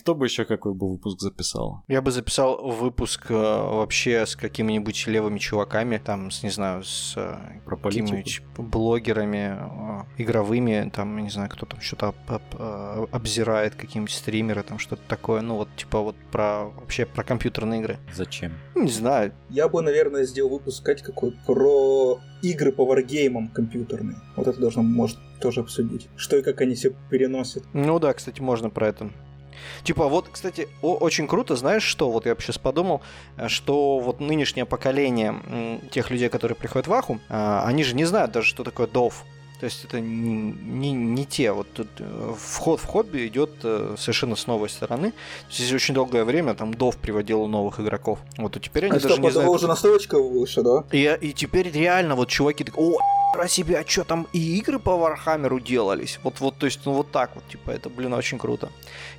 Кто 0.00 0.14
бы 0.14 0.26
еще 0.26 0.44
какой 0.44 0.74
бы 0.74 0.90
выпуск 0.90 1.20
записал? 1.20 1.82
Я 1.88 2.02
бы 2.02 2.10
записал 2.10 2.66
выпуск 2.70 3.26
э, 3.30 3.34
вообще 3.34 4.26
с 4.26 4.36
какими-нибудь 4.36 5.06
левыми 5.06 5.38
чуваками, 5.38 5.98
там, 5.98 6.30
с, 6.30 6.42
не 6.42 6.50
знаю, 6.50 6.82
с 6.84 7.14
э, 7.16 7.36
Про 7.64 7.76
какими-нибудь 7.76 8.42
блогерами, 8.58 9.56
э, 9.58 10.22
игровыми, 10.22 10.90
там, 10.94 11.16
не 11.18 11.30
знаю, 11.30 11.48
кто 11.50 11.66
там 11.66 11.80
что-то 11.80 12.08
об- 12.08 12.30
об- 12.32 12.54
э, 12.58 13.06
обзирает, 13.12 13.74
какие-нибудь 13.74 14.12
стримеры, 14.14 14.62
там 14.62 14.78
что-то 14.78 15.02
такое, 15.08 15.40
ну 15.40 15.56
вот 15.56 15.68
типа 15.76 16.00
вот 16.00 16.16
про 16.30 16.64
вообще 16.66 17.06
про 17.06 17.24
компьютерные 17.24 17.80
игры. 17.80 17.98
Зачем? 18.14 18.52
Не 18.74 18.90
знаю, 18.90 19.32
Я 19.50 19.68
бы, 19.68 19.82
наверное, 19.82 20.24
сделал 20.24 20.50
выпуск, 20.50 20.84
Кать, 20.84 21.02
какой 21.02 21.32
про 21.46 22.20
игры 22.42 22.72
по 22.72 22.84
варгеймам 22.84 23.48
компьютерные. 23.48 24.16
Вот 24.36 24.46
это 24.46 24.60
должно, 24.60 24.82
может, 24.82 25.18
тоже 25.40 25.60
обсудить. 25.60 26.08
Что 26.16 26.36
и 26.36 26.42
как 26.42 26.60
они 26.60 26.74
все 26.74 26.90
переносят. 27.10 27.64
Ну 27.72 27.98
да, 27.98 28.12
кстати, 28.12 28.40
можно 28.40 28.70
про 28.70 28.88
это. 28.88 29.10
Типа, 29.82 30.08
вот, 30.08 30.28
кстати, 30.30 30.68
очень 30.82 31.26
круто, 31.26 31.56
знаешь 31.56 31.82
что, 31.82 32.10
вот 32.10 32.26
я 32.26 32.34
сейчас 32.36 32.58
подумал, 32.58 33.02
э, 33.36 33.48
что 33.48 33.98
вот 33.98 34.20
нынешнее 34.20 34.64
поколение 34.64 35.80
тех 35.90 36.10
людей, 36.10 36.28
которые 36.28 36.56
приходят 36.56 36.86
в 36.86 36.92
Аху, 36.92 37.20
а, 37.28 37.64
они 37.66 37.84
же 37.84 37.94
не 37.94 38.04
знают 38.04 38.32
даже, 38.32 38.48
что 38.48 38.64
такое 38.64 38.86
DOF. 38.86 39.14
То 39.60 39.66
есть 39.66 39.84
это 39.84 40.00
не, 40.00 40.52
не, 40.52 40.92
не 40.92 41.24
те. 41.24 41.52
Вот 41.52 41.68
тут 41.72 41.88
э, 41.98 42.34
вход 42.38 42.80
в 42.80 42.84
хобби 42.84 43.26
идет 43.28 43.50
э, 43.62 43.94
совершенно 43.96 44.36
с 44.36 44.46
новой 44.46 44.68
стороны. 44.68 45.12
Здесь 45.50 45.72
очень 45.72 45.94
долгое 45.94 46.24
время 46.24 46.54
там 46.54 46.74
Дов 46.74 46.98
приводил 46.98 47.46
новых 47.46 47.78
игроков. 47.80 48.18
Вот, 48.36 48.56
и 48.56 48.60
теперь 48.60 48.86
они 48.86 48.96
а 48.96 49.00
даже 49.00 49.14
что, 49.14 49.22
не 49.22 49.30
знают... 49.30 49.50
уже 49.50 49.68
настроечка 49.68 50.18
выше, 50.18 50.62
да? 50.62 50.84
И, 50.90 51.18
и 51.20 51.32
теперь 51.32 51.70
реально 51.70 52.16
вот 52.16 52.28
чуваки 52.28 52.64
такие, 52.64 52.78
о, 52.78 52.98
про 53.34 53.48
себя, 53.48 53.80
а 53.80 53.88
что 53.88 54.04
там 54.04 54.28
и 54.32 54.58
игры 54.58 54.78
по 54.78 54.96
Вархаммеру 54.96 55.58
делались? 55.58 56.20
Вот, 56.22 56.38
вот, 56.38 56.56
то 56.56 56.66
есть, 56.66 56.80
ну 56.84 56.92
вот 56.92 57.10
так 57.10 57.34
вот, 57.34 57.46
типа, 57.48 57.72
это, 57.72 57.90
блин, 57.90 58.14
очень 58.14 58.38
круто. 58.38 58.70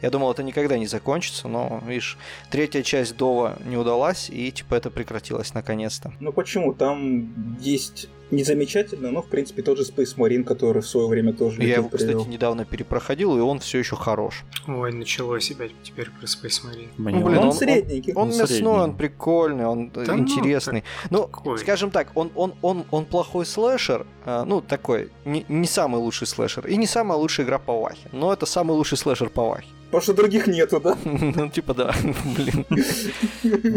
Я 0.01 0.09
думал, 0.09 0.31
это 0.31 0.41
никогда 0.41 0.77
не 0.77 0.87
закончится, 0.87 1.49
но, 1.49 1.83
видишь, 1.85 2.17
третья 2.49 2.81
часть 2.81 3.17
Дова 3.17 3.57
не 3.65 3.75
удалась, 3.75 4.29
и, 4.29 4.51
типа, 4.51 4.75
это 4.75 4.89
прекратилось 4.89 5.53
наконец-то. 5.53 6.13
Ну 6.21 6.31
почему? 6.31 6.73
Там 6.73 7.57
есть 7.59 8.07
не 8.31 8.43
замечательно, 8.43 9.11
но 9.11 9.21
в 9.21 9.27
принципе 9.27 9.61
тот 9.61 9.77
же 9.77 9.83
Space 9.83 10.15
Marine, 10.17 10.43
который 10.43 10.81
в 10.81 10.87
свое 10.87 11.07
время 11.07 11.33
тоже. 11.33 11.61
Я 11.63 11.75
его, 11.75 11.89
привел. 11.89 12.19
кстати, 12.19 12.29
недавно 12.29 12.65
перепроходил, 12.65 13.37
и 13.37 13.41
он 13.41 13.59
все 13.59 13.79
еще 13.79 13.95
хорош. 13.95 14.43
Ой, 14.67 14.91
началось 14.93 15.51
опять 15.51 15.71
теперь 15.83 16.09
про 16.09 16.25
Space 16.25 16.63
Marine. 16.65 16.89
ну, 16.97 17.05
блин, 17.05 17.37
он, 17.37 17.47
он 17.47 17.53
средненький. 17.53 18.13
Он, 18.13 18.23
он, 18.23 18.23
он 18.23 18.37
мясной, 18.37 18.47
средний. 18.47 18.67
он 18.67 18.97
прикольный, 18.97 19.65
он 19.65 19.89
да 19.89 20.03
ну, 20.07 20.19
интересный. 20.19 20.83
Ну, 21.09 21.29
ну 21.43 21.57
скажем 21.57 21.91
так, 21.91 22.11
он, 22.15 22.31
он, 22.35 22.53
он, 22.61 22.85
он 22.91 23.05
плохой 23.05 23.45
слэшер, 23.45 24.05
а, 24.25 24.45
ну, 24.45 24.61
такой, 24.61 25.11
не, 25.25 25.45
не 25.47 25.67
самый 25.67 25.97
лучший 25.97 26.27
слэшер, 26.27 26.67
и 26.67 26.77
не 26.77 26.87
самая 26.87 27.17
лучшая 27.17 27.45
игра 27.45 27.59
по 27.59 27.79
Вахе, 27.79 28.09
но 28.11 28.33
это 28.33 28.45
самый 28.45 28.73
лучший 28.73 28.97
слэшер 28.97 29.29
по 29.29 29.49
Вахе. 29.49 29.67
Потому 29.85 30.01
что 30.01 30.13
других 30.13 30.47
нету, 30.47 30.79
да? 30.79 30.97
Ну, 31.05 31.49
типа 31.49 31.73
да, 31.73 31.95
блин. 32.37 32.65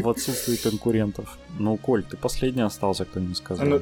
В 0.02 0.08
отсутствии 0.08 0.56
конкурентов. 0.56 1.38
Ну, 1.58 1.76
Коль, 1.76 2.02
ты 2.02 2.16
последний 2.16 2.62
остался, 2.62 3.04
кто 3.04 3.20
не 3.20 3.34
сказал. 3.34 3.80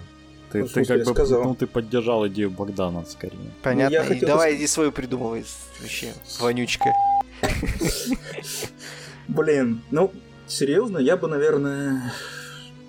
Ты, 0.52 0.60
ну, 0.62 0.68
ты 0.68 0.84
как 0.84 0.98
бы 0.98 1.12
сказал. 1.12 1.44
ну, 1.44 1.54
ты 1.54 1.66
поддержал 1.66 2.26
идею 2.28 2.50
Богдана 2.50 3.04
скорее. 3.04 3.38
Понятно. 3.62 4.04
Ну, 4.08 4.14
и 4.14 4.20
давай 4.20 4.56
иди 4.56 4.66
свою 4.66 4.92
придумывай 4.92 5.44
вообще, 5.80 6.12
вонючка. 6.40 6.92
Блин, 9.28 9.82
ну, 9.90 10.12
серьезно, 10.46 10.98
я 10.98 11.16
бы, 11.16 11.28
наверное, 11.28 12.12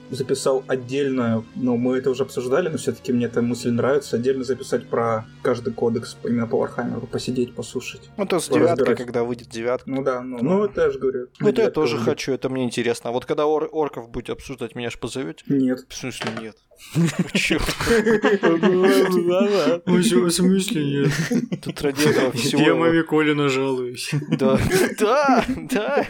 записал 0.09 0.63
отдельно, 0.67 1.43
ну, 1.55 1.77
мы 1.77 1.97
это 1.97 2.09
уже 2.09 2.23
обсуждали, 2.23 2.69
но 2.69 2.77
все-таки 2.77 3.11
мне 3.13 3.25
эта 3.25 3.41
мысль 3.41 3.71
нравится, 3.71 4.15
отдельно 4.17 4.43
записать 4.43 4.87
про 4.87 5.25
каждый 5.41 5.73
кодекс 5.73 6.17
именно 6.23 6.47
по 6.47 6.57
Вархаммеру, 6.57 7.07
посидеть, 7.07 7.53
послушать. 7.53 8.09
Ну, 8.17 8.25
то 8.25 8.39
с 8.39 8.49
девяткой, 8.49 8.95
когда 8.95 9.23
выйдет 9.23 9.49
девятка. 9.49 9.89
Ну 9.89 10.03
да, 10.03 10.21
ну, 10.21 10.39
ну 10.41 10.65
это 10.65 10.81
я 10.81 10.91
же 10.91 10.99
говорю. 10.99 11.27
Ну, 11.39 11.49
это 11.49 11.63
я 11.63 11.71
тоже 11.71 11.95
выйдет. 11.95 12.09
хочу, 12.09 12.31
это 12.31 12.49
мне 12.49 12.63
интересно. 12.63 13.09
А 13.09 13.13
вот 13.13 13.25
когда 13.25 13.45
ор- 13.45 13.69
орков 13.71 14.09
будете 14.09 14.33
обсуждать, 14.33 14.75
меня 14.75 14.89
же 14.89 14.97
позовете? 14.97 15.43
Нет. 15.47 15.85
В 15.89 15.95
смысле 15.95 16.31
нет? 16.41 16.57
Черт. 17.33 17.63
В 19.85 20.31
смысле 20.31 20.85
нет? 20.85 21.11
Тут 21.63 21.81
ради 21.81 22.07
этого 22.07 22.31
всего... 22.31 22.61
Я 22.61 22.75
маме 22.75 23.03
Коле 23.03 23.33
нажалуюсь. 23.33 24.11
Да, 24.37 24.59
да, 24.99 25.45
да. 25.71 26.05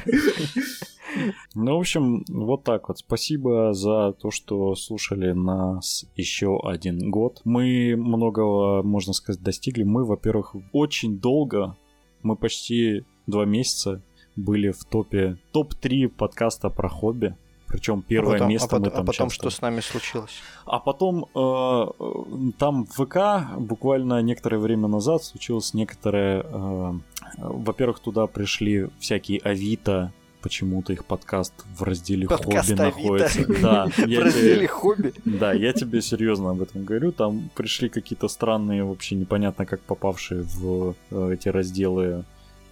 Ну, 1.55 1.76
в 1.76 1.80
общем, 1.80 2.24
вот 2.28 2.64
так 2.64 2.88
вот. 2.89 2.99
Спасибо 2.99 3.74
за 3.74 4.14
то, 4.14 4.32
что 4.32 4.76
слушали 4.76 5.32
нас 5.32 6.05
еще 6.16 6.60
один 6.64 7.10
год. 7.10 7.41
Мы 7.45 7.95
многого, 7.97 8.84
можно 8.84 9.14
сказать, 9.14 9.41
достигли. 9.41 9.84
Мы, 9.84 10.05
во-первых, 10.05 10.55
очень 10.72 11.20
долго, 11.20 11.76
мы 12.24 12.36
почти 12.36 13.05
два 13.26 13.45
месяца 13.45 14.01
были 14.36 14.72
в 14.72 14.84
топе, 14.86 15.38
топ-3 15.51 16.10
подкаста 16.10 16.70
про 16.70 16.89
хобби. 16.89 17.36
Причем 17.68 18.01
первое 18.01 18.36
а 18.36 18.39
потом, 18.39 18.49
место 18.49 18.76
а 18.76 18.80
мы 18.80 18.89
там 18.89 18.93
А 18.93 19.05
потом 19.05 19.28
часто... 19.30 19.34
что 19.34 19.49
с 19.49 19.62
нами 19.62 19.82
случилось? 19.82 20.39
А 20.66 20.80
потом 20.80 21.26
э, 21.36 22.51
там 22.58 22.86
в 22.86 23.05
ВК 23.05 23.60
буквально 23.60 24.22
некоторое 24.22 24.58
время 24.58 24.88
назад 24.88 25.24
случилось 25.24 25.74
некоторое... 25.74 26.43
Э, 26.43 26.93
во-первых, 27.38 27.99
туда 27.99 28.26
пришли 28.28 28.88
всякие 28.99 29.39
Авито, 29.41 30.14
почему-то 30.41 30.93
их 30.93 31.05
подкаст 31.05 31.53
в 31.77 31.83
разделе 31.83 32.27
подкаст 32.27 32.69
хобби 32.69 32.81
Авито. 32.81 32.83
находится. 32.83 33.45
Да, 33.61 33.88
в 33.88 33.97
разделе 33.97 34.67
хобби. 34.67 35.13
Да, 35.25 35.53
я 35.53 35.73
тебе 35.73 36.01
серьезно 36.01 36.51
об 36.51 36.61
этом 36.61 36.85
говорю. 36.85 37.11
Там 37.11 37.49
пришли 37.55 37.89
какие-то 37.89 38.27
странные, 38.27 38.83
вообще 38.83 39.15
непонятно 39.15 39.65
как 39.65 39.81
попавшие 39.81 40.43
в 40.43 40.95
э, 41.11 41.33
эти 41.33 41.49
разделы 41.49 42.23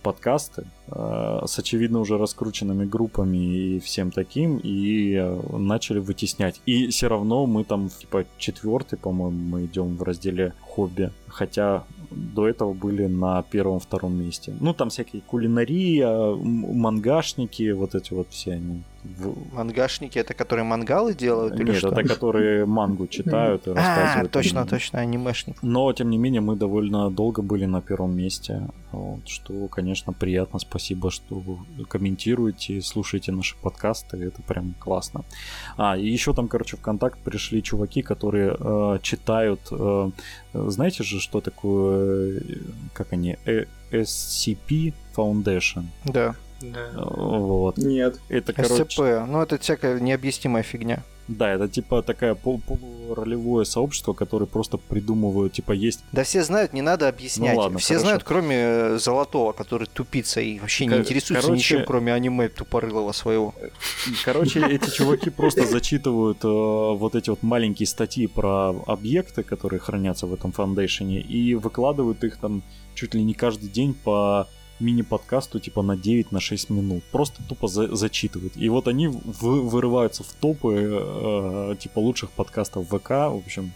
подкасты 0.06 0.68
э, 0.88 1.42
с 1.48 1.58
очевидно 1.58 2.00
уже 2.00 2.20
раскрученными 2.20 2.86
группами 2.86 3.38
и 3.38 3.80
всем 3.80 4.12
таким, 4.12 4.58
и 4.58 5.16
э, 5.16 5.58
начали 5.58 5.98
вытеснять. 5.98 6.62
И 6.68 6.88
все 6.90 7.08
равно 7.08 7.48
мы 7.48 7.64
там, 7.64 7.90
типа, 7.90 8.26
четвертый, 8.38 9.00
по-моему, 9.00 9.38
мы 9.38 9.66
идем 9.66 9.98
в 9.98 10.04
разделе 10.04 10.54
хобби. 10.62 11.12
Хотя 11.28 11.86
до 12.16 12.48
этого 12.48 12.74
были 12.74 13.08
на 13.08 13.44
первом-втором 13.44 14.14
месте. 14.16 14.54
Ну, 14.60 14.74
там 14.74 14.90
всякие 14.90 15.22
кулинария, 15.22 16.36
мангашники, 16.36 17.72
вот 17.72 17.96
эти 17.96 18.14
вот 18.14 18.28
все 18.30 18.54
они. 18.54 18.84
Мангашники 19.54 20.20
это 20.20 20.34
которые 20.34 20.66
мангалы 20.66 21.14
делают 21.14 21.60
или 21.60 21.72
Нет, 21.72 21.78
что? 21.78 21.90
это 21.90 22.04
которые 22.04 22.66
мангу 22.66 23.08
читают 23.08 23.68
и 23.68 23.72
рассказывают. 23.72 24.28
А, 24.28 24.30
точно, 24.30 24.66
точно, 24.66 25.00
анимешник. 25.00 25.58
Но, 25.62 25.92
тем 25.94 26.10
не 26.10 26.18
менее, 26.18 26.42
мы 26.42 26.56
довольно 26.56 27.10
долго 27.10 27.42
были 27.42 27.66
на 27.66 27.82
первом 27.82 28.16
месте, 28.16 28.68
вот, 28.92 29.28
что, 29.28 29.68
конечно, 29.68 30.14
приятно. 30.14 30.60
Спасибо, 30.60 31.12
что 31.12 31.36
вы 31.36 31.86
комментируете, 31.86 32.82
слушаете 32.82 33.32
наши 33.32 33.56
подкасты, 33.62 34.18
это 34.18 34.42
прям 34.42 34.74
классно. 34.80 35.24
А, 35.78 35.98
и 35.98 36.08
еще 36.08 36.34
там, 36.34 36.48
короче, 36.48 36.78
в 36.78 36.82
контакт 36.82 37.20
пришли 37.20 37.62
чуваки, 37.62 38.02
которые 38.02 38.56
э, 38.60 39.00
читают, 39.02 39.60
э, 39.72 40.12
знаете 40.54 41.04
же, 41.04 41.20
что 41.20 41.42
такое, 41.42 42.40
э, 42.40 42.42
как 42.94 43.14
они, 43.14 43.38
э, 43.46 43.66
SCP 43.92 44.94
Foundation? 45.16 45.86
Да. 46.06 46.36
Да. 46.62 46.90
Вот. 46.96 47.78
Нет. 47.78 48.20
Это, 48.30 48.54
короче... 48.54 48.86
СЦП, 48.86 49.00
ну 49.28 49.42
это 49.42 49.58
всякая 49.58 50.00
необъяснимая 50.00 50.64
фигня. 50.64 51.04
Да, 51.28 51.52
это 51.52 51.68
типа 51.68 52.04
такая 52.04 52.36
пол 52.36 52.62
полуролевое 52.68 53.66
сообщество, 53.66 54.14
которое 54.14 54.46
просто 54.46 54.78
придумывают, 54.78 55.54
типа 55.54 55.72
есть... 55.72 56.04
Да 56.12 56.24
все 56.24 56.44
знают, 56.44 56.74
не 56.74 56.84
надо 56.84 57.08
объяснять. 57.08 57.56
Ну, 57.56 57.62
ладно, 57.62 57.80
все 57.80 57.96
хорошо. 57.96 58.06
знают, 58.06 58.24
кроме 58.24 58.56
э, 58.56 58.98
Золотого, 59.00 59.52
который 59.52 59.88
тупица 59.88 60.40
и 60.40 60.60
вообще 60.60 60.86
не 60.86 60.98
интересуется 60.98 61.48
короче... 61.48 61.58
ничем, 61.58 61.86
кроме 61.86 62.14
аниме 62.14 62.48
тупорылого 62.50 63.12
своего. 63.12 63.56
Короче, 64.24 64.64
эти 64.68 64.92
чуваки 64.92 65.32
просто 65.32 65.66
зачитывают 65.66 66.44
э, 66.44 66.48
вот 66.48 67.16
эти 67.16 67.32
вот 67.32 67.42
маленькие 67.42 67.88
статьи 67.88 68.28
про 68.28 68.76
объекты, 68.86 69.42
которые 69.42 69.80
хранятся 69.80 70.28
в 70.28 70.34
этом 70.34 70.52
фаундейшене, 70.52 71.22
и 71.22 71.56
выкладывают 71.56 72.24
их 72.24 72.38
там 72.38 72.62
чуть 72.94 73.16
ли 73.16 73.24
не 73.24 73.34
каждый 73.34 73.70
день 73.70 73.96
по 73.96 74.48
мини-подкасту 74.80 75.60
типа 75.60 75.82
на 75.82 75.96
9 75.96 76.32
на 76.32 76.40
6 76.40 76.70
минут. 76.70 77.04
Просто 77.12 77.42
тупо 77.48 77.68
за 77.68 77.96
зачитывают. 77.96 78.58
И 78.58 78.70
вот 78.70 78.88
они 78.88 79.08
вы 79.08 79.62
вырываются 79.62 80.24
в 80.24 80.34
топы 80.34 80.90
э, 80.92 81.76
типа 81.80 82.00
лучших 82.00 82.32
подкастов 82.32 82.88
ВК, 82.88 83.10
в 83.10 83.42
общем, 83.46 83.74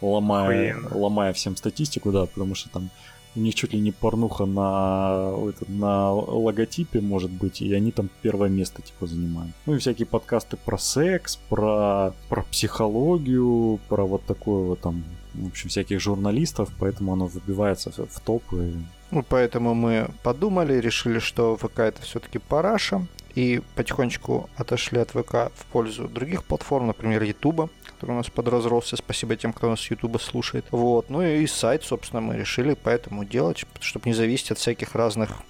ломая, 0.00 0.76
ломая 0.90 1.32
всем 1.32 1.56
статистику, 1.56 2.12
да, 2.12 2.26
потому 2.26 2.54
что 2.54 2.68
там 2.70 2.90
у 3.34 3.40
них 3.40 3.54
чуть 3.54 3.72
ли 3.72 3.80
не 3.80 3.92
порнуха 3.92 4.44
на, 4.44 5.32
это, 5.48 5.70
на 5.70 6.12
логотипе, 6.12 7.00
может 7.00 7.30
быть, 7.30 7.62
и 7.62 7.72
они 7.72 7.90
там 7.90 8.10
первое 8.20 8.50
место, 8.50 8.82
типа, 8.82 9.06
занимают. 9.06 9.54
Ну 9.64 9.74
и 9.74 9.78
всякие 9.78 10.06
подкасты 10.06 10.58
про 10.58 10.76
секс, 10.76 11.36
про, 11.48 12.12
про 12.28 12.42
психологию, 12.42 13.80
про 13.88 14.04
вот 14.04 14.24
такое 14.26 14.64
вот 14.64 14.80
там, 14.80 15.02
в 15.34 15.48
общем, 15.48 15.68
всяких 15.68 16.00
журналистов, 16.00 16.70
поэтому 16.78 17.12
оно 17.12 17.26
выбивается 17.26 17.90
в, 17.90 18.20
топ. 18.20 18.42
И... 18.52 18.74
Ну, 19.10 19.24
поэтому 19.28 19.74
мы 19.74 20.08
подумали, 20.22 20.74
решили, 20.74 21.18
что 21.18 21.56
ВК 21.56 21.80
это 21.80 22.02
все-таки 22.02 22.38
параша, 22.38 23.06
и 23.34 23.62
потихонечку 23.76 24.50
отошли 24.56 25.00
от 25.00 25.10
ВК 25.10 25.50
в 25.54 25.66
пользу 25.72 26.08
других 26.08 26.44
платформ, 26.44 26.88
например, 26.88 27.22
Ютуба, 27.22 27.70
который 27.86 28.12
у 28.12 28.16
нас 28.16 28.28
подразросся. 28.28 28.96
Спасибо 28.96 29.36
тем, 29.36 29.52
кто 29.52 29.70
нас 29.70 29.90
Ютуба 29.90 30.18
слушает. 30.18 30.66
Вот. 30.70 31.08
Ну 31.08 31.22
и 31.22 31.46
сайт, 31.46 31.84
собственно, 31.84 32.20
мы 32.20 32.36
решили 32.36 32.76
поэтому 32.80 33.24
делать, 33.24 33.64
чтобы 33.80 34.08
не 34.08 34.14
зависеть 34.14 34.50
от 34.50 34.58
всяких 34.58 34.94
разных 34.94 35.42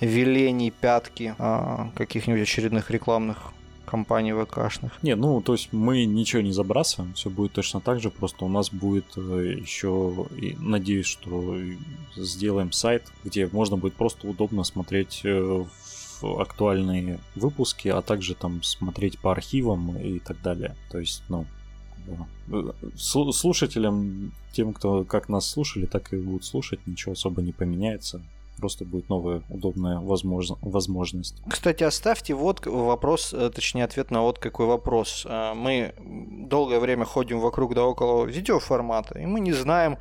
велений, 0.00 0.70
пятки, 0.70 1.34
а, 1.38 1.90
каких-нибудь 1.94 2.42
очередных 2.42 2.90
рекламных 2.90 3.52
компаний 3.86 4.32
ВКшных. 4.32 5.02
Не, 5.02 5.16
ну, 5.16 5.40
то 5.40 5.52
есть 5.52 5.72
мы 5.72 6.04
ничего 6.04 6.42
не 6.42 6.52
забрасываем, 6.52 7.14
все 7.14 7.30
будет 7.30 7.52
точно 7.52 7.80
так 7.80 8.00
же, 8.00 8.10
просто 8.10 8.44
у 8.44 8.48
нас 8.48 8.70
будет 8.70 9.06
э, 9.16 9.56
еще, 9.58 10.26
и 10.36 10.56
надеюсь, 10.58 11.06
что 11.06 11.56
сделаем 12.16 12.72
сайт, 12.72 13.04
где 13.24 13.46
можно 13.46 13.76
будет 13.76 13.94
просто 13.94 14.28
удобно 14.28 14.64
смотреть 14.64 15.22
э, 15.24 15.64
актуальные 16.22 17.18
выпуски, 17.34 17.88
а 17.88 18.02
также 18.02 18.34
там 18.34 18.62
смотреть 18.62 19.18
по 19.18 19.32
архивам 19.32 19.96
и 19.96 20.18
так 20.18 20.40
далее. 20.42 20.76
То 20.90 20.98
есть, 20.98 21.22
ну, 21.28 21.46
слушателям, 22.96 24.32
тем, 24.52 24.72
кто 24.72 25.04
как 25.04 25.28
нас 25.28 25.48
слушали, 25.48 25.86
так 25.86 26.12
и 26.12 26.16
будут 26.16 26.44
слушать, 26.44 26.80
ничего 26.86 27.12
особо 27.12 27.42
не 27.42 27.52
поменяется. 27.52 28.22
Просто 28.56 28.84
будет 28.84 29.08
новая 29.08 29.42
удобная 29.48 30.00
возможно- 30.00 30.58
возможность. 30.62 31.42
Кстати, 31.48 31.84
оставьте 31.84 32.34
вот 32.34 32.64
вопрос, 32.66 33.32
э, 33.32 33.50
точнее 33.50 33.84
ответ 33.84 34.10
на 34.10 34.22
вот 34.22 34.38
какой 34.38 34.66
вопрос. 34.66 35.26
Э, 35.28 35.54
мы 35.54 35.94
долгое 36.48 36.80
время 36.80 37.04
ходим 37.04 37.40
вокруг 37.40 37.74
да 37.74 37.84
около 37.84 38.24
видеоформата, 38.24 39.18
и 39.18 39.26
мы 39.26 39.40
не 39.40 39.52
знаем, 39.52 39.98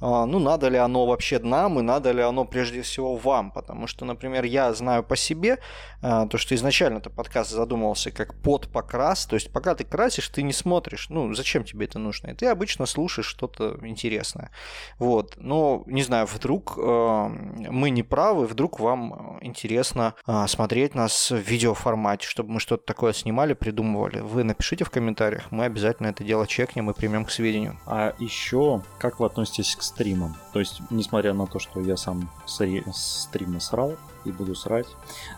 ну, 0.00 0.38
надо 0.38 0.68
ли 0.68 0.78
оно 0.78 1.06
вообще 1.06 1.38
нам, 1.38 1.78
и 1.80 1.82
надо 1.82 2.12
ли 2.12 2.22
оно 2.22 2.44
прежде 2.44 2.82
всего 2.82 3.16
вам, 3.16 3.50
потому 3.50 3.86
что, 3.86 4.04
например, 4.04 4.44
я 4.44 4.72
знаю 4.72 5.02
по 5.02 5.16
себе, 5.16 5.58
а, 6.02 6.26
то, 6.26 6.38
что 6.38 6.54
изначально 6.54 6.98
этот 6.98 7.14
подкаст 7.14 7.50
задумывался 7.50 8.10
как 8.10 8.34
под 8.34 8.68
покрас, 8.68 9.26
то 9.26 9.34
есть 9.34 9.52
пока 9.52 9.74
ты 9.74 9.84
красишь, 9.84 10.28
ты 10.28 10.42
не 10.42 10.52
смотришь, 10.52 11.08
ну, 11.10 11.34
зачем 11.34 11.64
тебе 11.64 11.86
это 11.86 11.98
нужно, 11.98 12.28
и 12.28 12.34
ты 12.34 12.46
обычно 12.46 12.86
слушаешь 12.86 13.26
что-то 13.26 13.78
интересное, 13.82 14.50
вот, 14.98 15.34
но, 15.36 15.82
не 15.86 16.02
знаю, 16.02 16.26
вдруг 16.26 16.78
а, 16.78 17.28
мы 17.28 17.90
не 17.90 18.02
правы, 18.02 18.46
вдруг 18.46 18.78
вам 18.80 19.38
интересно 19.42 20.14
смотреть 20.46 20.94
нас 20.94 21.30
в 21.30 21.36
видеоформате, 21.36 22.26
чтобы 22.26 22.52
мы 22.52 22.60
что-то 22.60 22.84
такое 22.84 23.12
снимали, 23.12 23.54
придумывали, 23.54 24.20
вы 24.20 24.44
напишите 24.44 24.84
в 24.84 24.90
комментариях, 24.90 25.50
мы 25.50 25.64
обязательно 25.64 26.08
это 26.08 26.24
дело 26.24 26.46
чекнем 26.46 26.90
и 26.90 26.94
примем 26.94 27.24
к 27.24 27.30
сведению. 27.30 27.78
А 27.86 28.14
еще, 28.18 28.82
как 28.98 29.20
вы 29.20 29.26
относитесь 29.26 29.74
к 29.76 29.82
стримам. 29.88 30.34
То 30.52 30.60
есть, 30.60 30.80
несмотря 30.90 31.34
на 31.34 31.46
то, 31.46 31.58
что 31.58 31.80
я 31.80 31.96
сам 31.96 32.30
стримы 32.46 33.60
срал 33.60 33.96
и 34.24 34.30
буду 34.30 34.54
срать, 34.54 34.88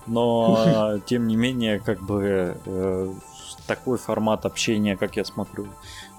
но 0.07 0.99
тем 1.07 1.27
не 1.27 1.37
менее, 1.37 1.81
как 1.81 2.03
бы 2.03 2.57
э, 2.65 3.15
такой 3.67 3.99
формат 3.99 4.47
общения, 4.47 4.97
как 4.97 5.17
я 5.17 5.25
смотрю, 5.25 5.67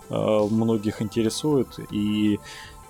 э, 0.09 0.47
многих 0.49 1.01
интересует 1.01 1.79
и 1.91 2.39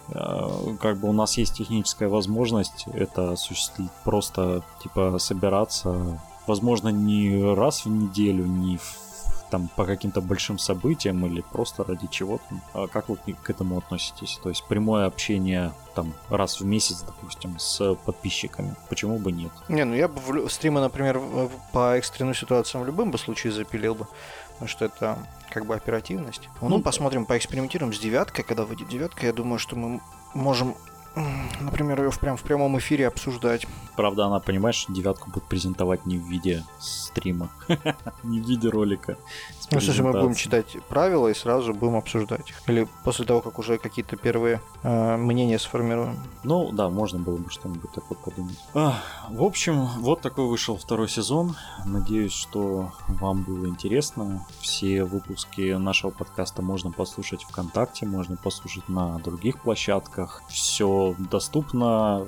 э, 0.09 0.75
как 0.79 0.97
бы 0.97 1.09
у 1.09 1.13
нас 1.13 1.37
есть 1.37 1.55
техническая 1.55 2.09
возможность 2.09 2.85
это 2.93 3.31
осуществить, 3.31 3.91
просто 4.03 4.63
типа 4.81 5.17
собираться, 5.19 6.19
возможно, 6.47 6.89
не 6.89 7.53
раз 7.55 7.85
в 7.85 7.89
неделю, 7.89 8.45
не 8.45 8.77
в 8.77 9.10
там 9.51 9.69
по 9.75 9.85
каким-то 9.85 10.21
большим 10.21 10.57
событиям 10.57 11.25
или 11.25 11.41
просто 11.41 11.83
ради 11.83 12.07
чего-то. 12.07 12.45
А 12.73 12.87
как 12.87 13.09
вы 13.09 13.17
к 13.17 13.49
этому 13.49 13.77
относитесь? 13.77 14.39
То 14.41 14.49
есть 14.49 14.63
прямое 14.67 15.05
общение 15.05 15.73
там 15.93 16.13
раз 16.29 16.61
в 16.61 16.65
месяц, 16.65 17.01
допустим, 17.01 17.59
с 17.59 17.95
подписчиками. 18.05 18.75
Почему 18.89 19.19
бы 19.19 19.31
нет? 19.31 19.51
Не, 19.67 19.83
ну 19.83 19.93
я 19.93 20.07
бы 20.07 20.19
в 20.21 20.49
стримы, 20.49 20.79
например, 20.79 21.21
по 21.73 21.97
экстренным 21.97 22.33
ситуациям 22.33 22.83
в 22.83 22.87
любом 22.87 23.11
бы 23.11 23.17
случае 23.17 23.53
запилил 23.53 23.93
бы. 23.93 24.07
Потому 24.53 24.69
что 24.69 24.85
это 24.85 25.17
как 25.49 25.65
бы 25.65 25.75
оперативность. 25.75 26.47
Ну, 26.61 26.69
ну 26.69 26.81
посмотрим, 26.81 27.25
поэкспериментируем 27.25 27.93
с 27.93 27.99
девяткой. 27.99 28.43
Когда 28.43 28.63
выйдет 28.63 28.87
девятка, 28.87 29.25
я 29.25 29.33
думаю, 29.33 29.59
что 29.59 29.75
мы 29.75 29.99
можем 30.33 30.75
например, 31.59 32.01
ее 32.03 32.11
в, 32.11 32.19
прям 32.19 32.37
в 32.37 32.43
прямом 32.43 32.77
эфире 32.79 33.07
обсуждать. 33.07 33.67
Правда, 33.95 34.25
она, 34.25 34.39
понимаешь, 34.39 34.85
девятку 34.87 35.29
будет 35.29 35.43
презентовать 35.45 36.05
не 36.05 36.17
в 36.17 36.23
виде 36.23 36.63
стрима, 36.79 37.49
не 38.23 38.39
в 38.39 38.47
виде 38.47 38.69
ролика. 38.69 39.17
Ну 39.71 39.79
что 39.79 39.93
же, 39.93 40.03
мы 40.03 40.11
будем 40.11 40.35
читать 40.35 40.77
правила 40.89 41.29
и 41.29 41.33
сразу 41.33 41.73
будем 41.73 41.95
обсуждать 41.95 42.49
их. 42.49 42.61
Или 42.67 42.87
после 43.05 43.25
того, 43.25 43.41
как 43.41 43.57
уже 43.57 43.77
какие-то 43.77 44.17
первые 44.17 44.61
э, 44.83 45.17
мнения 45.17 45.57
сформируем. 45.59 46.19
Ну 46.43 46.71
да, 46.73 46.89
можно 46.89 47.19
было 47.19 47.37
бы 47.37 47.49
что-нибудь 47.49 47.91
такое 47.91 48.17
подумать. 48.17 48.57
А, 48.73 49.01
в 49.29 49.43
общем, 49.43 49.85
вот 49.99 50.19
такой 50.21 50.47
вышел 50.47 50.75
второй 50.75 51.07
сезон. 51.07 51.55
Надеюсь, 51.85 52.33
что 52.33 52.91
вам 53.07 53.43
было 53.43 53.67
интересно. 53.67 54.45
Все 54.59 55.05
выпуски 55.05 55.73
нашего 55.77 56.11
подкаста 56.11 56.61
можно 56.61 56.91
послушать 56.91 57.43
ВКонтакте, 57.43 58.05
можно 58.05 58.35
послушать 58.35 58.89
на 58.89 59.19
других 59.19 59.61
площадках. 59.61 60.43
Все 60.49 61.00
доступно 61.31 62.27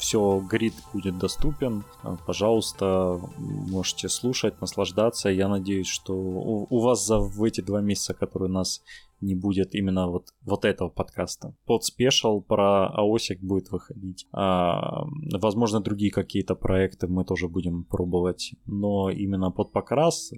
все, 0.00 0.40
грид 0.40 0.74
будет 0.92 1.18
доступен. 1.18 1.84
Пожалуйста, 2.26 3.20
можете 3.36 4.08
слушать, 4.08 4.60
наслаждаться. 4.60 5.28
Я 5.28 5.48
надеюсь, 5.48 5.88
что 5.88 6.14
у, 6.14 6.66
у 6.70 6.80
вас 6.80 7.06
за 7.06 7.18
в 7.18 7.44
эти 7.44 7.60
два 7.60 7.80
месяца, 7.80 8.14
которые 8.14 8.50
нас 8.50 8.82
не 9.20 9.34
будет 9.34 9.74
именно 9.74 10.08
вот, 10.08 10.28
вот 10.42 10.64
этого 10.64 10.88
подкаста. 10.88 11.54
Под 11.66 11.84
спешл 11.84 12.40
про 12.40 12.88
АОСик 12.88 13.40
будет 13.40 13.70
выходить. 13.70 14.26
А, 14.32 15.04
возможно, 15.32 15.80
другие 15.80 16.10
какие-то 16.10 16.54
проекты 16.54 17.06
мы 17.06 17.24
тоже 17.24 17.48
будем 17.48 17.84
пробовать. 17.84 18.54
Но 18.66 19.10
именно 19.10 19.50
под 19.50 19.72
покрас 19.72 20.32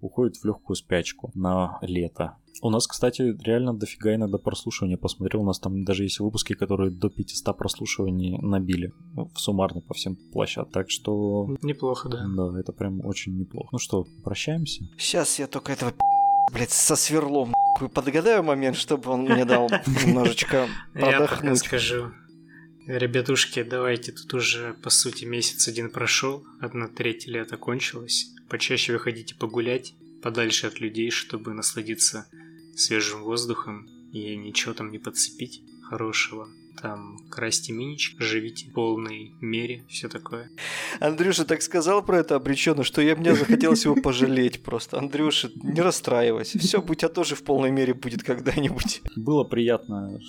уходит 0.00 0.36
в 0.36 0.44
легкую 0.44 0.76
спячку 0.76 1.30
на 1.34 1.78
лето. 1.82 2.36
У 2.62 2.70
нас, 2.70 2.86
кстати, 2.86 3.36
реально 3.42 3.74
дофига 3.74 4.14
иногда 4.14 4.36
прослушивания. 4.36 4.98
Посмотрел, 4.98 5.42
у 5.42 5.46
нас 5.46 5.58
там 5.58 5.84
даже 5.84 6.02
есть 6.02 6.20
выпуски, 6.20 6.54
которые 6.54 6.90
до 6.90 7.08
500 7.08 7.56
прослушиваний 7.56 8.38
набили. 8.38 8.92
Ну, 9.14 9.30
суммарно 9.34 9.80
по 9.80 9.94
всем 9.94 10.16
площадкам. 10.32 10.72
Так 10.72 10.90
что... 10.90 11.56
Неплохо, 11.62 12.08
да. 12.08 12.26
Да, 12.36 12.58
это 12.58 12.72
прям 12.72 13.04
очень 13.04 13.38
неплохо. 13.38 13.68
Ну 13.72 13.78
что, 13.78 14.04
прощаемся? 14.24 14.84
Сейчас 14.98 15.38
я 15.38 15.46
только 15.46 15.72
этого 15.72 15.92
блядь, 16.52 16.70
со 16.70 16.96
сверлом 16.96 17.54
подгадаю 17.94 18.42
момент, 18.42 18.76
чтобы 18.76 19.10
он 19.10 19.22
мне 19.22 19.44
дал 19.44 19.70
немножечко 20.04 20.68
подохнуть. 20.94 21.62
Я 21.62 21.68
скажу. 21.68 22.12
Ребятушки, 22.86 23.62
давайте 23.62 24.12
тут 24.12 24.34
уже, 24.34 24.74
по 24.82 24.90
сути, 24.90 25.24
месяц 25.24 25.68
один 25.68 25.90
прошел, 25.90 26.44
одна 26.60 26.88
треть 26.88 27.26
лета 27.26 27.56
кончилась. 27.56 28.30
Почаще 28.48 28.94
выходите 28.94 29.34
погулять, 29.34 29.94
подальше 30.22 30.66
от 30.66 30.80
людей, 30.80 31.10
чтобы 31.10 31.54
насладиться 31.54 32.26
свежим 32.74 33.22
воздухом 33.22 33.86
и 34.12 34.34
ничего 34.36 34.74
там 34.74 34.90
не 34.90 34.98
подцепить 34.98 35.62
хорошего 35.82 36.48
там 36.80 37.18
красьте 37.28 37.72
минич, 37.72 38.16
живите 38.18 38.70
в 38.70 38.72
полной 38.72 39.32
мере, 39.40 39.84
все 39.88 40.08
такое. 40.08 40.50
Андрюша 41.00 41.44
так 41.44 41.62
сказал 41.62 42.02
про 42.02 42.18
это 42.18 42.36
обреченно, 42.36 42.84
что 42.84 43.02
я 43.02 43.16
мне 43.16 43.34
захотелось 43.34 43.84
его 43.84 43.94
пожалеть 43.94 44.62
просто. 44.62 44.98
Андрюша, 44.98 45.50
не 45.62 45.80
расстраивайся. 45.80 46.58
Все, 46.58 46.80
у 46.80 46.94
тебя 46.94 47.08
тоже 47.08 47.34
в 47.34 47.42
полной 47.42 47.70
мере 47.70 47.94
будет 47.94 48.22
когда-нибудь. 48.22 49.02
Было 49.16 49.44
приятно 49.44 50.20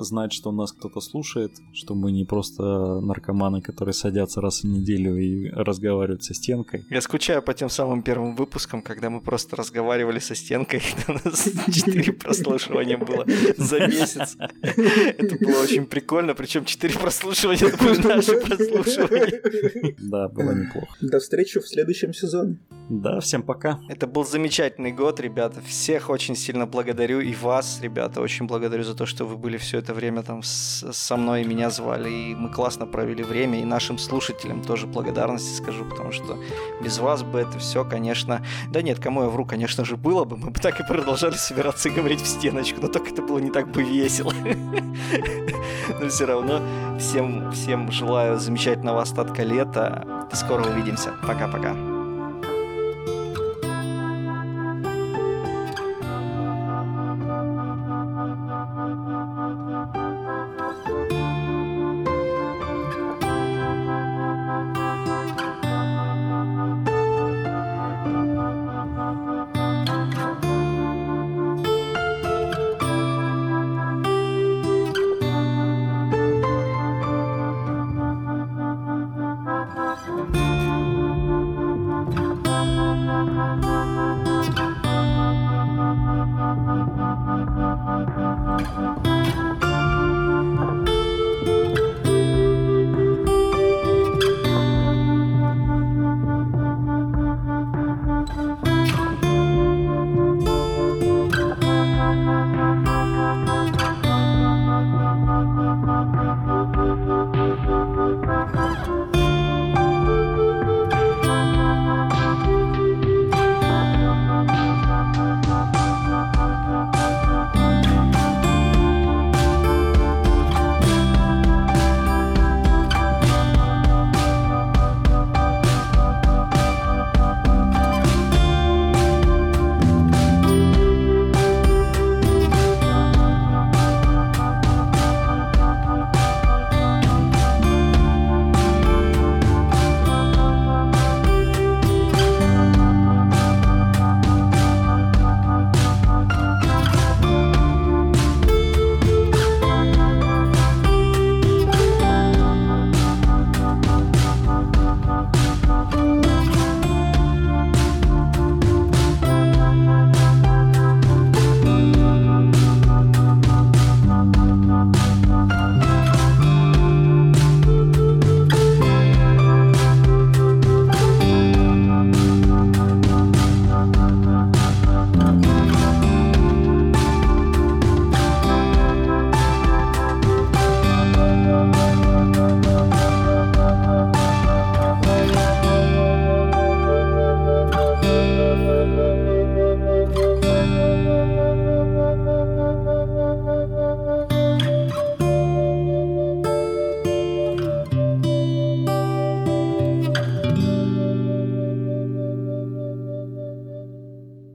знать, 0.00 0.32
что 0.32 0.52
нас 0.52 0.72
кто-то 0.72 1.00
слушает, 1.00 1.52
что 1.72 1.94
мы 1.94 2.12
не 2.12 2.24
просто 2.24 3.00
наркоманы, 3.00 3.62
которые 3.62 3.94
садятся 3.94 4.40
раз 4.40 4.62
в 4.62 4.64
неделю 4.64 5.16
и 5.16 5.48
разговаривают 5.50 6.24
со 6.24 6.34
стенкой. 6.34 6.84
Я 6.90 7.00
скучаю 7.00 7.42
по 7.42 7.54
тем 7.54 7.70
самым 7.70 8.02
первым 8.02 8.36
выпускам, 8.36 8.82
когда 8.82 9.10
мы 9.10 9.20
просто 9.20 9.56
разговаривали 9.56 10.18
со 10.18 10.34
стенкой, 10.34 10.82
и 11.08 11.10
у 11.10 11.14
нас 11.14 11.48
четыре 11.72 12.12
прослушивания 12.12 12.98
было 12.98 13.26
за 13.56 13.86
месяц. 13.86 14.36
Это 14.62 15.36
было 15.44 15.62
очень 15.62 15.85
очень 15.86 15.90
прикольно, 15.90 16.34
причем 16.34 16.64
4 16.64 16.98
прослушивания, 16.98 17.58
наши 18.08 18.36
прослушивания. 18.36 19.94
Да, 19.98 20.28
было 20.28 20.52
неплохо. 20.52 20.96
До 21.00 21.18
встречи 21.18 21.60
в 21.60 21.66
следующем 21.66 22.12
сезоне. 22.12 22.58
Да, 22.88 23.18
всем 23.18 23.42
пока. 23.42 23.80
Это 23.88 24.06
был 24.06 24.24
замечательный 24.24 24.92
год, 24.92 25.18
ребята. 25.18 25.60
Всех 25.60 26.08
очень 26.08 26.36
сильно 26.36 26.66
благодарю. 26.66 27.20
И 27.20 27.34
вас, 27.34 27.80
ребята, 27.80 28.20
очень 28.20 28.46
благодарю 28.46 28.84
за 28.84 28.94
то, 28.94 29.06
что 29.06 29.24
вы 29.24 29.36
были 29.36 29.56
все 29.56 29.78
это 29.78 29.92
время 29.92 30.22
там 30.22 30.42
с, 30.44 30.92
со 30.92 31.16
мной 31.16 31.42
и 31.42 31.44
меня 31.44 31.70
звали. 31.70 32.10
И 32.10 32.34
мы 32.36 32.48
классно 32.48 32.86
провели 32.86 33.24
время. 33.24 33.60
И 33.60 33.64
нашим 33.64 33.98
слушателям 33.98 34.62
тоже 34.62 34.86
благодарности 34.86 35.60
скажу, 35.60 35.84
потому 35.84 36.12
что 36.12 36.38
без 36.80 36.98
вас 36.98 37.24
бы 37.24 37.40
это 37.40 37.58
все, 37.58 37.84
конечно... 37.84 38.44
Да 38.70 38.82
нет, 38.82 39.00
кому 39.00 39.22
я 39.22 39.28
вру, 39.28 39.44
конечно 39.44 39.84
же, 39.84 39.96
было 39.96 40.24
бы. 40.24 40.36
Мы 40.36 40.50
бы 40.50 40.60
так 40.60 40.78
и 40.78 40.84
продолжали 40.86 41.34
собираться 41.34 41.88
и 41.88 41.92
говорить 41.92 42.20
в 42.20 42.26
стеночку. 42.26 42.80
Но 42.80 42.86
только 42.88 43.10
это 43.10 43.22
было 43.22 43.38
не 43.38 43.50
так 43.50 43.68
бы 43.72 43.82
весело. 43.82 44.32
Но 46.00 46.08
все 46.08 46.24
равно 46.24 46.62
всем, 47.00 47.50
всем 47.50 47.90
желаю 47.90 48.38
замечательного 48.38 49.02
остатка 49.02 49.42
лета. 49.42 50.28
Скоро 50.32 50.64
увидимся. 50.64 51.14
Пока-пока. 51.26 51.95